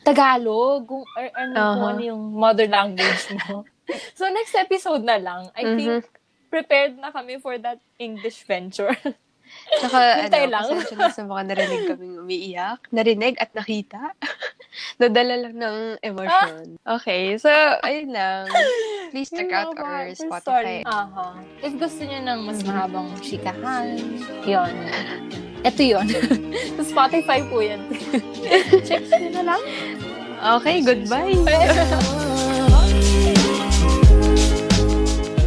Tagalog 0.00 0.84
kung, 0.84 1.08
or, 1.08 1.24
or 1.24 1.40
ano, 1.40 1.56
kung 1.56 1.64
Uh-huh. 1.80 1.92
ano 1.92 2.00
yung 2.04 2.22
mother 2.32 2.68
language 2.68 3.24
mo. 3.40 3.64
so 4.18 4.28
next 4.28 4.52
episode 4.54 5.00
na 5.00 5.16
lang, 5.16 5.48
I 5.56 5.72
think 5.72 6.04
prepared 6.48 7.00
na 7.00 7.08
kami 7.08 7.40
for 7.40 7.56
that 7.56 7.80
English 7.96 8.44
venture. 8.44 8.92
Saka, 9.78 10.26
Hintay 10.26 10.44
ano, 10.46 10.52
lang. 10.52 10.64
pasensya 10.66 10.96
na 10.98 11.08
sa 11.14 11.22
mga 11.22 11.42
narinig 11.54 11.82
kaming 11.86 12.16
umiiyak. 12.18 12.80
Narinig 12.90 13.34
at 13.38 13.54
nakita. 13.54 14.18
Nadala 15.00 15.34
lang 15.46 15.54
ng 15.56 15.78
emosyon. 16.02 16.78
Okay, 16.82 17.38
so, 17.38 17.50
ayun 17.86 18.10
lang. 18.10 18.50
Please 19.14 19.30
check 19.30 19.50
out 19.54 19.74
our 19.78 20.10
Spotify. 20.14 20.82
Aha. 20.86 21.38
If 21.62 21.74
gusto 21.78 22.02
niyo 22.02 22.20
ng 22.22 22.40
mas 22.46 22.60
mahabang 22.66 23.14
chikahan, 23.22 23.98
yon. 24.46 24.74
Ito 25.60 25.82
yon. 25.84 26.06
sa 26.80 26.82
Spotify 26.82 27.44
po 27.46 27.60
yan. 27.60 27.84
Check 28.88 29.04
nyo 29.12 29.30
na 29.40 29.42
lang. 29.54 29.62
Okay, 30.40 30.80
goodbye. 30.80 31.36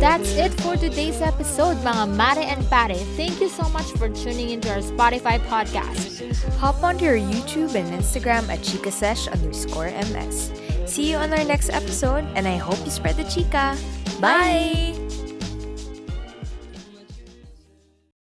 That's 0.04 0.36
it 0.36 0.52
for 0.60 0.76
today's 0.76 1.24
episode, 1.24 1.80
mga 1.80 2.12
Mare 2.12 2.44
and 2.44 2.60
Pare. 2.68 3.00
Thank 3.16 3.40
you 3.40 3.48
so 3.48 3.64
much 3.72 3.88
for 3.96 4.12
tuning 4.12 4.52
into 4.52 4.68
our 4.68 4.84
Spotify 4.84 5.40
podcast. 5.48 6.20
Hop 6.60 6.84
onto 6.84 7.08
our 7.08 7.16
YouTube 7.16 7.72
and 7.72 7.88
Instagram 7.88 8.52
at 8.52 8.60
chikasesh 8.68 9.32
underscore 9.32 9.96
ms. 10.12 10.52
See 10.92 11.08
you 11.10 11.16
on 11.16 11.32
our 11.32 11.48
next 11.48 11.72
episode, 11.72 12.28
and 12.36 12.44
I 12.44 12.60
hope 12.60 12.84
you 12.84 12.92
spread 12.92 13.16
the 13.16 13.24
chica. 13.32 13.80
Bye! 14.20 14.92